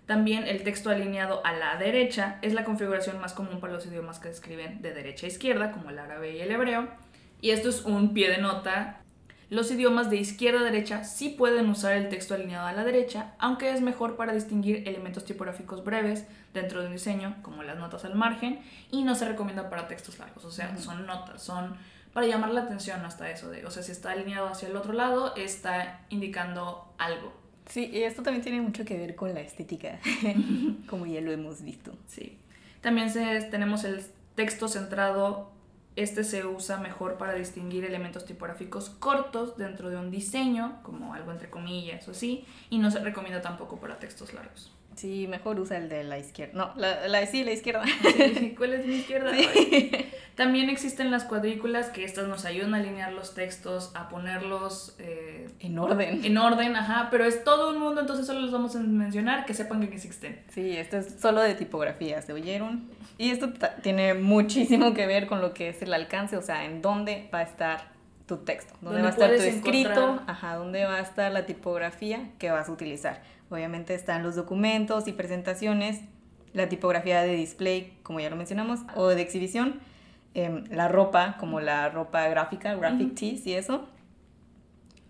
También 0.05 0.47
el 0.47 0.63
texto 0.63 0.89
alineado 0.89 1.43
a 1.45 1.53
la 1.53 1.77
derecha 1.77 2.37
es 2.41 2.53
la 2.53 2.63
configuración 2.63 3.19
más 3.19 3.33
común 3.33 3.59
para 3.59 3.73
los 3.73 3.85
idiomas 3.85 4.19
que 4.19 4.29
escriben 4.29 4.81
de 4.81 4.93
derecha 4.93 5.25
a 5.25 5.29
izquierda, 5.29 5.71
como 5.71 5.89
el 5.89 5.99
árabe 5.99 6.35
y 6.35 6.41
el 6.41 6.51
hebreo. 6.51 6.87
Y 7.41 7.51
esto 7.51 7.69
es 7.69 7.83
un 7.85 8.13
pie 8.13 8.29
de 8.29 8.37
nota. 8.37 9.01
Los 9.49 9.71
idiomas 9.71 10.09
de 10.09 10.17
izquierda 10.17 10.61
a 10.61 10.63
derecha 10.63 11.03
sí 11.03 11.29
pueden 11.29 11.69
usar 11.69 11.93
el 11.93 12.09
texto 12.09 12.33
alineado 12.33 12.67
a 12.67 12.73
la 12.73 12.83
derecha, 12.83 13.33
aunque 13.39 13.71
es 13.71 13.81
mejor 13.81 14.15
para 14.15 14.33
distinguir 14.33 14.87
elementos 14.87 15.25
tipográficos 15.25 15.83
breves 15.83 16.25
dentro 16.53 16.81
de 16.81 16.87
un 16.87 16.93
diseño, 16.93 17.35
como 17.41 17.63
las 17.63 17.77
notas 17.77 18.05
al 18.05 18.15
margen, 18.15 18.61
y 18.91 19.03
no 19.03 19.15
se 19.15 19.25
recomienda 19.25 19.69
para 19.69 19.87
textos 19.87 20.17
largos, 20.17 20.45
o 20.45 20.51
sea, 20.51 20.75
son 20.77 21.05
notas, 21.05 21.43
son 21.43 21.77
para 22.13 22.27
llamar 22.27 22.51
la 22.51 22.61
atención 22.61 23.05
hasta 23.05 23.29
eso 23.29 23.49
de, 23.49 23.65
o 23.65 23.71
sea, 23.71 23.83
si 23.83 23.91
está 23.91 24.11
alineado 24.11 24.47
hacia 24.47 24.69
el 24.69 24.77
otro 24.77 24.93
lado, 24.93 25.35
está 25.35 25.99
indicando 26.09 26.93
algo. 26.97 27.44
Sí, 27.67 27.89
y 27.91 28.03
esto 28.03 28.21
también 28.21 28.43
tiene 28.43 28.61
mucho 28.61 28.85
que 28.85 28.97
ver 28.97 29.15
con 29.15 29.33
la 29.33 29.41
estética, 29.41 29.99
como 30.87 31.05
ya 31.05 31.21
lo 31.21 31.31
hemos 31.31 31.61
visto. 31.61 31.93
Sí. 32.07 32.37
También 32.81 33.09
se, 33.09 33.41
tenemos 33.43 33.83
el 33.83 34.05
texto 34.35 34.67
centrado, 34.67 35.49
este 35.95 36.23
se 36.23 36.45
usa 36.45 36.77
mejor 36.77 37.17
para 37.17 37.33
distinguir 37.33 37.85
elementos 37.85 38.25
tipográficos 38.25 38.89
cortos 38.89 39.57
dentro 39.57 39.89
de 39.89 39.97
un 39.97 40.11
diseño, 40.11 40.79
como 40.83 41.13
algo 41.13 41.31
entre 41.31 41.49
comillas 41.49 42.07
o 42.07 42.11
así, 42.11 42.45
y 42.69 42.77
no 42.77 42.91
se 42.91 42.99
recomienda 42.99 43.41
tampoco 43.41 43.77
para 43.77 43.97
textos 43.97 44.33
largos. 44.33 44.71
Sí, 44.95 45.27
mejor 45.27 45.59
usa 45.59 45.77
el 45.77 45.89
de 45.89 46.03
la 46.03 46.17
izquierda. 46.17 46.53
No, 46.53 46.73
la, 46.79 47.07
la 47.07 47.25
sí, 47.25 47.43
la 47.43 47.51
izquierda. 47.51 47.83
¿Cuál 48.57 48.73
es 48.73 48.85
mi 48.85 48.95
izquierda? 48.95 49.31
También 50.35 50.69
existen 50.69 51.11
las 51.11 51.23
cuadrículas 51.23 51.89
que 51.89 52.03
estas 52.03 52.27
nos 52.27 52.45
ayudan 52.45 52.73
a 52.73 52.77
alinear 52.77 53.13
los 53.13 53.33
textos, 53.33 53.91
a 53.93 54.09
ponerlos 54.09 54.95
eh, 54.99 55.49
en 55.59 55.77
orden. 55.79 56.25
En 56.25 56.37
orden, 56.37 56.75
ajá, 56.75 57.09
pero 57.09 57.25
es 57.25 57.43
todo 57.43 57.71
un 57.71 57.79
mundo, 57.79 58.01
entonces 58.01 58.25
solo 58.25 58.41
los 58.41 58.51
vamos 58.51 58.75
a 58.75 58.79
mencionar, 58.79 59.45
que 59.45 59.53
sepan 59.53 59.85
que 59.87 59.93
existen. 59.95 60.41
Sí, 60.49 60.75
esto 60.75 60.97
es 60.97 61.15
solo 61.19 61.41
de 61.41 61.55
tipografía, 61.55 62.21
¿se 62.21 62.33
oyeron? 62.33 62.89
Y 63.17 63.31
esto 63.31 63.53
tiene 63.81 64.13
muchísimo 64.13 64.93
que 64.93 65.07
ver 65.07 65.27
con 65.27 65.41
lo 65.41 65.53
que 65.53 65.69
es 65.69 65.81
el 65.81 65.93
alcance, 65.93 66.35
o 66.35 66.41
sea, 66.41 66.65
en 66.65 66.81
dónde 66.81 67.29
va 67.33 67.39
a 67.39 67.43
estar 67.43 67.94
tu 68.25 68.37
texto, 68.37 68.73
dónde, 68.81 69.01
va 69.01 69.07
a 69.07 69.11
estar 69.11 69.29
tu 69.29 69.41
escrito, 69.41 70.21
ajá, 70.25 70.55
dónde 70.55 70.83
va 70.85 70.95
a 70.95 71.01
estar 71.01 71.31
la 71.31 71.45
tipografía 71.45 72.31
que 72.39 72.49
vas 72.49 72.69
a 72.69 72.71
utilizar. 72.71 73.21
Obviamente 73.49 73.93
están 73.93 74.23
los 74.23 74.35
documentos 74.35 75.07
y 75.07 75.13
presentaciones, 75.13 76.01
la 76.53 76.67
tipografía 76.67 77.21
de 77.21 77.35
display, 77.35 77.97
como 78.01 78.19
ya 78.19 78.29
lo 78.29 78.35
mencionamos, 78.35 78.79
o 78.95 79.07
de 79.07 79.21
exhibición, 79.21 79.79
em, 80.33 80.63
la 80.71 80.87
ropa, 80.87 81.37
como 81.39 81.59
la 81.59 81.89
ropa 81.89 82.27
gráfica, 82.27 82.73
graphic 82.75 83.13
tees 83.15 83.45
y 83.45 83.53
eso. 83.53 83.87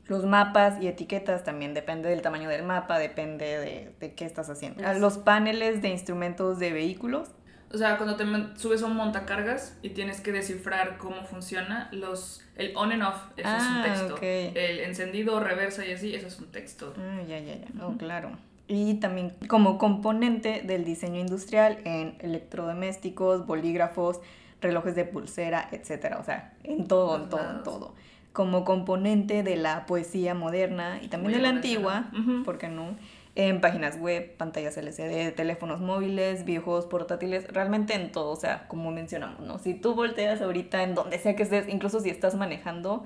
Los 0.07 0.25
mapas 0.25 0.81
y 0.81 0.87
etiquetas 0.87 1.43
también 1.43 1.73
depende 1.73 2.09
del 2.09 2.21
tamaño 2.21 2.49
del 2.49 2.63
mapa, 2.63 2.99
depende 2.99 3.45
de, 3.57 3.95
de 3.99 4.13
qué 4.13 4.25
estás 4.25 4.49
haciendo. 4.49 4.83
Los 4.99 5.17
paneles 5.17 5.81
de 5.81 5.89
instrumentos 5.89 6.59
de 6.59 6.73
vehículos 6.73 7.29
o 7.75 7.77
sea, 7.77 7.97
cuando 7.97 8.15
te 8.15 8.23
subes 8.57 8.81
a 8.83 8.85
un 8.85 8.95
montacargas 8.95 9.77
y 9.81 9.89
tienes 9.89 10.21
que 10.21 10.31
descifrar 10.31 10.97
cómo 10.97 11.25
funciona, 11.25 11.89
los, 11.91 12.41
el 12.55 12.75
on 12.77 12.93
and 12.93 13.03
off, 13.03 13.17
eso 13.35 13.49
es 13.49 13.63
un 13.63 13.75
ah, 13.75 13.83
texto. 13.83 14.17
El 14.21 14.79
encendido, 14.79 15.41
reversa 15.41 15.85
y 15.85 15.91
así, 15.91 16.15
eso 16.15 16.27
es 16.27 16.39
un 16.39 16.47
texto. 16.47 16.93
Ah, 16.97 17.21
ya, 17.27 17.37
ya, 17.39 17.55
ya. 17.55 17.85
Oh, 17.85 17.97
claro. 17.97 18.31
Y 18.69 18.95
también 18.95 19.33
como 19.49 19.77
componente 19.77 20.61
del 20.65 20.85
diseño 20.85 21.19
industrial 21.19 21.79
en 21.83 22.15
electrodomésticos, 22.21 23.45
bolígrafos, 23.45 24.21
relojes 24.61 24.95
de 24.95 25.03
pulsera, 25.03 25.67
etcétera. 25.73 26.19
O 26.19 26.23
sea, 26.23 26.53
en 26.63 26.87
todo, 26.87 27.21
en 27.21 27.29
todo, 27.29 27.51
en 27.51 27.63
todo. 27.63 27.93
Como 28.31 28.63
componente 28.63 29.43
de 29.43 29.57
la 29.57 29.85
poesía 29.85 30.33
moderna 30.33 30.99
y 31.01 31.09
también 31.09 31.33
de 31.33 31.39
la 31.41 31.49
antigua, 31.49 32.05
¿por 32.45 32.57
qué 32.57 32.69
no? 32.69 32.95
En 33.35 33.59
páginas 33.59 33.99
web, 33.99 34.35
pantallas 34.37 34.77
LCD, 34.77 35.35
teléfonos 35.35 35.81
móviles, 35.81 36.45
videojuegos 36.45 36.85
portátiles, 36.85 37.47
realmente 37.49 37.93
en 37.93 38.11
todo, 38.11 38.31
o 38.31 38.35
sea, 38.37 38.67
como 38.69 38.91
mencionamos, 38.91 39.41
¿no? 39.41 39.59
Si 39.59 39.73
tú 39.73 39.93
volteas 39.93 40.41
ahorita 40.41 40.83
en 40.83 40.95
donde 40.95 41.19
sea 41.19 41.35
que 41.35 41.43
estés, 41.43 41.67
incluso 41.67 41.99
si 41.99 42.09
estás 42.09 42.35
manejando, 42.35 43.05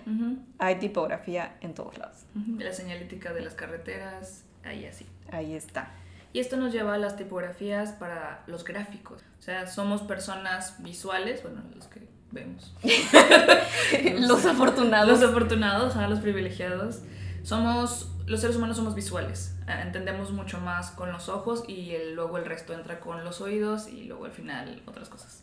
hay 0.59 0.75
tipografía 0.75 1.57
en 1.61 1.73
todos 1.73 1.97
lados. 1.97 2.25
La 2.57 2.73
señalítica 2.73 3.33
de 3.33 3.41
las 3.41 3.55
carreteras, 3.55 4.45
ahí 4.63 4.85
así. 4.85 5.07
Ahí 5.31 5.55
está. 5.55 5.91
Y 6.31 6.39
esto 6.39 6.57
nos 6.57 6.71
lleva 6.71 6.93
a 6.93 6.97
las 6.99 7.15
tipografías 7.15 7.91
para 7.93 8.43
los 8.45 8.63
gráficos. 8.63 9.23
O 9.39 9.41
sea, 9.41 9.65
somos 9.65 10.03
personas 10.03 10.75
visuales, 10.83 11.41
bueno, 11.41 11.63
los 11.75 11.87
que 11.87 12.07
vemos. 12.29 12.71
los 14.19 14.45
afortunados. 14.45 15.19
Los 15.19 15.27
afortunados, 15.27 15.95
a 15.95 16.07
los 16.07 16.19
privilegiados. 16.19 16.99
Somos 17.41 18.11
los 18.29 18.41
seres 18.41 18.55
humanos 18.55 18.77
somos 18.77 18.93
visuales, 18.93 19.55
eh, 19.67 19.73
entendemos 19.81 20.31
mucho 20.31 20.59
más 20.59 20.91
con 20.91 21.11
los 21.11 21.29
ojos 21.29 21.63
y 21.67 21.93
luego 22.13 22.37
el 22.37 22.45
resto 22.45 22.73
entra 22.73 22.99
con 22.99 23.23
los 23.23 23.41
oídos 23.41 23.87
y 23.87 24.03
luego 24.03 24.25
al 24.25 24.31
final 24.31 24.83
otras 24.85 25.09
cosas. 25.09 25.41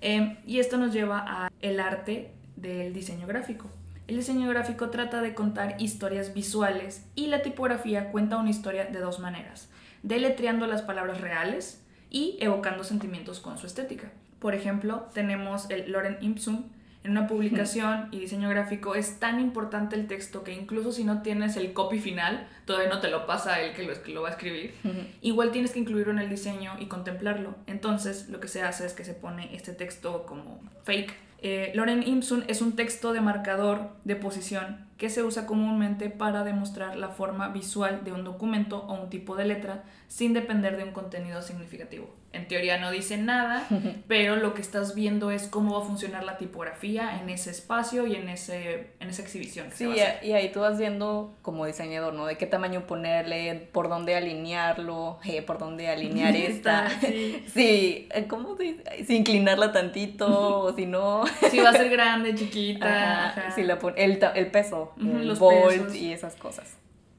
Em, 0.00 0.38
y 0.46 0.58
esto 0.58 0.78
nos 0.78 0.94
lleva 0.94 1.22
a 1.26 1.50
el 1.60 1.80
arte 1.80 2.32
del 2.56 2.94
diseño 2.94 3.26
gráfico. 3.26 3.68
El 4.06 4.16
diseño 4.16 4.48
gráfico 4.48 4.88
trata 4.88 5.20
de 5.20 5.34
contar 5.34 5.76
historias 5.78 6.32
visuales 6.32 7.04
y 7.14 7.26
la 7.26 7.42
tipografía 7.42 8.10
cuenta 8.10 8.38
una 8.38 8.50
historia 8.50 8.86
de 8.86 9.00
dos 9.00 9.18
maneras, 9.18 9.68
deletreando 10.02 10.66
las 10.66 10.80
palabras 10.80 11.20
reales 11.20 11.82
y 12.08 12.38
evocando 12.40 12.84
sentimientos 12.84 13.40
con 13.40 13.58
su 13.58 13.66
estética. 13.66 14.10
Por 14.38 14.54
ejemplo, 14.54 15.08
tenemos 15.12 15.68
el 15.70 15.92
Loren 15.92 16.16
Ipsum, 16.22 16.64
en 17.04 17.10
una 17.10 17.26
publicación 17.26 18.08
y 18.10 18.18
diseño 18.18 18.48
gráfico 18.48 18.94
es 18.94 19.20
tan 19.20 19.38
importante 19.38 19.94
el 19.94 20.06
texto 20.06 20.42
que 20.42 20.54
incluso 20.54 20.90
si 20.90 21.04
no 21.04 21.20
tienes 21.20 21.56
el 21.56 21.74
copy 21.74 21.98
final, 21.98 22.48
todavía 22.64 22.88
no 22.88 23.00
te 23.00 23.10
lo 23.10 23.26
pasa 23.26 23.60
el 23.60 23.74
que 23.74 23.82
lo, 23.82 24.02
que 24.02 24.12
lo 24.12 24.22
va 24.22 24.28
a 24.28 24.32
escribir, 24.32 24.74
igual 25.20 25.52
tienes 25.52 25.72
que 25.72 25.80
incluirlo 25.80 26.12
en 26.12 26.18
el 26.18 26.30
diseño 26.30 26.72
y 26.80 26.86
contemplarlo. 26.86 27.54
Entonces 27.66 28.30
lo 28.30 28.40
que 28.40 28.48
se 28.48 28.62
hace 28.62 28.86
es 28.86 28.94
que 28.94 29.04
se 29.04 29.12
pone 29.12 29.54
este 29.54 29.74
texto 29.74 30.24
como 30.24 30.60
fake. 30.84 31.14
Eh, 31.42 31.72
Loren 31.74 32.02
Imsun 32.02 32.42
es 32.48 32.62
un 32.62 32.74
texto 32.74 33.12
de 33.12 33.20
marcador 33.20 33.90
de 34.04 34.16
posición 34.16 34.86
que 34.96 35.10
se 35.10 35.22
usa 35.22 35.44
comúnmente 35.44 36.08
para 36.08 36.42
demostrar 36.42 36.96
la 36.96 37.10
forma 37.10 37.48
visual 37.48 38.02
de 38.02 38.12
un 38.12 38.24
documento 38.24 38.78
o 38.78 38.94
un 38.94 39.10
tipo 39.10 39.36
de 39.36 39.44
letra 39.44 39.84
sin 40.14 40.32
depender 40.32 40.76
de 40.76 40.84
un 40.84 40.92
contenido 40.92 41.42
significativo 41.42 42.08
en 42.34 42.48
teoría 42.48 42.78
no 42.78 42.90
dice 42.90 43.16
nada, 43.16 43.66
pero 44.08 44.36
lo 44.36 44.54
que 44.54 44.60
estás 44.60 44.94
viendo 44.94 45.30
es 45.30 45.46
cómo 45.46 45.78
va 45.78 45.84
a 45.84 45.86
funcionar 45.86 46.24
la 46.24 46.36
tipografía 46.36 47.20
en 47.20 47.30
ese 47.30 47.50
espacio 47.50 48.06
y 48.06 48.16
en, 48.16 48.28
ese, 48.28 48.88
en 49.00 49.08
esa 49.08 49.22
exhibición. 49.22 49.68
sí, 49.72 49.88
y 50.22 50.32
ahí 50.32 50.50
tú 50.52 50.60
vas 50.60 50.78
viendo 50.78 51.34
como 51.42 51.64
diseñador, 51.66 52.12
¿no? 52.14 52.26
De 52.26 52.36
qué 52.36 52.46
tamaño 52.46 52.86
ponerle, 52.86 53.68
por 53.72 53.88
dónde 53.88 54.16
alinearlo, 54.16 55.18
eh, 55.24 55.42
por 55.42 55.58
dónde 55.58 55.88
alinear 55.88 56.34
esta. 56.36 56.90
sí. 57.00 57.44
sí, 57.52 58.08
eh, 58.12 58.26
¿cómo 58.28 58.56
se 58.56 58.62
dice? 58.64 59.04
Si 59.06 59.16
inclinarla 59.16 59.72
tantito, 59.72 60.60
o 60.60 60.74
si 60.74 60.86
no. 60.86 61.24
Si 61.50 61.58
va 61.60 61.70
a 61.70 61.72
ser 61.72 61.88
grande, 61.88 62.34
chiquita. 62.34 63.52
Si 63.54 63.62
la 63.62 63.78
el, 63.96 64.18
el 64.34 64.50
peso, 64.50 64.92
el 64.98 65.34
volt 65.34 65.94
y 65.94 66.12
esas 66.12 66.34
cosas. 66.36 66.76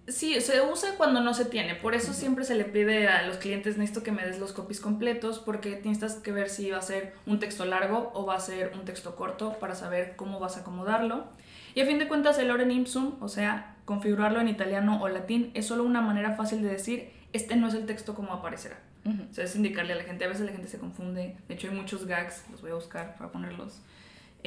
Sí, 0.08 0.40
se 0.40 0.62
usa 0.62 0.96
cuando 0.98 1.22
no 1.22 1.34
se 1.34 1.46
tiene. 1.46 1.74
Por 1.74 1.96
eso 1.96 2.14
siempre 2.14 2.46
se 2.46 2.54
le 2.54 2.66
pide 2.66 3.08
a 3.08 3.26
los 3.26 3.38
clientes, 3.38 3.78
necesito 3.78 4.04
que 4.04 4.12
me 4.12 4.26
des 4.26 4.40
los 4.40 4.54
copies 4.54 4.80
completos, 4.80 5.40
porque 5.40 5.76
tienes 5.76 6.00
que 6.16 6.32
ver 6.32 6.50
si 6.50 6.70
va 6.70 6.78
a 6.78 6.82
ser 6.84 7.14
un 7.26 7.40
texto 7.40 7.66
largo 7.66 8.12
o 8.14 8.26
va 8.26 8.36
a 8.36 8.40
ser 8.40 8.74
un 8.76 8.86
texto 8.86 9.16
corto 9.16 9.58
para 9.60 9.74
saber 9.74 10.16
cómo 10.16 10.40
vas 10.40 10.58
a 10.58 10.60
acomodarlo. 10.60 11.26
Y 11.74 11.82
a 11.82 11.86
fin 11.86 11.98
de 11.98 12.08
cuentas, 12.08 12.38
el 12.38 12.52
Oren 12.52 12.72
Ipsum, 12.72 13.16
o 13.20 13.28
sea, 13.28 13.76
configurarlo 13.86 14.40
en 14.40 14.48
italiano 14.48 15.02
o 15.02 15.10
latín, 15.10 15.50
es 15.56 15.66
solo 15.66 15.84
una 15.84 16.02
manera 16.02 16.36
fácil 16.36 16.62
de 16.62 16.70
decir, 16.70 17.10
este 17.34 17.56
no 17.56 17.68
es 17.68 17.74
el 17.74 17.88
texto 17.88 18.14
como 18.14 18.32
aparecerá. 18.34 18.78
O 19.06 19.34
sea, 19.34 19.44
es 19.44 19.56
indicarle 19.56 19.94
a 19.94 19.98
la 19.98 20.04
gente. 20.04 20.26
A 20.26 20.28
veces 20.28 20.46
la 20.48 20.52
gente 20.52 20.68
se 20.68 20.80
confunde. 20.80 21.36
De 21.48 21.54
hecho, 21.54 21.70
hay 21.70 21.76
muchos 21.76 22.08
gags, 22.08 22.44
los 22.50 22.62
voy 22.62 22.72
a 22.72 22.76
buscar 22.76 23.16
para 23.18 23.32
ponerlos 23.32 23.80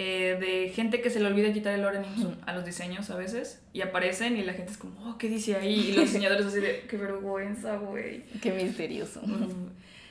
eh, 0.00 0.36
de 0.38 0.68
gente 0.68 1.00
que 1.00 1.10
se 1.10 1.18
le 1.18 1.26
olvida 1.26 1.52
quitar 1.52 1.74
el 1.74 1.84
orden 1.84 2.04
a 2.46 2.52
los 2.52 2.64
diseños 2.64 3.10
a 3.10 3.16
veces 3.16 3.60
y 3.72 3.80
aparecen 3.80 4.36
y 4.36 4.44
la 4.44 4.52
gente 4.52 4.70
es 4.70 4.78
como, 4.78 5.10
oh, 5.10 5.18
¿qué 5.18 5.28
dice 5.28 5.56
ahí? 5.56 5.88
Y 5.88 5.92
los 5.92 6.04
diseñadores 6.04 6.46
así 6.46 6.60
de, 6.60 6.84
qué 6.88 6.96
vergüenza, 6.96 7.74
güey. 7.78 8.22
Qué 8.40 8.52
misterioso. 8.52 9.20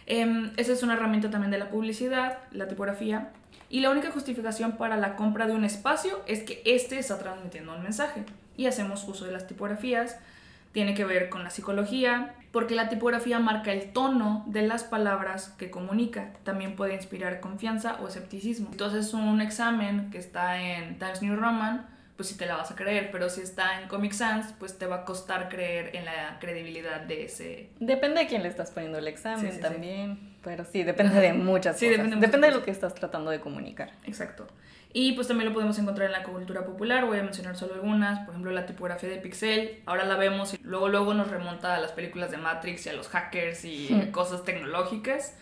Em, 0.06 0.52
esa 0.58 0.74
es 0.74 0.84
una 0.84 0.96
herramienta 0.96 1.30
también 1.30 1.52
de 1.52 1.58
la 1.58 1.70
publicidad, 1.70 2.40
la 2.52 2.68
tipografía. 2.68 3.32
Y 3.70 3.80
la 3.80 3.90
única 3.90 4.12
justificación 4.12 4.74
para 4.76 4.98
la 4.98 5.16
compra 5.16 5.48
de 5.48 5.54
un 5.54 5.64
espacio 5.64 6.22
es 6.28 6.44
que 6.44 6.62
éste 6.66 7.00
está 7.00 7.18
transmitiendo 7.18 7.74
un 7.74 7.82
mensaje. 7.82 8.26
Y 8.58 8.66
hacemos 8.66 9.06
uso 9.06 9.24
de 9.24 9.32
las 9.32 9.48
tipografías 9.48 10.18
tiene 10.72 10.94
que 10.94 11.06
ver 11.06 11.30
con 11.30 11.44
la 11.44 11.50
psicología, 11.50 12.36
porque 12.52 12.76
la 12.76 12.90
tipografía 12.90 13.40
marca 13.40 13.72
el 13.72 13.92
tono 13.92 14.44
de 14.48 14.62
las 14.64 14.84
palabras 14.84 15.50
que 15.58 15.70
comunica. 15.70 16.34
También 16.44 16.76
puede 16.76 16.96
inspirar 16.96 17.40
confianza 17.40 17.98
o 18.02 18.08
escepticismo. 18.08 18.70
Entonces 18.72 19.14
un 19.14 19.42
examen 19.42 20.10
que 20.12 20.18
está 20.18 20.62
en 20.62 20.98
Times 20.98 21.22
New 21.22 21.36
Roman, 21.36 21.88
pues 22.16 22.30
sí 22.30 22.38
te 22.38 22.48
la 22.48 22.56
vas 22.56 22.72
a 22.72 22.76
creer, 22.76 23.10
pero 23.12 23.30
si 23.30 23.42
está 23.42 23.80
en 23.80 23.88
Comic 23.88 24.12
Sans, 24.12 24.52
pues 24.54 24.78
te 24.80 24.88
va 24.88 24.98
a 24.98 25.06
costar 25.06 25.50
creer 25.50 25.96
en 25.96 26.06
la 26.06 26.38
credibilidad 26.40 27.02
de 27.02 27.26
ese... 27.26 27.70
Depende 27.80 28.22
de 28.22 28.28
quién 28.28 28.42
le 28.42 28.50
estás 28.50 28.72
poniendo 28.72 28.98
el 28.98 29.08
examen 29.08 29.60
también, 29.62 30.36
pero 30.44 30.66
sí, 30.66 30.84
depende 30.84 31.20
de 31.20 31.34
muchas 31.34 31.76
cosas. 31.76 31.92
Depende, 31.92 32.16
depende 32.16 32.48
de 32.48 32.54
lo 32.56 32.64
que 32.64 32.72
estás 32.72 32.96
tratando 32.96 33.30
de 33.30 33.40
comunicar. 33.40 33.92
Exacto. 34.04 34.48
Y 34.94 35.14
pues 35.14 35.28
también 35.28 35.50
lo 35.50 35.54
podemos 35.54 35.78
encontrar 35.80 36.08
en 36.08 36.14
la 36.14 36.24
cultura 36.24 36.66
popular, 36.66 37.06
voy 37.06 37.20
a 37.20 37.24
mencionar 37.24 37.58
solo 37.58 37.76
algunas, 37.76 38.20
por 38.20 38.30
ejemplo 38.30 38.52
la 38.52 38.66
tipografía 38.66 39.10
de 39.10 39.18
Pixel, 39.18 39.82
ahora 39.86 40.06
la 40.06 40.16
vemos 40.16 40.54
y 40.54 40.60
luego 40.64 40.88
luego 40.88 41.14
nos 41.14 41.30
remonta 41.30 41.76
a 41.76 41.80
las 41.80 41.92
películas 41.92 42.32
de 42.32 42.38
Matrix 42.38 42.86
y 42.86 42.90
a 42.90 42.94
los 42.94 43.08
hackers 43.10 43.66
y 43.66 44.10
cosas 44.12 44.44
tecnológicas. 44.44 45.38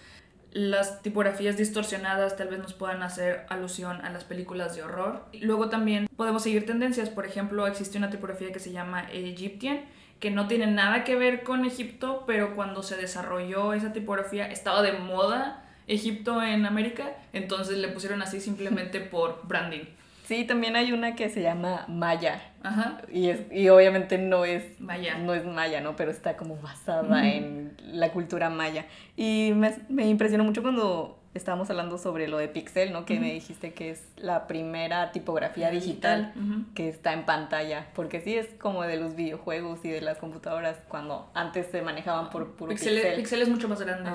Las 0.51 1.01
tipografías 1.01 1.57
distorsionadas 1.57 2.37
tal 2.37 2.47
vez 2.47 2.59
nos 2.59 2.73
puedan 2.73 3.03
hacer 3.03 3.45
alusión 3.49 4.03
a 4.05 4.09
las 4.09 4.23
películas 4.23 4.75
de 4.75 4.83
horror. 4.83 5.25
Luego 5.41 5.69
también 5.69 6.07
podemos 6.15 6.43
seguir 6.43 6.65
tendencias, 6.65 7.09
por 7.09 7.25
ejemplo 7.25 7.67
existe 7.67 7.97
una 7.97 8.09
tipografía 8.09 8.51
que 8.51 8.59
se 8.59 8.71
llama 8.71 9.07
Egyptian, 9.11 9.81
que 10.19 10.31
no 10.31 10.47
tiene 10.47 10.67
nada 10.67 11.03
que 11.03 11.15
ver 11.15 11.43
con 11.43 11.65
Egipto, 11.65 12.23
pero 12.25 12.55
cuando 12.55 12.83
se 12.83 12.97
desarrolló 12.97 13.73
esa 13.73 13.93
tipografía 13.93 14.47
estaba 14.49 14.81
de 14.81 14.93
moda 14.93 15.64
Egipto 15.88 16.41
en 16.41 16.65
América, 16.65 17.13
entonces 17.33 17.77
le 17.77 17.88
pusieron 17.89 18.21
así 18.21 18.39
simplemente 18.39 18.99
por 19.11 19.47
branding. 19.47 19.86
Sí, 20.25 20.43
también 20.43 20.75
hay 20.75 20.91
una 20.91 21.15
que 21.15 21.29
se 21.29 21.41
llama 21.41 21.86
Maya. 21.88 22.41
Ajá. 22.63 23.01
Y, 23.13 23.29
es, 23.29 23.41
y 23.51 23.69
obviamente 23.69 24.17
no 24.17 24.43
es 24.43 24.79
Maya. 24.79 25.19
No 25.19 25.36
es 25.36 25.45
Maya, 25.45 25.81
¿no? 25.81 25.95
Pero 25.95 26.09
está 26.09 26.36
como 26.36 26.57
basada 26.57 27.27
en 27.27 27.77
la 27.83 28.11
cultura 28.11 28.49
maya. 28.49 28.86
Y 29.15 29.51
me, 29.55 29.75
me 29.88 30.07
impresionó 30.07 30.43
mucho 30.43 30.63
cuando 30.63 31.19
estábamos 31.36 31.69
hablando 31.69 31.97
sobre 31.97 32.27
lo 32.27 32.38
de 32.38 32.47
Pixel, 32.47 32.93
¿no? 32.93 33.05
Que 33.05 33.19
me 33.19 33.33
dijiste 33.33 33.73
que 33.73 33.91
es 33.91 34.07
la 34.15 34.47
primera 34.47 35.11
tipografía 35.11 35.69
digital, 35.69 36.33
que 36.73 36.88
está 36.88 37.13
en 37.13 37.25
pantalla, 37.25 37.88
porque 37.93 38.21
sí 38.21 38.36
es 38.36 38.47
como 38.57 38.83
de 38.83 38.95
los 38.97 39.15
videojuegos 39.15 39.83
y 39.83 39.89
de 39.89 40.01
las 40.01 40.17
computadoras 40.17 40.77
cuando 40.88 41.29
antes 41.33 41.67
se 41.67 41.81
manejaban 41.81 42.29
por 42.29 42.55
puro 42.55 42.69
pixel. 42.69 43.15
Pixel, 43.17 43.41
es 43.41 43.49
mucho 43.49 43.67
más 43.67 43.81
grande. 43.81 44.11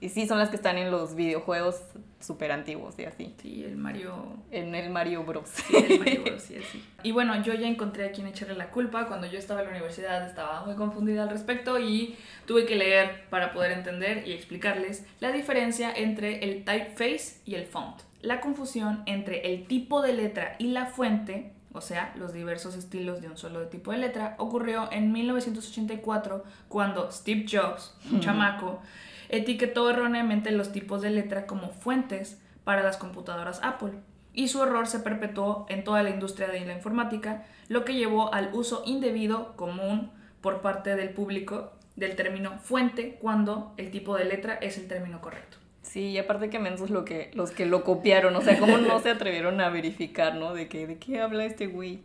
Y 0.00 0.10
sí, 0.10 0.26
son 0.26 0.38
las 0.38 0.50
que 0.50 0.56
están 0.56 0.76
en 0.76 0.90
los 0.90 1.14
videojuegos 1.14 1.80
súper 2.20 2.52
antiguos 2.52 2.98
y 2.98 3.04
así. 3.04 3.34
Sí, 3.40 3.64
el 3.64 3.76
Mario... 3.76 4.36
En 4.50 4.74
el 4.74 4.90
Mario 4.90 5.24
Bros. 5.24 5.48
Sí, 5.48 5.74
el 5.76 5.98
Mario 5.98 6.22
Bros, 6.26 6.42
sí, 6.42 6.56
así. 6.56 6.84
Y 7.02 7.12
bueno, 7.12 7.42
yo 7.42 7.54
ya 7.54 7.66
encontré 7.66 8.06
a 8.06 8.12
quien 8.12 8.26
echarle 8.26 8.54
la 8.54 8.70
culpa. 8.70 9.06
Cuando 9.06 9.26
yo 9.26 9.38
estaba 9.38 9.60
en 9.60 9.66
la 9.66 9.72
universidad 9.72 10.26
estaba 10.26 10.64
muy 10.66 10.74
confundida 10.74 11.22
al 11.22 11.30
respecto 11.30 11.78
y 11.78 12.16
tuve 12.46 12.66
que 12.66 12.76
leer 12.76 13.24
para 13.30 13.52
poder 13.52 13.72
entender 13.72 14.26
y 14.28 14.32
explicarles 14.32 15.06
la 15.20 15.32
diferencia 15.32 15.92
entre 15.94 16.44
el 16.44 16.64
typeface 16.64 17.40
y 17.46 17.54
el 17.54 17.64
font. 17.64 18.02
La 18.20 18.40
confusión 18.40 19.02
entre 19.06 19.52
el 19.52 19.66
tipo 19.66 20.02
de 20.02 20.12
letra 20.12 20.56
y 20.58 20.68
la 20.68 20.86
fuente 20.86 21.52
o 21.76 21.82
sea, 21.82 22.14
los 22.16 22.32
diversos 22.32 22.74
estilos 22.74 23.20
de 23.20 23.28
un 23.28 23.36
solo 23.36 23.66
tipo 23.68 23.92
de 23.92 23.98
letra, 23.98 24.34
ocurrió 24.38 24.90
en 24.90 25.12
1984 25.12 26.42
cuando 26.68 27.12
Steve 27.12 27.44
Jobs, 27.46 27.94
un 28.10 28.20
chamaco, 28.20 28.80
etiquetó 29.28 29.90
erróneamente 29.90 30.50
los 30.50 30.72
tipos 30.72 31.02
de 31.02 31.10
letra 31.10 31.46
como 31.46 31.68
fuentes 31.70 32.40
para 32.64 32.82
las 32.82 32.96
computadoras 32.96 33.60
Apple. 33.62 33.92
Y 34.32 34.48
su 34.48 34.62
error 34.62 34.86
se 34.86 35.00
perpetuó 35.00 35.66
en 35.68 35.84
toda 35.84 36.02
la 36.02 36.10
industria 36.10 36.48
de 36.48 36.64
la 36.66 36.74
informática, 36.74 37.44
lo 37.68 37.84
que 37.84 37.94
llevó 37.94 38.34
al 38.34 38.50
uso 38.52 38.82
indebido 38.84 39.56
común 39.56 40.10
por 40.40 40.60
parte 40.60 40.94
del 40.94 41.10
público 41.10 41.72
del 41.96 42.14
término 42.14 42.58
fuente 42.58 43.16
cuando 43.20 43.72
el 43.78 43.90
tipo 43.90 44.16
de 44.16 44.26
letra 44.26 44.54
es 44.54 44.78
el 44.78 44.86
término 44.86 45.20
correcto. 45.20 45.56
Sí, 45.82 46.10
y 46.10 46.18
aparte 46.18 46.50
que 46.50 46.58
mensos 46.58 46.90
lo 46.90 47.04
que, 47.04 47.30
los 47.34 47.52
que 47.52 47.64
lo 47.64 47.84
copiaron, 47.84 48.34
o 48.36 48.42
sea, 48.42 48.58
cómo 48.58 48.76
no 48.76 48.98
se 49.00 49.10
atrevieron 49.10 49.60
a 49.60 49.70
verificar, 49.70 50.34
¿no? 50.34 50.52
De 50.52 50.68
que, 50.68 50.86
de 50.86 50.98
qué 50.98 51.20
habla 51.20 51.44
este 51.44 51.68
güey. 51.68 52.02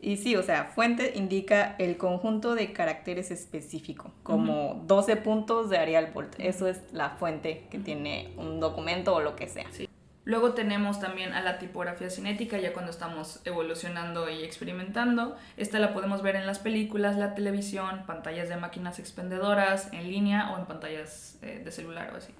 Y 0.00 0.18
sí, 0.18 0.36
o 0.36 0.42
sea, 0.42 0.64
fuente 0.64 1.12
indica 1.16 1.74
el 1.78 1.96
conjunto 1.96 2.54
de 2.54 2.72
caracteres 2.72 3.30
específico, 3.30 4.12
como 4.22 4.82
12 4.86 5.16
puntos 5.16 5.70
de 5.70 5.78
Arial 5.78 6.10
Bolt. 6.12 6.34
Eso 6.38 6.68
es 6.68 6.80
la 6.92 7.10
fuente 7.10 7.66
que 7.70 7.78
tiene 7.78 8.32
un 8.36 8.60
documento 8.60 9.14
o 9.14 9.20
lo 9.20 9.36
que 9.36 9.48
sea. 9.48 9.66
Sí. 9.72 9.88
Luego 10.26 10.54
tenemos 10.54 10.98
también 10.98 11.34
a 11.34 11.40
la 11.40 11.60
tipografía 11.60 12.10
cinética, 12.10 12.58
ya 12.58 12.72
cuando 12.72 12.90
estamos 12.90 13.40
evolucionando 13.44 14.28
y 14.28 14.42
experimentando. 14.42 15.36
Esta 15.56 15.78
la 15.78 15.94
podemos 15.94 16.20
ver 16.20 16.34
en 16.34 16.46
las 16.46 16.58
películas, 16.58 17.16
la 17.16 17.36
televisión, 17.36 18.02
pantallas 18.08 18.48
de 18.48 18.56
máquinas 18.56 18.98
expendedoras, 18.98 19.88
en 19.92 20.10
línea 20.10 20.50
o 20.52 20.58
en 20.58 20.66
pantallas 20.66 21.38
eh, 21.42 21.62
de 21.64 21.70
celular 21.70 22.10
o 22.12 22.16
así. 22.16 22.32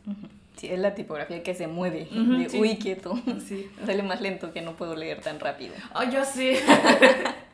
Sí, 0.56 0.66
es 0.66 0.80
la 0.80 0.96
tipografía 0.96 1.44
que 1.44 1.54
se 1.54 1.68
mueve. 1.68 2.08
de, 2.10 2.58
Uy, 2.58 2.76
quieto. 2.78 3.14
Sí. 3.46 3.70
Sale 3.86 4.02
más 4.02 4.20
lento 4.20 4.52
que 4.52 4.62
no 4.62 4.74
puedo 4.74 4.96
leer 4.96 5.20
tan 5.20 5.38
rápido. 5.38 5.74
Oh, 5.94 6.02
yo 6.02 6.24
sí. 6.24 6.54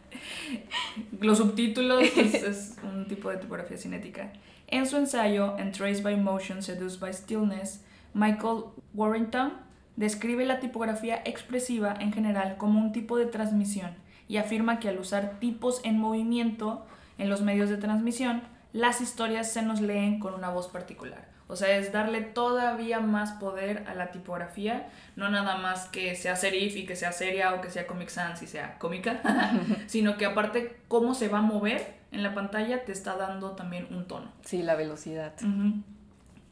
Los 1.20 1.36
subtítulos 1.36 2.08
pues, 2.14 2.34
es 2.42 2.76
un 2.82 3.06
tipo 3.06 3.28
de 3.28 3.36
tipografía 3.36 3.76
cinética. 3.76 4.32
En 4.66 4.86
su 4.86 4.96
ensayo, 4.96 5.58
Entraced 5.58 6.02
by 6.02 6.16
Motion, 6.16 6.62
Seduced 6.62 7.00
by 7.00 7.12
Stillness, 7.12 7.84
Michael 8.14 8.64
Warrington 8.94 9.61
describe 9.96 10.44
la 10.44 10.60
tipografía 10.60 11.22
expresiva 11.24 11.94
en 11.98 12.12
general 12.12 12.56
como 12.56 12.80
un 12.80 12.92
tipo 12.92 13.16
de 13.16 13.26
transmisión 13.26 13.90
y 14.28 14.38
afirma 14.38 14.80
que 14.80 14.88
al 14.88 14.98
usar 14.98 15.38
tipos 15.40 15.80
en 15.84 15.98
movimiento 15.98 16.86
en 17.18 17.28
los 17.28 17.42
medios 17.42 17.68
de 17.68 17.76
transmisión, 17.76 18.42
las 18.72 19.00
historias 19.00 19.52
se 19.52 19.62
nos 19.62 19.80
leen 19.80 20.18
con 20.18 20.34
una 20.34 20.50
voz 20.50 20.68
particular. 20.68 21.32
O 21.48 21.56
sea, 21.56 21.76
es 21.76 21.92
darle 21.92 22.22
todavía 22.22 23.00
más 23.00 23.32
poder 23.32 23.84
a 23.86 23.94
la 23.94 24.10
tipografía, 24.10 24.88
no 25.16 25.28
nada 25.28 25.58
más 25.58 25.86
que 25.86 26.14
sea 26.14 26.34
serif 26.34 26.76
y 26.76 26.86
que 26.86 26.96
sea 26.96 27.12
seria 27.12 27.52
o 27.52 27.60
que 27.60 27.68
sea 27.68 27.86
Comic 27.86 28.08
Sans 28.08 28.40
y 28.40 28.46
sea 28.46 28.78
cómica, 28.78 29.20
sino 29.86 30.16
que 30.16 30.24
aparte 30.24 30.78
cómo 30.88 31.14
se 31.14 31.28
va 31.28 31.40
a 31.40 31.42
mover 31.42 32.00
en 32.10 32.22
la 32.22 32.32
pantalla 32.32 32.84
te 32.84 32.92
está 32.92 33.16
dando 33.16 33.50
también 33.50 33.86
un 33.90 34.06
tono. 34.06 34.32
Sí, 34.44 34.62
la 34.62 34.76
velocidad. 34.76 35.34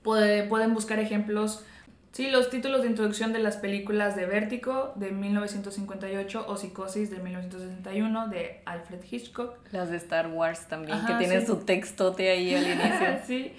pueden 0.03 0.75
buscar 0.75 0.99
ejemplos 0.99 1.65
Sí, 2.13 2.29
los 2.29 2.51
títulos 2.51 2.83
de 2.83 2.89
introducción 2.89 3.33
de 3.33 3.39
las 3.39 3.57
películas 3.57 4.17
de 4.17 4.27
Vértigo 4.27 4.93
de 4.97 5.13
1958 5.13 6.45
o 6.49 6.57
Psicosis 6.57 7.09
de 7.09 7.21
1961 7.21 8.29
de 8.29 8.63
Alfred 8.65 8.99
Hitchcock. 9.09 9.55
Las 9.71 9.91
de 9.91 9.97
Star 9.99 10.27
Wars 10.27 10.67
también, 10.67 10.99
que 11.07 11.15
tienen 11.15 11.47
su 11.47 11.59
textote 11.59 12.31
ahí 12.31 12.53
al 12.53 12.65
inicio. 12.65 13.19
sí. 13.27 13.53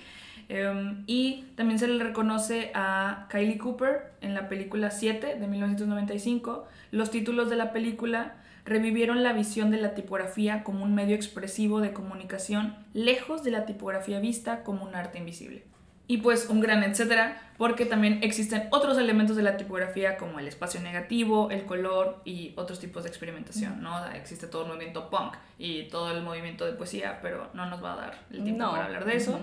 Em, 0.49 1.05
y 1.07 1.45
también 1.55 1.79
se 1.79 1.87
le 1.87 2.03
reconoce 2.03 2.71
a 2.73 3.27
Kylie 3.29 3.57
Cooper 3.57 4.11
en 4.19 4.33
la 4.33 4.49
película 4.49 4.91
7 4.91 5.35
de 5.35 5.47
1995. 5.47 6.67
Los 6.91 7.09
títulos 7.09 7.49
de 7.49 7.55
la 7.55 7.71
película 7.71 8.35
revivieron 8.65 9.23
la 9.23 9.31
visión 9.31 9.71
de 9.71 9.77
la 9.77 9.95
tipografía 9.95 10.65
como 10.65 10.83
un 10.83 10.93
medio 10.93 11.15
expresivo 11.15 11.79
de 11.79 11.93
comunicación, 11.93 12.75
lejos 12.93 13.45
de 13.45 13.51
la 13.51 13.65
tipografía 13.65 14.19
vista 14.19 14.63
como 14.63 14.83
un 14.83 14.93
arte 14.93 15.19
invisible 15.19 15.70
y 16.11 16.17
pues 16.17 16.49
un 16.49 16.59
gran 16.59 16.83
etcétera, 16.83 17.41
porque 17.57 17.85
también 17.85 18.19
existen 18.21 18.67
otros 18.71 18.97
elementos 18.97 19.37
de 19.37 19.43
la 19.43 19.55
tipografía 19.55 20.17
como 20.17 20.39
el 20.39 20.47
espacio 20.49 20.81
negativo, 20.81 21.49
el 21.51 21.63
color 21.63 22.21
y 22.25 22.51
otros 22.57 22.81
tipos 22.81 23.03
de 23.03 23.09
experimentación, 23.09 23.81
¿no? 23.81 24.05
Existe 24.07 24.47
todo 24.47 24.63
el 24.63 24.67
movimiento 24.67 25.09
punk 25.09 25.37
y 25.57 25.83
todo 25.83 26.11
el 26.11 26.21
movimiento 26.21 26.65
de 26.65 26.73
poesía, 26.73 27.19
pero 27.21 27.49
no 27.53 27.65
nos 27.67 27.81
va 27.81 27.93
a 27.93 27.95
dar 27.95 28.25
el 28.29 28.43
tiempo 28.43 28.69
para 28.71 28.87
hablar 28.87 29.05
de 29.05 29.15
eso. 29.15 29.39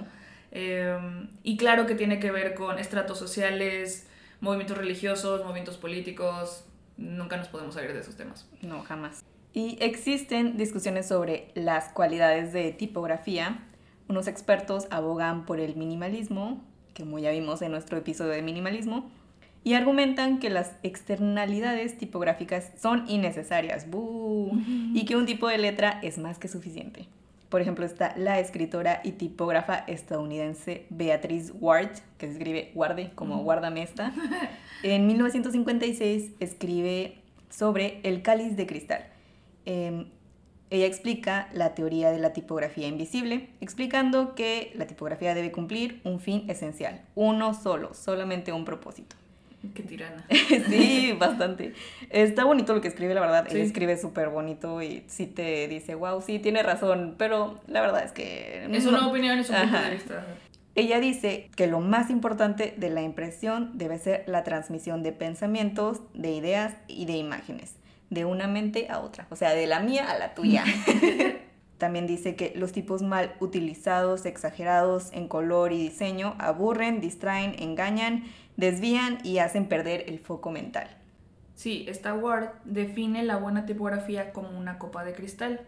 Em, 0.50 1.30
y 1.42 1.56
claro 1.56 1.86
que 1.86 1.94
tiene 1.94 2.20
que 2.20 2.30
ver 2.30 2.52
con 2.52 2.78
estratos 2.78 3.18
sociales, 3.18 4.06
movimientos 4.42 4.76
religiosos, 4.76 5.42
movimientos 5.44 5.78
políticos, 5.78 6.66
nunca 6.98 7.38
nos 7.38 7.48
podemos 7.48 7.76
salir 7.76 7.94
de 7.94 8.00
esos 8.00 8.14
temas. 8.14 8.46
No, 8.60 8.82
jamás. 8.82 9.24
Y 9.54 9.78
existen 9.80 10.58
discusiones 10.58 11.08
sobre 11.08 11.50
las 11.54 11.94
cualidades 11.94 12.52
de 12.52 12.72
tipografía 12.72 13.62
unos 14.08 14.26
expertos 14.26 14.86
abogan 14.90 15.44
por 15.44 15.60
el 15.60 15.76
minimalismo, 15.76 16.60
que 16.94 17.04
como 17.04 17.18
ya 17.18 17.30
vimos 17.30 17.62
en 17.62 17.72
nuestro 17.72 17.98
episodio 17.98 18.32
de 18.32 18.42
minimalismo, 18.42 19.10
y 19.64 19.74
argumentan 19.74 20.38
que 20.38 20.50
las 20.50 20.72
externalidades 20.82 21.98
tipográficas 21.98 22.70
son 22.80 23.04
innecesarias 23.08 23.86
y 24.94 25.04
que 25.04 25.16
un 25.16 25.26
tipo 25.26 25.48
de 25.48 25.58
letra 25.58 25.98
es 26.02 26.18
más 26.18 26.38
que 26.38 26.48
suficiente. 26.48 27.06
Por 27.48 27.62
ejemplo, 27.62 27.86
está 27.86 28.14
la 28.16 28.38
escritora 28.40 29.00
y 29.04 29.12
tipógrafa 29.12 29.76
estadounidense 29.86 30.86
Beatriz 30.90 31.52
Ward, 31.58 31.92
que 32.18 32.26
se 32.26 32.32
escribe 32.32 32.72
Guarde 32.74 33.10
como 33.14 33.42
Guárdame 33.42 33.82
esta. 33.82 34.12
En 34.82 35.06
1956 35.06 36.32
escribe 36.40 37.18
sobre 37.50 38.00
el 38.04 38.22
cáliz 38.22 38.56
de 38.56 38.66
cristal. 38.66 39.06
Em, 39.64 40.06
ella 40.70 40.86
explica 40.86 41.48
la 41.52 41.74
teoría 41.74 42.10
de 42.10 42.18
la 42.18 42.32
tipografía 42.32 42.86
invisible, 42.86 43.48
explicando 43.60 44.34
que 44.34 44.72
la 44.74 44.86
tipografía 44.86 45.34
debe 45.34 45.50
cumplir 45.50 46.00
un 46.04 46.20
fin 46.20 46.44
esencial, 46.48 47.00
uno 47.14 47.54
solo, 47.54 47.94
solamente 47.94 48.52
un 48.52 48.64
propósito. 48.64 49.16
Qué 49.74 49.82
tirana. 49.82 50.24
sí, 50.68 51.16
bastante. 51.18 51.74
Está 52.10 52.44
bonito 52.44 52.74
lo 52.74 52.80
que 52.80 52.88
escribe, 52.88 53.14
la 53.14 53.20
verdad. 53.20 53.46
Él 53.50 53.58
escribe 53.58 53.96
súper 53.96 54.28
bonito 54.28 54.80
y 54.82 55.02
sí 55.08 55.26
te 55.26 55.66
dice, 55.66 55.96
wow, 55.96 56.22
sí, 56.22 56.38
tiene 56.38 56.62
razón, 56.62 57.16
pero 57.18 57.60
la 57.66 57.80
verdad 57.80 58.04
es 58.04 58.12
que... 58.12 58.68
Es 58.70 58.86
una 58.86 59.08
opinión, 59.08 59.38
es 59.38 59.50
un 59.50 59.56
punto 59.56 59.78
de 59.80 59.90
vista. 59.90 60.24
Ella 60.76 61.00
dice 61.00 61.50
que 61.56 61.66
lo 61.66 61.80
más 61.80 62.08
importante 62.08 62.72
de 62.76 62.88
la 62.90 63.02
impresión 63.02 63.76
debe 63.76 63.98
ser 63.98 64.22
la 64.28 64.44
transmisión 64.44 65.02
de 65.02 65.10
pensamientos, 65.10 66.02
de 66.14 66.30
ideas 66.30 66.76
y 66.86 67.06
de 67.06 67.16
imágenes, 67.16 67.74
de 68.10 68.24
una 68.24 68.46
mente 68.46 68.88
a 68.90 69.00
otra, 69.00 69.26
o 69.30 69.36
sea, 69.36 69.54
de 69.54 69.66
la 69.66 69.80
mía 69.80 70.10
a 70.10 70.18
la 70.18 70.34
tuya. 70.34 70.64
También 71.78 72.06
dice 72.06 72.34
que 72.34 72.52
los 72.56 72.72
tipos 72.72 73.02
mal 73.02 73.34
utilizados, 73.38 74.26
exagerados 74.26 75.12
en 75.12 75.28
color 75.28 75.72
y 75.72 75.78
diseño, 75.78 76.34
aburren, 76.38 77.00
distraen, 77.00 77.54
engañan, 77.58 78.24
desvían 78.56 79.18
y 79.22 79.38
hacen 79.38 79.66
perder 79.66 80.04
el 80.08 80.18
foco 80.18 80.50
mental. 80.50 80.88
Sí, 81.54 81.86
esta 81.88 82.14
Ward 82.14 82.50
define 82.64 83.22
la 83.22 83.36
buena 83.36 83.64
tipografía 83.66 84.32
como 84.32 84.56
una 84.56 84.78
copa 84.78 85.04
de 85.04 85.12
cristal 85.12 85.60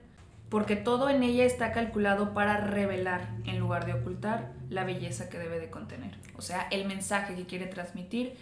porque 0.51 0.75
todo 0.75 1.09
en 1.09 1.23
ella 1.23 1.45
está 1.45 1.73
calculado 1.73 2.35
para 2.35 2.57
revelar 2.59 3.29
en 3.47 3.61
lugar 3.61 3.87
de 3.87 3.95
ocultar 3.95 4.51
la 4.69 4.85
belleza 4.85 5.29
que 5.31 5.39
debe 5.39 5.61
de 5.61 5.71
contener. 5.71 6.19
O 6.37 6.43
sea, 6.43 6.67
el 6.73 6.87
mensaje 6.87 7.37
que 7.37 7.47
quiere 7.47 7.67
transmitir 7.67 8.35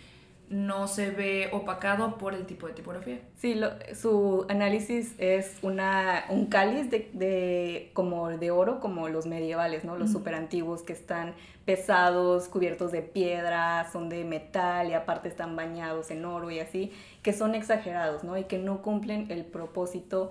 no 0.51 0.89
se 0.89 1.11
ve 1.11 1.49
opacado 1.53 2.17
por 2.17 2.35
el 2.35 2.47
tipo 2.47 2.67
de 2.67 2.73
tipografía. 2.73 3.21
Sí, 3.37 3.61
su 3.95 4.47
análisis 4.49 5.15
es 5.19 5.57
una, 5.63 6.25
un 6.31 6.47
cáliz 6.47 6.91
de, 6.91 7.91
como 7.93 8.29
de 8.29 8.51
oro, 8.51 8.81
como 8.81 9.09
los 9.09 9.27
medievales, 9.27 9.85
¿no? 9.85 9.97
Los 9.97 10.13
super 10.13 10.35
antiguos 10.35 10.83
que 10.83 10.93
están 10.93 11.35
pesados, 11.65 12.49
cubiertos 12.49 12.93
de 12.93 13.03
piedra, 13.03 13.89
son 13.93 14.09
de 14.09 14.25
metal 14.25 14.91
y 14.91 14.95
aparte 14.95 15.29
están 15.29 15.55
bañados 15.55 16.11
en 16.11 16.25
oro 16.25 16.51
y 16.51 16.61
así, 16.61 16.93
que 17.23 17.33
son 17.33 17.55
exagerados, 17.55 18.25
¿no? 18.25 18.39
Y 18.39 18.45
que 18.45 18.59
no 18.59 18.83
cumplen 18.83 19.31
el 19.31 19.45
propósito 19.45 20.31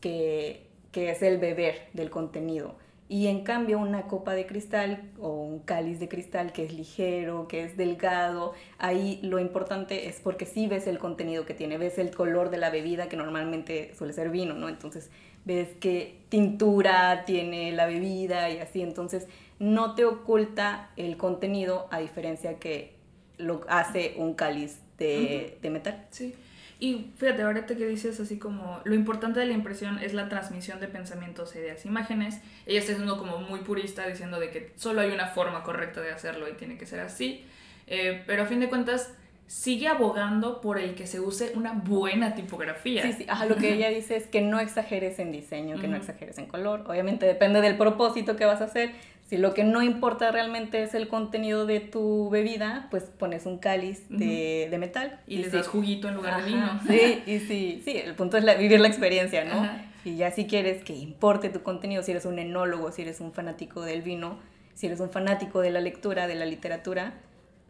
que 0.00 0.68
que 0.92 1.10
es 1.10 1.22
el 1.22 1.38
beber 1.38 1.88
del 1.92 2.10
contenido. 2.10 2.74
Y 3.10 3.28
en 3.28 3.42
cambio 3.42 3.78
una 3.78 4.02
copa 4.02 4.34
de 4.34 4.46
cristal 4.46 5.10
o 5.18 5.30
un 5.30 5.60
cáliz 5.60 5.98
de 5.98 6.08
cristal 6.08 6.52
que 6.52 6.64
es 6.64 6.74
ligero, 6.74 7.48
que 7.48 7.64
es 7.64 7.78
delgado, 7.78 8.52
ahí 8.76 9.18
lo 9.22 9.38
importante 9.38 10.08
es 10.08 10.20
porque 10.20 10.44
sí 10.44 10.66
ves 10.66 10.86
el 10.86 10.98
contenido 10.98 11.46
que 11.46 11.54
tiene, 11.54 11.78
ves 11.78 11.96
el 11.96 12.14
color 12.14 12.50
de 12.50 12.58
la 12.58 12.68
bebida 12.68 13.08
que 13.08 13.16
normalmente 13.16 13.94
suele 13.96 14.12
ser 14.12 14.28
vino, 14.28 14.52
¿no? 14.52 14.68
Entonces 14.68 15.10
ves 15.46 15.68
qué 15.80 16.18
tintura 16.28 17.24
tiene 17.24 17.72
la 17.72 17.86
bebida 17.86 18.50
y 18.50 18.58
así, 18.58 18.82
entonces 18.82 19.26
no 19.58 19.94
te 19.94 20.04
oculta 20.04 20.90
el 20.96 21.16
contenido 21.16 21.88
a 21.90 22.00
diferencia 22.00 22.58
que 22.58 22.94
lo 23.38 23.62
hace 23.68 24.14
un 24.18 24.34
cáliz 24.34 24.80
de, 24.98 25.56
de 25.62 25.70
metal. 25.70 26.06
Sí. 26.10 26.34
Y 26.80 27.10
fíjate, 27.16 27.42
ahorita 27.42 27.76
que 27.76 27.86
dices 27.86 28.20
así 28.20 28.38
como 28.38 28.80
lo 28.84 28.94
importante 28.94 29.40
de 29.40 29.46
la 29.46 29.52
impresión 29.52 29.98
es 29.98 30.14
la 30.14 30.28
transmisión 30.28 30.78
de 30.78 30.86
pensamientos, 30.86 31.56
ideas, 31.56 31.84
imágenes. 31.84 32.40
Ella 32.66 32.78
está 32.78 32.94
siendo 32.94 33.18
como 33.18 33.38
muy 33.38 33.60
purista 33.60 34.06
diciendo 34.06 34.38
de 34.38 34.50
que 34.50 34.72
solo 34.76 35.00
hay 35.00 35.10
una 35.10 35.26
forma 35.26 35.64
correcta 35.64 36.00
de 36.00 36.12
hacerlo 36.12 36.48
y 36.48 36.52
tiene 36.52 36.78
que 36.78 36.86
ser 36.86 37.00
así. 37.00 37.44
Eh, 37.88 38.22
pero 38.26 38.44
a 38.44 38.46
fin 38.46 38.60
de 38.60 38.68
cuentas 38.68 39.12
sigue 39.48 39.88
abogando 39.88 40.60
por 40.60 40.78
el 40.78 40.94
que 40.94 41.06
se 41.06 41.20
use 41.20 41.52
una 41.56 41.72
buena 41.72 42.34
tipografía. 42.34 43.02
Sí, 43.02 43.12
sí, 43.14 43.26
Ajá, 43.28 43.46
lo 43.46 43.56
que 43.56 43.72
ella 43.72 43.88
dice 43.88 44.16
es 44.16 44.26
que 44.26 44.42
no 44.42 44.60
exageres 44.60 45.18
en 45.18 45.32
diseño, 45.32 45.80
que 45.80 45.88
no 45.88 45.96
exageres 45.96 46.38
en 46.38 46.46
color. 46.46 46.84
Obviamente 46.86 47.26
depende 47.26 47.60
del 47.62 47.76
propósito 47.76 48.36
que 48.36 48.44
vas 48.44 48.60
a 48.60 48.64
hacer. 48.64 48.92
Si 49.28 49.36
lo 49.36 49.52
que 49.52 49.62
no 49.62 49.82
importa 49.82 50.30
realmente 50.32 50.82
es 50.82 50.94
el 50.94 51.06
contenido 51.06 51.66
de 51.66 51.80
tu 51.80 52.30
bebida, 52.30 52.88
pues 52.90 53.04
pones 53.04 53.44
un 53.44 53.58
cáliz 53.58 54.08
de, 54.08 54.68
de 54.70 54.78
metal. 54.78 55.20
Y, 55.26 55.36
le 55.36 55.50
das 55.50 55.68
juguito 55.68 56.08
en 56.08 56.14
lugar 56.14 56.42
de 56.42 56.50
vino. 56.50 56.80
Sí, 56.88 57.22
y 57.26 57.38
sí, 57.40 57.82
sí, 57.84 57.98
el 57.98 58.14
punto 58.14 58.38
es 58.38 58.58
vivir 58.58 58.80
la 58.80 58.88
experiencia, 58.88 59.44
¿no? 59.44 59.68
Y 60.02 60.16
ya 60.16 60.30
si 60.30 60.46
quieres 60.46 60.82
que 60.82 60.94
importe 60.94 61.50
tu 61.50 61.62
contenido, 61.62 62.02
si 62.02 62.12
eres 62.12 62.24
un 62.24 62.38
enólogo, 62.38 62.90
si 62.90 63.02
eres 63.02 63.20
un 63.20 63.32
fanático 63.32 63.82
del 63.82 64.00
vino, 64.00 64.38
si 64.72 64.86
eres 64.86 65.00
un 65.00 65.10
fanático 65.10 65.60
de 65.60 65.72
la 65.72 65.80
lectura, 65.82 66.26
de 66.26 66.34
la 66.34 66.46
literatura, 66.46 67.12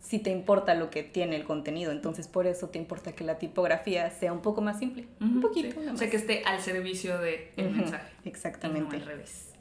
sí 0.01 0.21
te 0.21 0.31
importa 0.31 0.75
lo 0.75 0.91
que 0.91 1.03
tiene 1.03 1.35
el 1.35 1.43
contenido. 1.43 1.91
Entonces, 1.91 2.29
por 2.29 2.47
eso 2.47 2.69
te 2.69 2.79
importa 2.79 3.13
que 3.13 3.25
la 3.25 3.39
tipografía 3.39 4.11
sea 4.11 4.33
un 4.33 4.43
poco 4.43 4.61
más 4.61 4.79
simple. 4.79 5.07
un 5.21 5.41
poquito. 5.41 5.81
O 5.93 5.97
sea, 5.97 6.09
que 6.09 6.17
esté 6.17 6.45
al 6.45 6.61
servicio 6.61 7.19
del 7.19 7.49
de 7.57 7.63
mensaje. 7.65 8.13
Exactamente. 8.25 8.95
al 8.95 9.07
revés. 9.07 9.53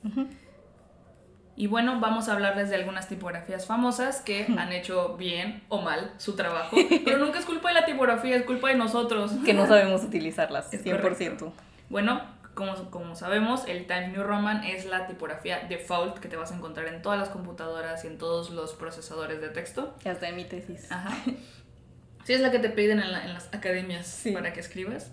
Y 1.60 1.66
bueno, 1.66 2.00
vamos 2.00 2.30
a 2.30 2.34
hablarles 2.34 2.70
de 2.70 2.76
algunas 2.76 3.10
tipografías 3.10 3.66
famosas 3.66 4.22
que 4.22 4.46
han 4.58 4.72
hecho 4.72 5.18
bien 5.18 5.64
o 5.70 5.82
mal 5.82 6.14
su 6.18 6.36
trabajo. 6.36 6.78
Pero 7.04 7.18
nunca 7.18 7.40
es 7.40 7.46
culpa 7.46 7.70
de 7.70 7.74
la 7.74 7.86
tipografía, 7.86 8.36
es 8.36 8.44
culpa 8.44 8.70
de 8.70 8.76
nosotros. 8.76 9.32
Que 9.44 9.56
no 9.56 9.66
sabemos 9.68 10.04
utilizarlas, 10.04 10.72
100%. 10.72 11.52
Bueno, 11.90 12.22
como, 12.54 12.76
como 12.92 13.16
sabemos, 13.16 13.68
el 13.68 13.88
Times 13.88 14.12
New 14.12 14.24
Roman 14.24 14.64
es 14.64 14.86
la 14.86 15.08
tipografía 15.08 15.66
default 15.68 16.20
que 16.20 16.28
te 16.28 16.36
vas 16.36 16.52
a 16.52 16.56
encontrar 16.56 16.88
en 16.90 17.02
todas 17.02 17.18
las 17.20 17.30
computadoras 17.30 18.04
y 18.06 18.08
en 18.08 18.20
todos 18.20 18.52
los 18.52 18.74
procesadores 18.74 19.42
de 19.42 19.50
texto. 19.50 19.96
Hasta 20.06 20.30
en 20.30 20.36
mi 20.36 20.46
tesis. 20.46 20.92
Ajá. 20.92 21.18
Sí, 22.24 22.34
es 22.34 22.42
la 22.42 22.52
que 22.52 22.60
te 22.60 22.70
piden 22.70 23.00
en, 23.00 23.34
las 23.34 23.48
academias 23.52 24.24
para 24.32 24.54
que 24.54 24.60
escribas. 24.60 25.12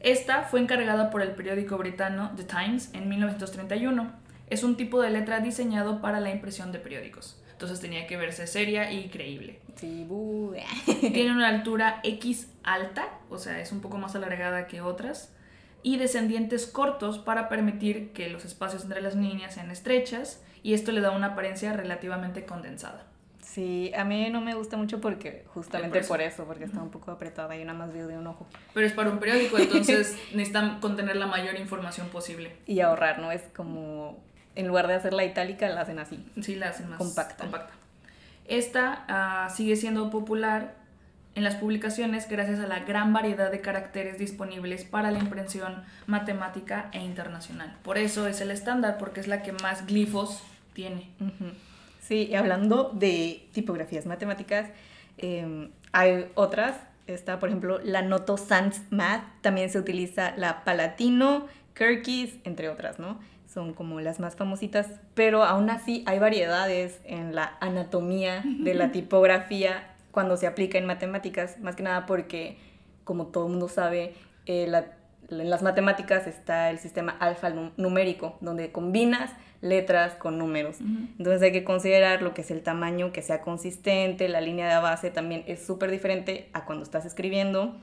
Esta 0.00 0.42
fue 0.42 0.58
encargada 0.58 1.10
por 1.10 1.22
el 1.22 1.30
periódico 1.32 1.78
britano 1.78 2.32
The 2.36 2.44
Times 2.44 2.92
en 2.94 3.08
1931 3.08 4.23
es 4.48 4.62
un 4.62 4.76
tipo 4.76 5.00
de 5.00 5.10
letra 5.10 5.40
diseñado 5.40 6.00
para 6.00 6.20
la 6.20 6.30
impresión 6.30 6.72
de 6.72 6.78
periódicos. 6.78 7.40
Entonces 7.52 7.80
tenía 7.80 8.06
que 8.06 8.16
verse 8.16 8.46
seria 8.46 8.92
y 8.92 9.08
creíble. 9.08 9.60
Sí, 9.76 10.06
Tiene 11.12 11.32
una 11.32 11.48
altura 11.48 12.00
X 12.02 12.48
alta, 12.62 13.08
o 13.30 13.38
sea, 13.38 13.60
es 13.60 13.72
un 13.72 13.80
poco 13.80 13.98
más 13.98 14.14
alargada 14.16 14.66
que 14.66 14.80
otras, 14.80 15.32
y 15.82 15.96
descendientes 15.98 16.66
cortos 16.66 17.18
para 17.18 17.48
permitir 17.48 18.12
que 18.12 18.28
los 18.28 18.44
espacios 18.44 18.82
entre 18.82 19.00
las 19.02 19.14
líneas 19.14 19.54
sean 19.54 19.70
estrechas, 19.70 20.42
y 20.62 20.74
esto 20.74 20.92
le 20.92 21.00
da 21.00 21.10
una 21.10 21.28
apariencia 21.28 21.72
relativamente 21.74 22.44
condensada. 22.44 23.06
Sí, 23.42 23.92
a 23.94 24.04
mí 24.04 24.30
no 24.30 24.40
me 24.40 24.54
gusta 24.54 24.76
mucho 24.76 25.00
porque 25.00 25.44
justamente 25.48 26.02
por 26.02 26.20
eso, 26.20 26.44
porque 26.44 26.64
está 26.64 26.82
un 26.82 26.90
poco 26.90 27.10
apretada 27.12 27.54
y 27.56 27.64
nada 27.64 27.78
más 27.78 27.92
veo 27.92 28.08
de 28.08 28.18
un 28.18 28.26
ojo. 28.26 28.48
Pero 28.72 28.86
es 28.86 28.92
para 28.94 29.10
un 29.10 29.18
periódico, 29.18 29.58
entonces 29.60 30.18
necesitan 30.32 30.80
contener 30.80 31.16
la 31.16 31.26
mayor 31.26 31.54
información 31.56 32.08
posible. 32.08 32.56
Y 32.66 32.80
ahorrar, 32.80 33.20
¿no? 33.20 33.30
Es 33.30 33.42
como 33.54 34.24
en 34.56 34.68
lugar 34.68 34.86
de 34.86 34.94
hacerla 34.94 35.24
itálica, 35.24 35.68
la 35.68 35.82
hacen 35.82 35.98
así. 35.98 36.24
Sí, 36.40 36.54
la 36.54 36.68
hacen 36.68 36.88
más 36.88 36.98
compacta. 36.98 37.46
Esta 38.46 39.04
ah, 39.08 39.48
sigue 39.50 39.76
siendo 39.76 40.10
popular 40.10 40.74
en 41.34 41.42
las 41.42 41.56
publicaciones 41.56 42.28
gracias 42.28 42.60
a 42.60 42.66
la 42.66 42.80
gran 42.80 43.12
variedad 43.12 43.50
de 43.50 43.60
caracteres 43.60 44.18
disponibles 44.18 44.84
para 44.84 45.10
la 45.10 45.18
impresión 45.18 45.82
matemática 46.06 46.88
e 46.92 47.02
internacional. 47.02 47.76
Por 47.82 47.98
eso 47.98 48.28
es 48.28 48.40
el 48.40 48.50
estándar, 48.50 48.98
porque 48.98 49.20
es 49.20 49.26
la 49.26 49.42
que 49.42 49.52
más 49.52 49.86
glifos 49.86 50.42
tiene. 50.74 51.10
Sí, 52.00 52.28
y 52.30 52.34
hablando 52.34 52.90
de 52.92 53.48
tipografías 53.52 54.06
matemáticas, 54.06 54.68
em, 55.16 55.70
hay 55.92 56.26
otras. 56.34 56.76
Está, 57.06 57.38
por 57.38 57.48
ejemplo, 57.48 57.80
la 57.82 58.02
Noto 58.02 58.36
Sans 58.36 58.82
Math. 58.90 59.24
También 59.40 59.70
se 59.70 59.78
utiliza 59.78 60.34
la 60.36 60.64
Palatino, 60.64 61.46
Kirkis, 61.74 62.36
entre 62.44 62.68
otras, 62.68 62.98
¿no? 62.98 63.18
Son 63.54 63.72
como 63.72 64.00
las 64.00 64.18
más 64.18 64.34
famositas, 64.34 64.88
pero 65.14 65.44
aún 65.44 65.70
así 65.70 66.02
hay 66.06 66.18
variedades 66.18 67.00
en 67.04 67.36
la 67.36 67.56
anatomía 67.60 68.42
de 68.44 68.74
la 68.74 68.90
tipografía 68.92 69.94
cuando 70.10 70.36
se 70.36 70.48
aplica 70.48 70.76
en 70.76 70.86
matemáticas, 70.86 71.58
más 71.60 71.76
que 71.76 71.84
nada 71.84 72.04
porque, 72.04 72.58
como 73.04 73.26
todo 73.28 73.46
el 73.46 73.52
mundo 73.52 73.68
sabe, 73.68 74.14
eh, 74.46 74.70
en 75.30 75.50
las 75.50 75.62
matemáticas 75.62 76.26
está 76.26 76.70
el 76.70 76.78
sistema 76.78 77.16
alfanumérico, 77.18 78.36
donde 78.40 78.72
combinas 78.72 79.30
letras 79.60 80.14
con 80.14 80.36
números. 80.36 80.80
Entonces 80.80 81.40
hay 81.40 81.52
que 81.52 81.64
considerar 81.64 82.20
lo 82.20 82.34
que 82.34 82.42
es 82.42 82.50
el 82.50 82.62
tamaño, 82.62 83.12
que 83.12 83.22
sea 83.22 83.40
consistente, 83.40 84.28
la 84.28 84.42
línea 84.42 84.68
de 84.68 84.82
base 84.82 85.10
también 85.10 85.42
es 85.46 85.64
súper 85.64 85.90
diferente 85.90 86.50
a 86.52 86.66
cuando 86.66 86.84
estás 86.84 87.06
escribiendo. 87.06 87.74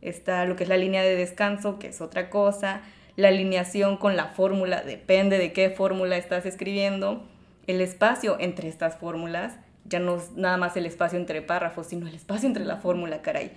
Está 0.00 0.44
lo 0.46 0.56
que 0.56 0.64
es 0.64 0.68
la 0.68 0.76
línea 0.76 1.02
de 1.02 1.14
descanso, 1.14 1.78
que 1.78 1.88
es 1.88 2.00
otra 2.00 2.28
cosa 2.28 2.82
la 3.18 3.28
alineación 3.28 3.96
con 3.96 4.16
la 4.16 4.26
fórmula, 4.26 4.82
depende 4.82 5.38
de 5.38 5.52
qué 5.52 5.70
fórmula 5.70 6.16
estás 6.16 6.46
escribiendo, 6.46 7.26
el 7.66 7.80
espacio 7.80 8.36
entre 8.38 8.68
estas 8.68 8.96
fórmulas, 8.96 9.56
ya 9.86 9.98
no 9.98 10.18
es 10.18 10.36
nada 10.36 10.56
más 10.56 10.76
el 10.76 10.86
espacio 10.86 11.18
entre 11.18 11.42
párrafos, 11.42 11.88
sino 11.88 12.06
el 12.06 12.14
espacio 12.14 12.46
entre 12.46 12.64
la 12.64 12.76
fórmula, 12.76 13.20
caray. 13.20 13.50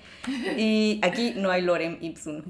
Y 0.58 1.00
aquí 1.04 1.36
no 1.38 1.52
hay 1.52 1.62
lorem 1.62 2.00
ipsum. 2.02 2.42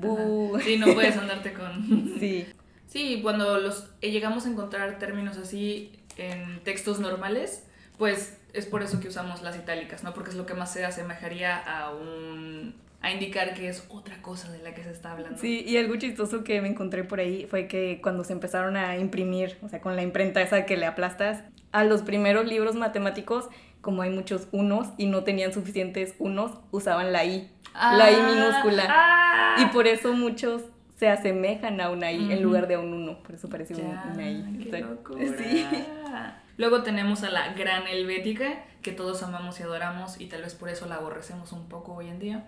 Sí, 0.64 0.78
no 0.78 0.93
puedes 0.93 1.18
andarte 1.18 1.51
con... 1.51 2.16
Sí. 2.22 2.47
Sí, 2.88 3.20
cuando 3.22 3.57
los 3.57 3.89
eh, 3.99 4.12
llegamos 4.12 4.45
a 4.45 4.49
encontrar 4.49 4.97
términos 4.97 5.38
así 5.38 5.91
en 6.16 6.62
textos 6.64 7.01
normales, 7.01 7.66
pues 7.97 8.38
es 8.53 8.66
por 8.66 8.84
eso 8.84 9.01
que 9.01 9.09
usamos 9.09 9.41
las 9.41 9.57
itálicas, 9.57 10.01
¿no? 10.03 10.14
Porque 10.14 10.30
es 10.30 10.38
lo 10.38 10.45
que 10.45 10.53
más 10.53 10.72
se 10.72 10.86
asemejaría 10.86 11.57
a 11.57 11.91
un 11.91 12.74
a 13.02 13.12
indicar 13.12 13.54
que 13.54 13.68
es 13.68 13.86
otra 13.89 14.22
cosa 14.22 14.52
de 14.52 14.60
la 14.60 14.74
que 14.74 14.84
se 14.84 14.91
está 14.91 15.14
hablando. 15.14 15.38
Sí, 15.39 15.64
y 15.68 15.78
algo 15.78 15.95
chistoso 15.95 16.43
que 16.43 16.62
me 16.62 16.68
encontré 16.68 17.04
por 17.04 17.20
ahí 17.20 17.47
fue 17.49 17.68
que 17.68 17.99
cuando 18.02 18.24
se 18.24 18.34
empezaron 18.34 18.78
a 18.78 18.97
imprimir, 18.97 19.58
o 19.62 19.70
sea, 19.70 19.82
con 19.82 19.95
la 19.95 20.04
imprenta 20.04 20.41
esa 20.41 20.66
que 20.66 20.78
le 20.78 20.86
aplastas, 20.86 21.43
a 21.72 21.84
los 21.84 22.02
primeros 22.04 22.45
libros 22.45 22.76
matemáticos 22.76 23.49
como 23.82 24.04
hay 24.04 24.12
muchos 24.12 24.47
unos 24.52 24.89
y 24.97 25.08
no 25.08 25.24
tenían 25.24 25.54
suficientes 25.54 26.16
unos, 26.20 26.52
usaban 26.70 27.12
la 27.12 27.26
I, 27.26 27.49
la 27.74 28.12
I 28.12 28.16
minúscula. 28.22 28.86
Ah. 28.88 29.56
Y 29.60 29.66
por 29.74 29.88
eso 29.88 30.14
muchos 30.14 30.62
se 30.97 31.10
asemejan 31.10 31.82
a 31.82 31.89
una 31.89 32.12
I 32.12 32.32
en 32.32 32.43
lugar 32.43 32.68
de 32.68 32.76
a 32.76 32.80
un 32.80 32.93
uno, 32.93 33.18
por 33.24 33.34
eso 33.34 33.49
parece 33.49 33.74
Ya, 33.74 34.12
una 34.14 34.30
I. 34.30 34.70
qué 34.70 34.80
locura. 34.82 35.26
Sí. 35.38 35.66
Luego 36.58 36.84
tenemos 36.84 37.24
a 37.24 37.32
la 37.32 37.54
gran 37.54 37.88
helvética, 37.88 38.64
que 38.84 38.91
todos 38.91 39.24
amamos 39.24 39.60
y 39.60 39.64
adoramos, 39.64 40.22
y 40.22 40.28
tal 40.28 40.43
vez 40.43 40.54
por 40.54 40.70
eso 40.70 40.86
la 40.86 40.95
aborrecemos 40.95 41.52
un 41.54 41.68
poco 41.68 41.95
hoy 41.95 42.08
en 42.08 42.20
día. 42.20 42.45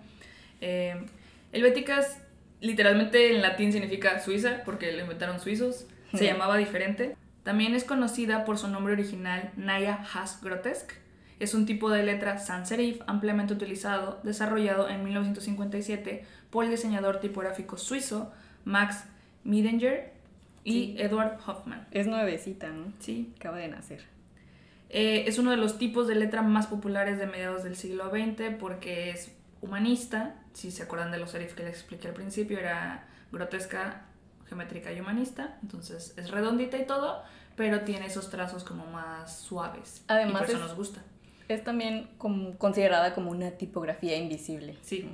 Eh, 0.66 0.96
helvéticas, 1.52 2.22
literalmente 2.60 3.34
en 3.34 3.42
latín 3.42 3.70
significa 3.70 4.18
Suiza, 4.20 4.62
porque 4.64 4.90
lo 4.92 5.02
inventaron 5.02 5.38
suizos. 5.40 5.86
Se 6.12 6.16
Ujú. 6.16 6.24
llamaba 6.24 6.56
diferente. 6.56 7.16
También 7.42 7.74
es 7.74 7.84
conocida 7.84 8.46
por 8.46 8.56
su 8.56 8.68
nombre 8.68 8.94
original, 8.94 9.50
Naya 9.56 10.02
Has 10.14 10.40
Grotesque. 10.42 10.94
Es 11.38 11.52
un 11.52 11.66
tipo 11.66 11.90
de 11.90 12.02
letra 12.02 12.38
sans 12.38 12.66
serif 12.68 13.02
ampliamente 13.06 13.52
utilizado, 13.52 14.20
desarrollado 14.22 14.88
en 14.88 15.04
1957 15.04 16.24
por 16.48 16.64
el 16.64 16.70
diseñador 16.70 17.20
tipográfico 17.20 17.76
suizo 17.76 18.32
Max 18.64 19.04
Miedinger 19.42 20.12
y 20.62 20.72
Sí. 20.72 20.96
Edward 20.98 21.38
Hoffman. 21.46 21.86
Es 21.90 22.06
nuevecita, 22.06 22.68
¿no? 22.70 22.90
Sí. 23.00 23.34
Acaba 23.36 23.58
de 23.58 23.68
nacer. 23.68 24.00
Eh, 24.88 25.24
es 25.26 25.38
uno 25.38 25.50
de 25.50 25.56
los 25.58 25.76
tipos 25.76 26.06
de 26.08 26.14
letra 26.14 26.40
más 26.40 26.68
populares 26.68 27.18
de 27.18 27.26
mediados 27.26 27.64
del 27.64 27.76
siglo 27.76 28.08
XX 28.10 28.54
porque 28.58 29.10
es 29.10 29.30
humanista. 29.60 30.36
Si 30.54 30.70
se 30.70 30.82
acuerdan 30.84 31.10
de 31.12 31.18
los 31.18 31.30
serif 31.30 31.54
que 31.54 31.62
les 31.64 31.74
expliqué 31.74 32.08
al 32.08 32.14
principio, 32.14 32.58
era 32.58 33.06
grotesca, 33.32 34.06
geométrica 34.48 34.92
y 34.92 35.00
humanista. 35.00 35.58
Entonces 35.62 36.14
es 36.16 36.30
redondita 36.30 36.78
y 36.78 36.86
todo, 36.86 37.22
pero 37.56 37.80
tiene 37.82 38.06
esos 38.06 38.30
trazos 38.30 38.64
como 38.64 38.86
más 38.86 39.36
suaves. 39.38 40.02
Además 40.08 40.34
y 40.34 40.38
por 40.38 40.44
eso 40.50 40.56
es- 40.58 40.62
nos 40.62 40.76
gusta. 40.76 41.02
Es 41.48 41.62
también 41.62 42.08
como 42.16 42.56
considerada 42.56 43.14
como 43.14 43.30
una 43.30 43.50
tipografía 43.50 44.16
invisible. 44.16 44.78
Sí. 44.82 45.06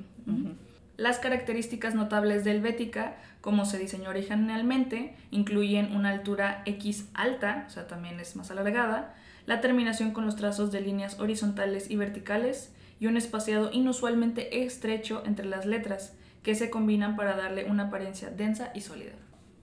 Las 0.97 1.19
características 1.19 1.95
notables 1.95 2.45
de 2.45 2.53
Helvética, 2.53 3.17
como 3.41 3.65
se 3.65 3.79
diseñó 3.79 4.11
originalmente, 4.11 5.17
incluyen 5.31 5.97
una 5.97 6.11
altura 6.11 6.63
X 6.67 7.09
alta, 7.15 7.65
o 7.67 7.71
sea, 7.71 7.87
también 7.89 8.21
es 8.21 8.37
más 8.37 8.51
alargada, 8.51 9.15
la 9.47 9.61
terminación 9.61 10.13
con 10.13 10.27
los 10.27 10.37
trazos 10.37 10.71
de 10.71 10.83
líneas 10.83 11.19
horizontales 11.19 11.91
y 11.91 11.97
verticales 11.97 12.71
y 13.01 13.07
un 13.07 13.17
espaciado 13.17 13.71
inusualmente 13.73 14.63
estrecho 14.63 15.23
entre 15.27 15.47
las 15.47 15.67
letras, 15.67 16.15
que 16.43 16.55
se 16.55 16.71
combinan 16.71 17.17
para 17.17 17.35
darle 17.35 17.65
una 17.65 17.85
apariencia 17.85 18.31
densa 18.31 18.71
y 18.75 18.83
sólida. 18.83 19.13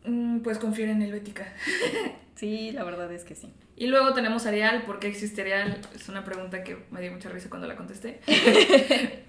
Mm, 0.05 0.39
pues 0.39 0.57
confiere 0.57 0.91
en 0.91 1.01
Helvética. 1.01 1.45
Sí, 2.37 2.71
la 2.71 2.83
verdad 2.83 3.11
es 3.11 3.23
que 3.23 3.33
sí. 3.33 3.51
Y 3.75 3.87
luego 3.87 4.13
tenemos 4.13 4.45
Arial. 4.45 4.83
¿Por 4.83 4.99
qué 4.99 5.07
existe 5.07 5.41
Arial? 5.41 5.81
Es 5.95 6.07
una 6.07 6.23
pregunta 6.23 6.63
que 6.63 6.77
me 6.91 7.01
dio 7.01 7.11
mucha 7.11 7.29
risa 7.29 7.49
cuando 7.49 7.67
la 7.67 7.75
contesté. 7.75 8.21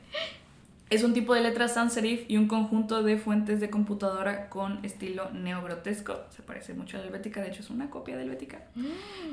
es 0.91 1.05
un 1.05 1.13
tipo 1.13 1.35
de 1.35 1.43
letra 1.43 1.69
sans 1.69 1.93
serif 1.93 2.23
y 2.29 2.37
un 2.37 2.49
conjunto 2.49 3.03
de 3.03 3.19
fuentes 3.19 3.61
de 3.61 3.71
computadora 3.71 4.49
con 4.49 4.85
estilo 4.85 5.31
neogrotesco. 5.31 6.21
Se 6.31 6.43
parece 6.43 6.75
mucho 6.75 6.97
a 6.97 7.01
la 7.01 7.07
helvética, 7.07 7.43
de 7.43 7.49
hecho 7.49 7.61
es 7.61 7.71
una 7.71 7.91
copia 7.91 8.17
de 8.17 8.23
helvética. 8.23 8.63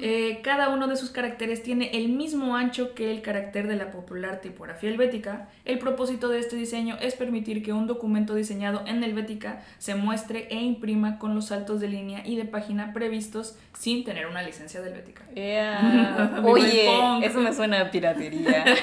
Eh, 0.02 0.42
cada 0.44 0.70
uno 0.70 0.88
de 0.88 0.96
sus 0.98 1.10
caracteres 1.12 1.64
tiene 1.64 1.92
el 1.98 2.10
mismo 2.10 2.56
ancho 2.56 2.94
que 2.94 3.12
el 3.12 3.22
carácter 3.22 3.68
de 3.68 3.76
la 3.76 3.92
popular 3.92 4.42
tipografía 4.42 4.90
helvética. 4.90 5.50
El 5.64 5.80
propósito 5.80 6.30
de 6.30 6.40
este 6.40 6.56
diseño 6.56 6.98
es 7.02 7.16
permitir 7.16 7.64
que 7.64 7.74
un 7.74 7.88
documento 7.88 8.36
diseñado 8.36 8.84
en 8.86 9.04
helvética 9.04 9.64
se 9.78 9.96
muestre 9.96 10.48
e 10.50 10.62
imprima 10.62 11.18
con 11.20 11.36
los 11.36 11.48
saltos 11.48 11.80
de 11.80 11.88
línea 11.88 12.22
y 12.26 12.36
de 12.36 12.46
página 12.46 12.94
previstos 12.94 13.58
sin 13.78 14.04
tener 14.04 14.28
una 14.28 14.42
licencia 14.42 14.82
de 14.82 14.90
helvética. 14.90 15.24
El 15.36 16.46
Oye, 16.46 17.26
eso 17.26 17.40
me 17.40 17.54
suena 17.54 17.82
a 17.82 17.92
piratería. 17.92 18.66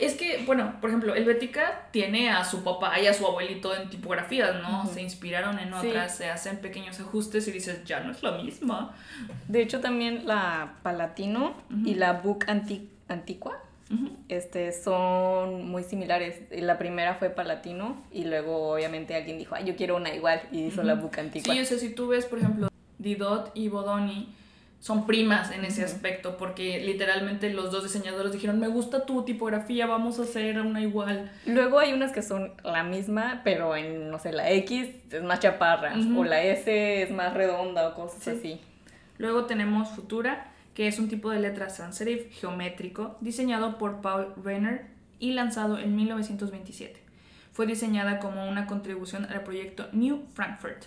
Es 0.00 0.14
que, 0.14 0.42
bueno, 0.46 0.74
por 0.80 0.90
ejemplo, 0.90 1.14
Helvética 1.14 1.65
tiene 1.90 2.30
a 2.30 2.44
su 2.44 2.62
papá 2.64 2.98
y 3.00 3.06
a 3.06 3.14
su 3.14 3.26
abuelito 3.26 3.74
en 3.74 3.88
tipografías, 3.90 4.60
¿no? 4.62 4.86
Se 4.86 5.02
inspiraron 5.02 5.58
en 5.58 5.70
Sí. 5.80 5.88
otras, 5.88 6.16
se 6.16 6.28
hacen 6.30 6.58
pequeños 6.58 6.98
ajustes 7.00 7.46
y 7.48 7.52
dices, 7.52 7.84
ya 7.84 8.00
no 8.00 8.12
es 8.12 8.22
la 8.22 8.32
misma. 8.32 8.94
De 9.48 9.62
hecho, 9.62 9.80
también 9.80 10.26
la 10.26 10.74
Palatino 10.82 11.54
y 11.84 11.94
la 11.94 12.12
Book 12.14 12.44
Anti- 12.48 12.90
Antigua 13.08 13.58
Ujú. 13.92 14.10
este, 14.28 14.72
son 14.72 15.68
muy 15.68 15.82
similares. 15.84 16.42
La 16.50 16.76
primera 16.78 17.14
fue 17.14 17.30
Palatino 17.30 18.02
y 18.12 18.24
luego 18.24 18.72
obviamente 18.72 19.14
alguien 19.14 19.38
dijo, 19.38 19.54
ay, 19.54 19.64
yo 19.64 19.76
quiero 19.76 19.96
una 19.96 20.14
igual 20.14 20.40
y 20.50 20.64
hizo 20.64 20.82
la. 20.82 20.94
Book 20.94 21.18
Antigua. 21.18 21.54
Sí, 21.54 21.60
o 21.60 21.64
sea, 21.64 21.78
si 21.78 21.90
tú 21.94 22.08
ves, 22.08 22.24
por 22.26 22.38
ejemplo, 22.40 22.68
Didot 22.98 23.52
y 23.54 23.68
Bodoni 23.68 24.34
son 24.80 25.06
primas 25.06 25.50
en 25.50 25.64
ese 25.64 25.82
aspecto 25.84 26.36
porque 26.36 26.80
literalmente 26.80 27.50
los 27.52 27.72
dos 27.72 27.82
diseñadores 27.82 28.32
dijeron, 28.32 28.60
me 28.60 28.68
gusta 28.68 29.04
tu 29.06 29.24
tipografía, 29.24 29.86
vamos 29.86 30.18
a 30.20 30.22
hacer 30.22 30.60
una 30.60 30.80
igual. 30.80 31.30
Luego 31.46 31.78
hay 31.80 31.92
unas 31.92 32.12
que 32.12 32.22
son 32.22 32.52
la 32.62 32.84
misma, 32.84 33.40
pero 33.42 33.74
en, 33.74 34.10
no 34.10 34.18
sé, 34.18 34.32
la 34.32 34.50
X 34.50 34.88
es 35.10 35.22
más 35.22 35.40
chaparra 35.40 35.94
o 36.16 36.24
la 36.24 36.42
S 36.42 37.02
es 37.02 37.10
más 37.10 37.34
redonda 37.34 37.88
o 37.88 37.94
cosas 37.94 38.22
Sí. 38.22 38.30
así. 38.30 38.60
Luego 39.18 39.46
tenemos 39.46 39.88
Futura, 39.90 40.52
que 40.74 40.86
es 40.88 40.98
un 40.98 41.08
tipo 41.08 41.30
de 41.30 41.40
letra 41.40 41.70
sans 41.70 41.96
serif 41.96 42.38
geométrico 42.38 43.16
diseñado 43.20 43.78
por 43.78 44.02
Paul 44.02 44.34
Renner 44.44 44.86
y 45.18 45.32
lanzado 45.32 45.78
en 45.78 45.96
1927. 45.96 47.00
Fue 47.52 47.66
diseñada 47.66 48.18
como 48.18 48.46
una 48.46 48.66
contribución 48.66 49.24
al 49.30 49.42
proyecto 49.42 49.88
New 49.92 50.26
Frankfurt. 50.34 50.84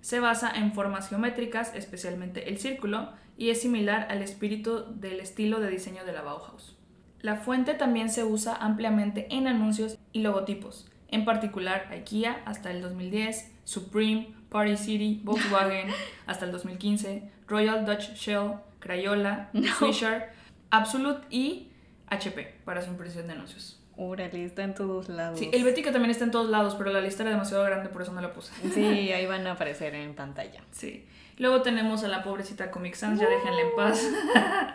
Se 0.00 0.20
basa 0.20 0.50
en 0.56 0.72
formas 0.72 1.10
geométricas, 1.10 1.74
especialmente 1.74 2.48
el 2.48 2.58
círculo, 2.58 3.10
y 3.36 3.50
es 3.50 3.60
similar 3.60 4.06
al 4.10 4.22
espíritu 4.22 4.84
del 4.94 5.20
estilo 5.20 5.60
de 5.60 5.70
diseño 5.70 6.04
de 6.04 6.12
la 6.12 6.22
Bauhaus. 6.22 6.76
La 7.20 7.36
fuente 7.36 7.74
también 7.74 8.10
se 8.10 8.24
usa 8.24 8.54
ampliamente 8.54 9.26
en 9.30 9.46
anuncios 9.46 9.98
y 10.12 10.20
logotipos, 10.20 10.88
en 11.08 11.24
particular 11.24 11.88
IKEA 11.90 12.42
hasta 12.44 12.70
el 12.70 12.82
2010, 12.82 13.52
Supreme, 13.64 14.34
Party 14.48 14.76
City, 14.76 15.20
Volkswagen 15.24 15.88
hasta 16.26 16.44
el 16.44 16.52
2015, 16.52 17.30
Royal 17.46 17.84
Dutch 17.84 18.14
Shell, 18.14 18.52
Crayola, 18.78 19.50
Swisher, 19.78 20.30
Absolute 20.70 21.26
y 21.30 21.70
HP 22.08 22.60
para 22.64 22.82
su 22.82 22.90
impresión 22.90 23.26
de 23.26 23.32
anuncios. 23.32 23.75
Órale, 23.98 24.44
está 24.44 24.62
en 24.62 24.74
todos 24.74 25.08
lados. 25.08 25.38
Sí, 25.38 25.48
Helvética 25.52 25.90
también 25.90 26.10
está 26.10 26.24
en 26.24 26.30
todos 26.30 26.50
lados, 26.50 26.74
pero 26.74 26.92
la 26.92 27.00
lista 27.00 27.22
era 27.22 27.32
demasiado 27.32 27.64
grande, 27.64 27.88
por 27.88 28.02
eso 28.02 28.12
no 28.12 28.20
la 28.20 28.32
puse. 28.32 28.52
Sí, 28.74 28.84
ahí 29.12 29.24
van 29.26 29.46
a 29.46 29.52
aparecer 29.52 29.94
en 29.94 30.14
pantalla. 30.14 30.62
Sí. 30.72 31.06
Luego 31.38 31.60
tenemos 31.60 32.02
a 32.02 32.08
la 32.08 32.22
pobrecita 32.22 32.70
Comic 32.70 32.94
Sans, 32.94 33.20
ya 33.20 33.28
déjenla 33.28 33.60
en 33.60 33.76
paz. 33.76 34.10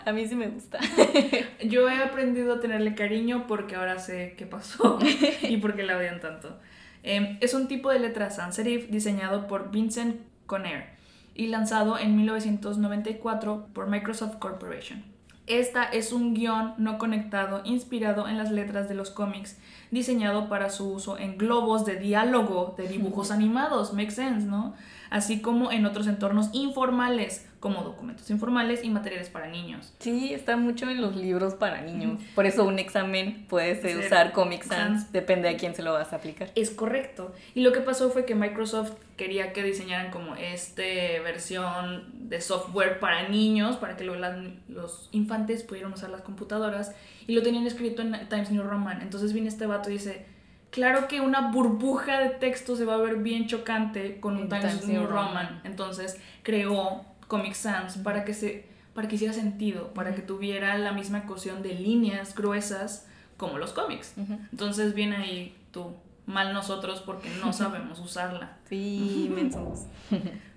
A 0.05 0.11
mí 0.11 0.27
sí 0.27 0.35
me 0.35 0.47
gusta. 0.47 0.79
Yo 1.63 1.89
he 1.89 1.97
aprendido 1.97 2.53
a 2.53 2.59
tenerle 2.59 2.93
cariño 2.93 3.47
porque 3.47 3.75
ahora 3.75 3.97
sé 3.97 4.35
qué 4.37 4.45
pasó 4.45 4.99
y 5.41 5.57
por 5.57 5.75
qué 5.75 5.81
la 5.81 5.97
odian 5.97 6.19
tanto. 6.19 6.59
Eh, 7.03 7.37
es 7.41 7.55
un 7.55 7.67
tipo 7.67 7.89
de 7.89 7.97
letra 7.97 8.29
sans 8.29 8.55
serif 8.55 8.89
diseñado 8.91 9.47
por 9.47 9.71
Vincent 9.71 10.21
Conner 10.45 10.89
y 11.33 11.47
lanzado 11.47 11.97
en 11.97 12.15
1994 12.15 13.69
por 13.73 13.87
Microsoft 13.87 14.37
Corporation. 14.37 15.03
Esta 15.47 15.83
es 15.83 16.13
un 16.13 16.33
guion 16.33 16.73
no 16.77 16.97
conectado 16.97 17.61
inspirado 17.65 18.27
en 18.27 18.37
las 18.37 18.51
letras 18.51 18.87
de 18.87 18.95
los 18.95 19.09
cómics, 19.09 19.57
diseñado 19.89 20.47
para 20.49 20.69
su 20.69 20.93
uso 20.93 21.17
en 21.17 21.37
globos 21.37 21.85
de 21.85 21.95
diálogo 21.95 22.75
de 22.77 22.87
dibujos 22.87 23.31
animados, 23.31 23.93
make 23.93 24.11
sense, 24.11 24.47
¿no? 24.47 24.73
Así 25.09 25.41
como 25.41 25.71
en 25.71 25.85
otros 25.85 26.07
entornos 26.07 26.49
informales, 26.53 27.50
como 27.61 27.83
documentos 27.83 28.27
informales 28.31 28.83
y 28.83 28.89
materiales 28.89 29.29
para 29.29 29.47
niños. 29.47 29.93
Sí, 29.99 30.33
está 30.33 30.57
mucho 30.57 30.89
en 30.89 30.99
los 30.99 31.15
libros 31.15 31.53
para 31.53 31.81
niños. 31.81 32.19
Por 32.33 32.47
eso 32.47 32.65
un 32.65 32.79
examen 32.79 33.45
puedes 33.47 33.85
eh, 33.85 33.93
Sí, 33.93 33.97
usar 33.99 34.31
Comic 34.31 34.63
Sans. 34.63 35.11
Depende 35.11 35.47
a 35.47 35.55
quién 35.57 35.75
se 35.75 35.83
lo 35.83 35.93
vas 35.93 36.11
a 36.11 36.15
aplicar. 36.15 36.49
Es 36.55 36.71
correcto. 36.71 37.35
Y 37.53 37.61
lo 37.61 37.71
que 37.71 37.81
pasó 37.81 38.09
fue 38.09 38.25
que 38.25 38.33
Microsoft 38.33 38.93
quería 39.15 39.53
que 39.53 39.61
diseñaran 39.61 40.09
como 40.11 40.35
este 40.35 41.19
versión 41.19 42.29
de 42.29 42.41
software 42.41 42.99
para 42.99 43.29
niños, 43.29 43.77
para 43.77 43.95
que 43.95 44.05
los 44.05 45.09
infantes 45.11 45.61
pudieran 45.61 45.93
usar 45.93 46.09
las 46.09 46.21
computadoras, 46.21 46.95
y 47.27 47.35
lo 47.35 47.43
tenían 47.43 47.67
escrito 47.67 48.01
en 48.01 48.27
Times 48.27 48.49
New 48.49 48.63
Roman. 48.63 49.03
Entonces 49.03 49.33
viene 49.33 49.49
este 49.49 49.67
vato 49.67 49.91
y 49.91 49.93
dice, 49.93 50.25
claro 50.71 51.07
que 51.07 51.21
una 51.21 51.51
burbuja 51.51 52.21
de 52.21 52.29
texto 52.29 52.75
se 52.75 52.85
va 52.85 52.95
a 52.95 52.97
ver 52.97 53.17
bien 53.17 53.45
chocante 53.45 54.19
con 54.19 54.37
un 54.37 54.49
Times, 54.49 54.65
Times 54.65 54.87
New 54.87 55.01
New 55.01 55.07
Roman. 55.11 55.27
Roman. 55.27 55.61
Entonces 55.63 56.19
creó 56.41 57.05
Comic 57.31 57.53
Sans 57.53 57.97
para 57.99 58.25
que 58.25 58.33
se 58.33 58.65
para 58.93 59.07
que 59.07 59.15
hiciera 59.15 59.33
sentido, 59.33 59.93
para 59.93 60.13
que 60.13 60.21
tuviera 60.21 60.77
la 60.77 60.91
misma 60.91 61.19
ecuación 61.19 61.63
de 61.63 61.75
líneas 61.75 62.35
gruesas 62.35 63.07
como 63.37 63.57
los 63.57 63.71
cómics. 63.71 64.15
Entonces 64.51 64.93
viene 64.93 65.15
ahí 65.15 65.57
tú, 65.71 65.95
mal 66.25 66.53
nosotros 66.53 66.99
porque 66.99 67.29
no 67.41 67.53
sabemos 67.61 67.99
usarla. 67.99 68.57
Sí, 68.67 69.31
mensos. 69.33 69.85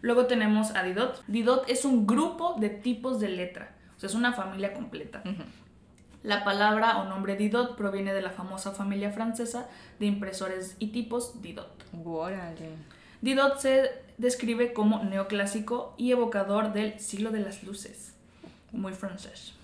Luego 0.02 0.26
tenemos 0.26 0.72
a 0.72 0.82
Didot. 0.82 1.22
Didot 1.28 1.70
es 1.70 1.84
un 1.84 2.08
grupo 2.08 2.56
de 2.58 2.70
tipos 2.70 3.20
de 3.20 3.28
letra, 3.28 3.76
o 3.96 4.00
sea, 4.00 4.08
es 4.08 4.16
una 4.16 4.32
familia 4.32 4.74
completa. 4.74 5.22
La 6.24 6.42
palabra 6.42 6.98
o 6.98 7.04
nombre 7.04 7.36
Didot 7.36 7.76
proviene 7.76 8.12
de 8.12 8.20
la 8.20 8.30
famosa 8.30 8.72
familia 8.72 9.12
francesa 9.12 9.68
de 10.00 10.06
impresores 10.06 10.74
y 10.80 10.88
tipos 10.88 11.40
Didot. 11.40 11.84
Órale. 12.04 12.70
Didot 13.20 13.58
se 13.60 14.03
describe 14.18 14.72
como 14.72 15.02
neoclásico 15.02 15.94
y 15.96 16.12
evocador 16.12 16.72
del 16.72 16.98
siglo 17.00 17.30
de 17.30 17.40
las 17.40 17.62
luces, 17.62 18.14
muy 18.72 18.92
francés. 18.92 19.54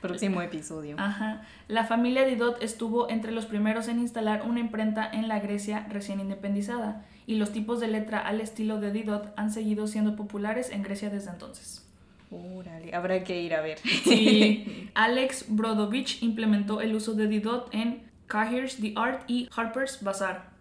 Próximo 0.00 0.42
episodio. 0.42 0.96
Ajá. 0.98 1.42
La 1.68 1.84
familia 1.84 2.24
Didot 2.24 2.60
estuvo 2.60 3.08
entre 3.08 3.30
los 3.30 3.46
primeros 3.46 3.86
en 3.86 4.00
instalar 4.00 4.42
una 4.42 4.58
imprenta 4.58 5.08
en 5.08 5.28
la 5.28 5.38
Grecia 5.38 5.86
recién 5.88 6.18
independizada, 6.18 7.04
y 7.24 7.36
los 7.36 7.52
tipos 7.52 7.78
de 7.78 7.86
letra 7.86 8.18
al 8.18 8.40
estilo 8.40 8.80
de 8.80 8.90
Didot 8.90 9.32
han 9.36 9.52
seguido 9.52 9.86
siendo 9.86 10.16
populares 10.16 10.70
en 10.70 10.82
Grecia 10.82 11.08
desde 11.08 11.30
entonces. 11.30 11.86
Órale, 12.32 12.94
habrá 12.94 13.22
que 13.22 13.40
ir 13.42 13.54
a 13.54 13.60
ver. 13.60 13.78
Sí. 14.04 14.90
Alex 14.94 15.46
Brodovich 15.48 16.22
implementó 16.22 16.80
el 16.80 16.94
uso 16.96 17.14
de 17.14 17.28
Didot 17.28 17.72
en 17.72 18.02
Cahir's 18.26 18.76
The 18.80 18.94
Art 18.96 19.22
y 19.28 19.48
Harper's 19.54 20.02
Bazaar. 20.02 20.51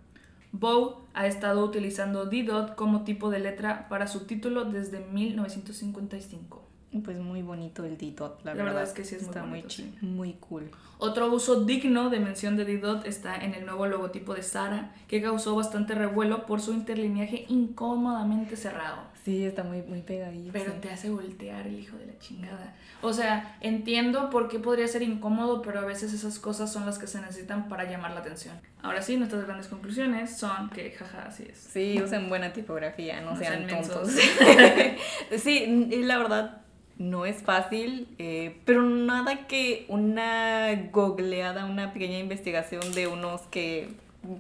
Bow 0.51 1.01
ha 1.13 1.27
estado 1.27 1.63
utilizando 1.63 2.25
Didot 2.25 2.75
como 2.75 3.03
tipo 3.03 3.29
de 3.29 3.39
letra 3.39 3.87
para 3.89 4.07
su 4.07 4.25
título 4.25 4.65
desde 4.65 4.99
1955. 4.99 6.70
Pues 7.05 7.17
muy 7.19 7.41
bonito 7.41 7.85
el 7.85 7.97
Didot, 7.97 8.43
la, 8.43 8.53
La 8.53 8.63
verdad 8.63 8.83
es 8.83 8.89
que 8.91 9.05
sí 9.05 9.15
es 9.15 9.21
muy 9.21 9.29
Está 9.29 9.41
bonito, 9.43 9.67
muy, 9.67 9.71
sí. 9.71 9.95
chi- 9.99 10.05
muy 10.05 10.33
cool. 10.33 10.69
Otro 10.97 11.31
uso 11.33 11.63
digno 11.63 12.09
de 12.09 12.19
mención 12.19 12.57
de 12.57 12.65
Didot 12.65 13.05
está 13.07 13.37
en 13.37 13.53
el 13.53 13.65
nuevo 13.65 13.87
logotipo 13.87 14.33
de 14.35 14.43
Sara, 14.43 14.93
que 15.07 15.21
causó 15.21 15.55
bastante 15.55 15.95
revuelo 15.95 16.45
por 16.45 16.59
su 16.61 16.73
interlineaje 16.73 17.45
incómodamente 17.47 18.55
cerrado. 18.57 19.09
Sí, 19.23 19.45
está 19.45 19.63
muy, 19.63 19.81
muy 19.83 20.01
pegadito. 20.01 20.51
Pero 20.51 20.73
te 20.73 20.89
hace 20.91 21.09
voltear 21.09 21.65
el 21.67 21.79
hijo 21.79 21.95
de 21.97 22.07
la 22.07 22.17
chingada. 22.19 22.75
O 23.03 23.13
sea, 23.13 23.57
entiendo 23.61 24.29
por 24.29 24.47
qué 24.49 24.59
podría 24.59 24.87
ser 24.87 25.01
incómodo, 25.03 25.61
pero 25.61 25.79
a 25.79 25.85
veces 25.85 26.11
esas 26.13 26.39
cosas 26.39 26.71
son 26.73 26.85
las 26.85 26.99
que 26.99 27.07
se 27.07 27.21
necesitan 27.21 27.67
para 27.69 27.89
llamar 27.89 28.11
la 28.11 28.19
atención. 28.19 28.55
Ahora 28.83 29.01
sí, 29.01 29.17
nuestras 29.17 29.45
grandes 29.45 29.67
conclusiones 29.67 30.37
son 30.37 30.69
que, 30.71 30.91
jaja, 30.91 31.25
así 31.27 31.45
es. 31.49 31.57
Sí, 31.57 32.01
usen 32.03 32.29
buena 32.29 32.51
tipografía, 32.51 33.21
no, 33.21 33.31
No 33.31 33.37
sean 33.37 33.67
sean 33.67 33.81
tontos. 33.87 34.11
sí, 35.37 35.87
y 35.91 36.03
la 36.03 36.17
verdad 36.17 36.61
no 37.01 37.25
es 37.25 37.41
fácil, 37.41 38.07
eh, 38.19 38.57
pero 38.65 38.83
nada 38.83 39.47
que 39.47 39.85
una 39.89 40.89
googleada, 40.91 41.65
una 41.65 41.93
pequeña 41.93 42.19
investigación 42.19 42.93
de 42.93 43.07
unos 43.07 43.41
que 43.43 43.89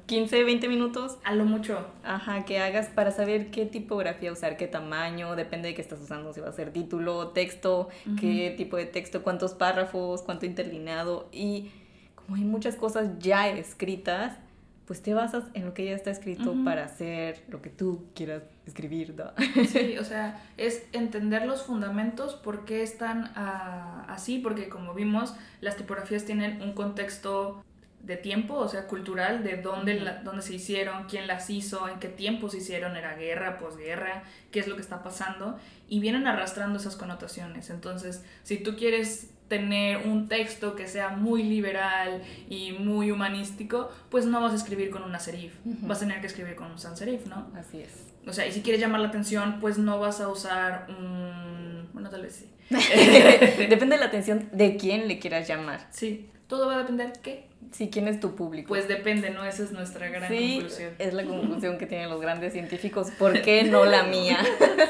15, 0.05 0.43
20 0.43 0.69
minutos, 0.69 1.17
A 1.23 1.33
lo 1.33 1.45
mucho. 1.45 1.87
ajá, 2.03 2.45
que 2.45 2.59
hagas 2.59 2.87
para 2.87 3.09
saber 3.09 3.49
qué 3.49 3.65
tipografía 3.65 4.31
usar, 4.31 4.57
qué 4.57 4.67
tamaño, 4.67 5.35
depende 5.35 5.69
de 5.69 5.75
qué 5.75 5.81
estás 5.81 5.99
usando, 6.01 6.33
si 6.33 6.39
va 6.39 6.49
a 6.49 6.53
ser 6.53 6.71
título, 6.71 7.29
texto, 7.29 7.89
qué 8.19 8.53
tipo 8.55 8.77
de 8.77 8.85
texto, 8.85 9.23
cuántos 9.23 9.55
párrafos, 9.55 10.21
cuánto 10.21 10.45
interlinado 10.45 11.29
y 11.31 11.71
como 12.13 12.35
hay 12.35 12.43
muchas 12.43 12.75
cosas 12.75 13.17
ya 13.17 13.49
escritas, 13.49 14.37
pues 14.85 15.01
te 15.01 15.15
basas 15.15 15.45
en 15.55 15.65
lo 15.65 15.73
que 15.73 15.85
ya 15.85 15.95
está 15.95 16.11
escrito 16.11 16.53
para 16.63 16.83
hacer 16.85 17.43
lo 17.49 17.61
que 17.61 17.69
tú 17.71 18.03
quieras 18.13 18.43
escribir, 18.65 19.15
¿no? 19.15 19.31
Sí, 19.67 19.97
o 19.97 20.03
sea, 20.05 20.43
es 20.57 20.83
entender 20.93 21.45
los 21.45 21.63
fundamentos, 21.63 22.35
por 22.35 22.65
qué 22.65 22.83
están 22.83 23.31
ah, 23.35 24.05
así, 24.07 24.39
porque 24.39 24.69
como 24.69 24.93
vimos, 24.93 25.33
las 25.61 25.77
tipografías 25.77 26.25
tienen 26.25 26.61
un 26.61 26.73
contexto 26.73 27.63
de 28.01 28.17
tiempo, 28.17 28.55
o 28.55 28.67
sea, 28.67 28.87
cultural, 28.87 29.43
de 29.43 29.57
dónde, 29.57 29.99
la- 29.99 30.23
dónde 30.23 30.41
se 30.41 30.55
hicieron, 30.55 31.05
quién 31.05 31.27
las 31.27 31.49
hizo, 31.51 31.87
en 31.87 31.99
qué 31.99 32.07
tiempo 32.07 32.49
se 32.49 32.57
hicieron, 32.57 32.97
era 32.97 33.15
guerra, 33.15 33.59
posguerra, 33.59 34.23
qué 34.51 34.59
es 34.59 34.67
lo 34.67 34.75
que 34.75 34.81
está 34.81 35.03
pasando, 35.03 35.59
y 35.87 35.99
vienen 35.99 36.25
arrastrando 36.27 36.79
esas 36.79 36.95
connotaciones. 36.95 37.69
Entonces, 37.69 38.23
si 38.43 38.57
tú 38.57 38.75
quieres 38.75 39.29
tener 39.51 40.07
un 40.07 40.29
texto 40.29 40.77
que 40.77 40.87
sea 40.87 41.09
muy 41.09 41.43
liberal 41.43 42.21
y 42.49 42.71
muy 42.71 43.11
humanístico, 43.11 43.91
pues 44.09 44.25
no 44.25 44.39
vas 44.39 44.53
a 44.53 44.55
escribir 44.55 44.89
con 44.89 45.03
una 45.03 45.19
serif, 45.19 45.51
vas 45.65 45.97
a 45.97 45.99
tener 45.99 46.21
que 46.21 46.27
escribir 46.27 46.55
con 46.55 46.71
un 46.71 46.79
sans 46.79 46.97
serif, 46.97 47.25
¿no? 47.25 47.51
Así 47.53 47.81
es. 47.81 48.07
O 48.25 48.31
sea, 48.31 48.47
y 48.47 48.53
si 48.53 48.61
quieres 48.61 48.79
llamar 48.79 49.01
la 49.01 49.09
atención, 49.09 49.59
pues 49.59 49.77
no 49.77 49.99
vas 49.99 50.21
a 50.21 50.29
usar 50.29 50.87
un... 50.87 51.89
Bueno, 51.91 52.09
tal 52.09 52.21
vez 52.21 52.33
sí. 52.45 52.49
Depende 53.67 53.95
de 53.95 53.99
la 53.99 54.05
atención 54.05 54.47
de 54.53 54.77
quién 54.77 55.09
le 55.09 55.19
quieras 55.19 55.49
llamar. 55.49 55.85
Sí, 55.91 56.29
todo 56.47 56.67
va 56.67 56.75
a 56.75 56.77
depender 56.77 57.11
qué. 57.21 57.49
Si 57.73 57.89
quién 57.89 58.07
es 58.07 58.21
tu 58.21 58.35
público. 58.35 58.69
Pues 58.69 58.87
depende, 58.87 59.31
¿no? 59.31 59.43
Esa 59.43 59.63
es 59.63 59.73
nuestra 59.73 60.07
gran 60.07 60.29
sí, 60.31 60.59
conclusión. 60.59 60.93
es 60.97 61.13
la 61.13 61.25
conclusión 61.25 61.77
que 61.77 61.87
tienen 61.87 62.09
los 62.09 62.21
grandes 62.21 62.53
científicos. 62.53 63.11
¿Por 63.19 63.41
qué 63.41 63.63
no 63.63 63.83
la 63.83 64.03
mía? 64.03 64.39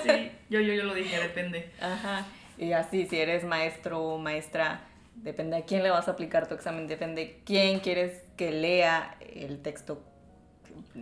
Sí, 0.03 0.31
yo, 0.51 0.59
yo, 0.59 0.75
yo 0.75 0.83
lo 0.83 0.93
dije, 0.93 1.19
depende. 1.19 1.71
Ajá. 1.81 2.27
Y 2.61 2.73
así, 2.73 3.07
si 3.07 3.17
eres 3.19 3.43
maestro 3.43 3.99
o 4.03 4.17
maestra, 4.19 4.81
depende 5.15 5.57
a 5.57 5.65
quién 5.65 5.81
le 5.81 5.89
vas 5.89 6.07
a 6.07 6.11
aplicar 6.11 6.47
tu 6.47 6.53
examen, 6.53 6.87
depende 6.87 7.41
quién 7.43 7.79
quieres 7.79 8.21
que 8.37 8.51
lea 8.51 9.15
el 9.33 9.63
texto 9.63 10.03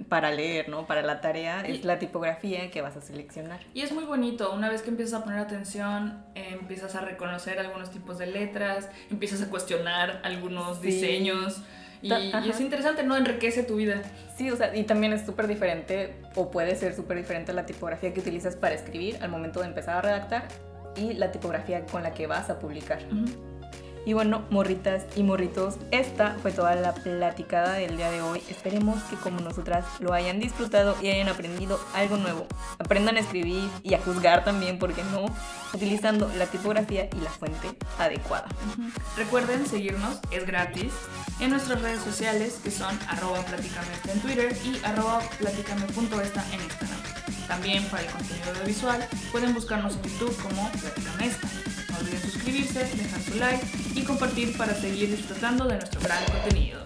para 0.08 0.32
leer, 0.32 0.70
¿no? 0.70 0.88
Para 0.88 1.02
la 1.02 1.20
tarea, 1.20 1.68
Y- 1.68 1.74
es 1.74 1.84
la 1.84 2.00
tipografía 2.00 2.72
que 2.72 2.82
vas 2.82 2.96
a 2.96 3.02
seleccionar. 3.02 3.60
Y 3.74 3.82
es 3.82 3.92
muy 3.92 4.06
bonito, 4.06 4.54
una 4.54 4.70
vez 4.70 4.82
que 4.84 4.90
empiezas 4.90 5.20
a 5.20 5.24
poner 5.26 5.40
atención, 5.40 6.24
eh, 6.34 6.48
empiezas 6.62 6.96
a 6.96 7.02
reconocer 7.02 7.60
algunos 7.60 7.92
tipos 7.92 8.18
de 8.18 8.28
letras, 8.28 8.90
empiezas 9.12 9.42
a 9.42 9.50
cuestionar 9.50 10.22
algunos 10.24 10.78
Sí. 10.80 10.88
diseños. 10.88 11.62
Y, 12.02 12.14
y 12.14 12.50
es 12.50 12.62
interesante, 12.62 13.04
¿no? 13.04 13.18
Enriquece 13.18 13.64
tu 13.64 13.76
vida. 13.76 14.02
Sí, 14.38 14.50
o 14.50 14.56
sea, 14.56 14.74
y 14.74 14.84
también 14.84 15.12
es 15.12 15.26
súper 15.26 15.48
diferente, 15.48 16.16
o 16.36 16.50
puede 16.50 16.78
ser 16.78 16.96
súper 16.96 17.18
diferente 17.18 17.52
la 17.52 17.66
tipografía 17.66 18.14
que 18.14 18.22
utilizas 18.22 18.56
para 18.56 18.74
escribir 18.76 19.18
al 19.22 19.30
momento 19.30 19.60
de 19.60 19.66
empezar 19.68 19.98
a 19.98 20.02
redactar 20.02 20.48
y 21.00 21.14
la 21.14 21.32
tipografía 21.32 21.86
con 21.86 22.04
la 22.04 22.14
que 22.14 22.28
vas 22.28 22.50
a 22.50 22.60
publicar. 22.60 23.00
Ujú. 23.12 23.50
Y 24.06 24.14
bueno, 24.14 24.44
morritas 24.50 25.04
y 25.16 25.24
morritos, 25.24 25.76
esta 25.92 26.36
fue 26.42 26.52
toda 26.52 26.74
la 26.76 26.94
platicada 26.94 27.74
del 27.74 27.98
día 27.98 28.10
de 28.10 28.22
hoy. 28.22 28.42
Esperemos 28.50 29.04
que 29.04 29.18
como 29.18 29.40
nosotras 29.42 29.86
lo 30.00 30.14
hayan 30.14 30.40
disfrutado 30.40 30.96
y 31.02 31.10
hayan 31.10 31.28
aprendido 31.28 31.80
algo 31.94 32.18
nuevo. 32.18 32.48
Aprendan 32.80 33.18
a 33.18 33.20
escribir 33.20 33.70
y 33.84 33.94
a 33.94 34.00
juzgar 34.00 34.44
también, 34.44 34.80
porque 34.80 35.04
no, 35.12 35.26
utilizando 35.74 36.32
la 36.38 36.46
tipografía 36.46 37.10
y 37.16 37.20
la 37.22 37.30
fuente 37.30 37.68
adecuada. 38.00 38.48
Ujú. 38.74 38.90
Recuerden 39.18 39.68
seguirnos, 39.68 40.18
es 40.32 40.46
gratis, 40.46 40.94
en 41.40 41.52
nuestras 41.52 41.82
redes 41.82 42.02
sociales 42.02 42.60
que 42.64 42.72
son 42.72 42.98
arroba 43.08 43.42
platicamesta 43.42 44.12
en 44.12 44.22
Twitter 44.22 44.58
y 44.66 44.84
arroba 44.86 45.20
platicame.esta 45.38 46.46
en 46.54 46.62
Instagram. 46.62 47.19
También 47.50 47.84
para 47.86 48.04
el 48.04 48.12
contenido 48.12 48.52
audiovisual 48.52 49.08
pueden 49.32 49.56
buscarnos 49.56 49.96
en 49.96 50.04
YouTube 50.04 50.38
como 50.44 50.72
Platicamesta. 50.72 51.48
No 51.90 51.98
olviden 51.98 52.22
suscribirse, 52.22 52.86
dejar 52.96 53.22
su 53.24 53.36
like 53.40 53.66
y 53.96 54.04
compartir 54.04 54.56
para 54.56 54.76
seguir 54.80 55.10
disfrutando 55.10 55.66
de 55.66 55.78
nuestro 55.78 56.00
gran 56.00 56.24
contenido. 56.26 56.80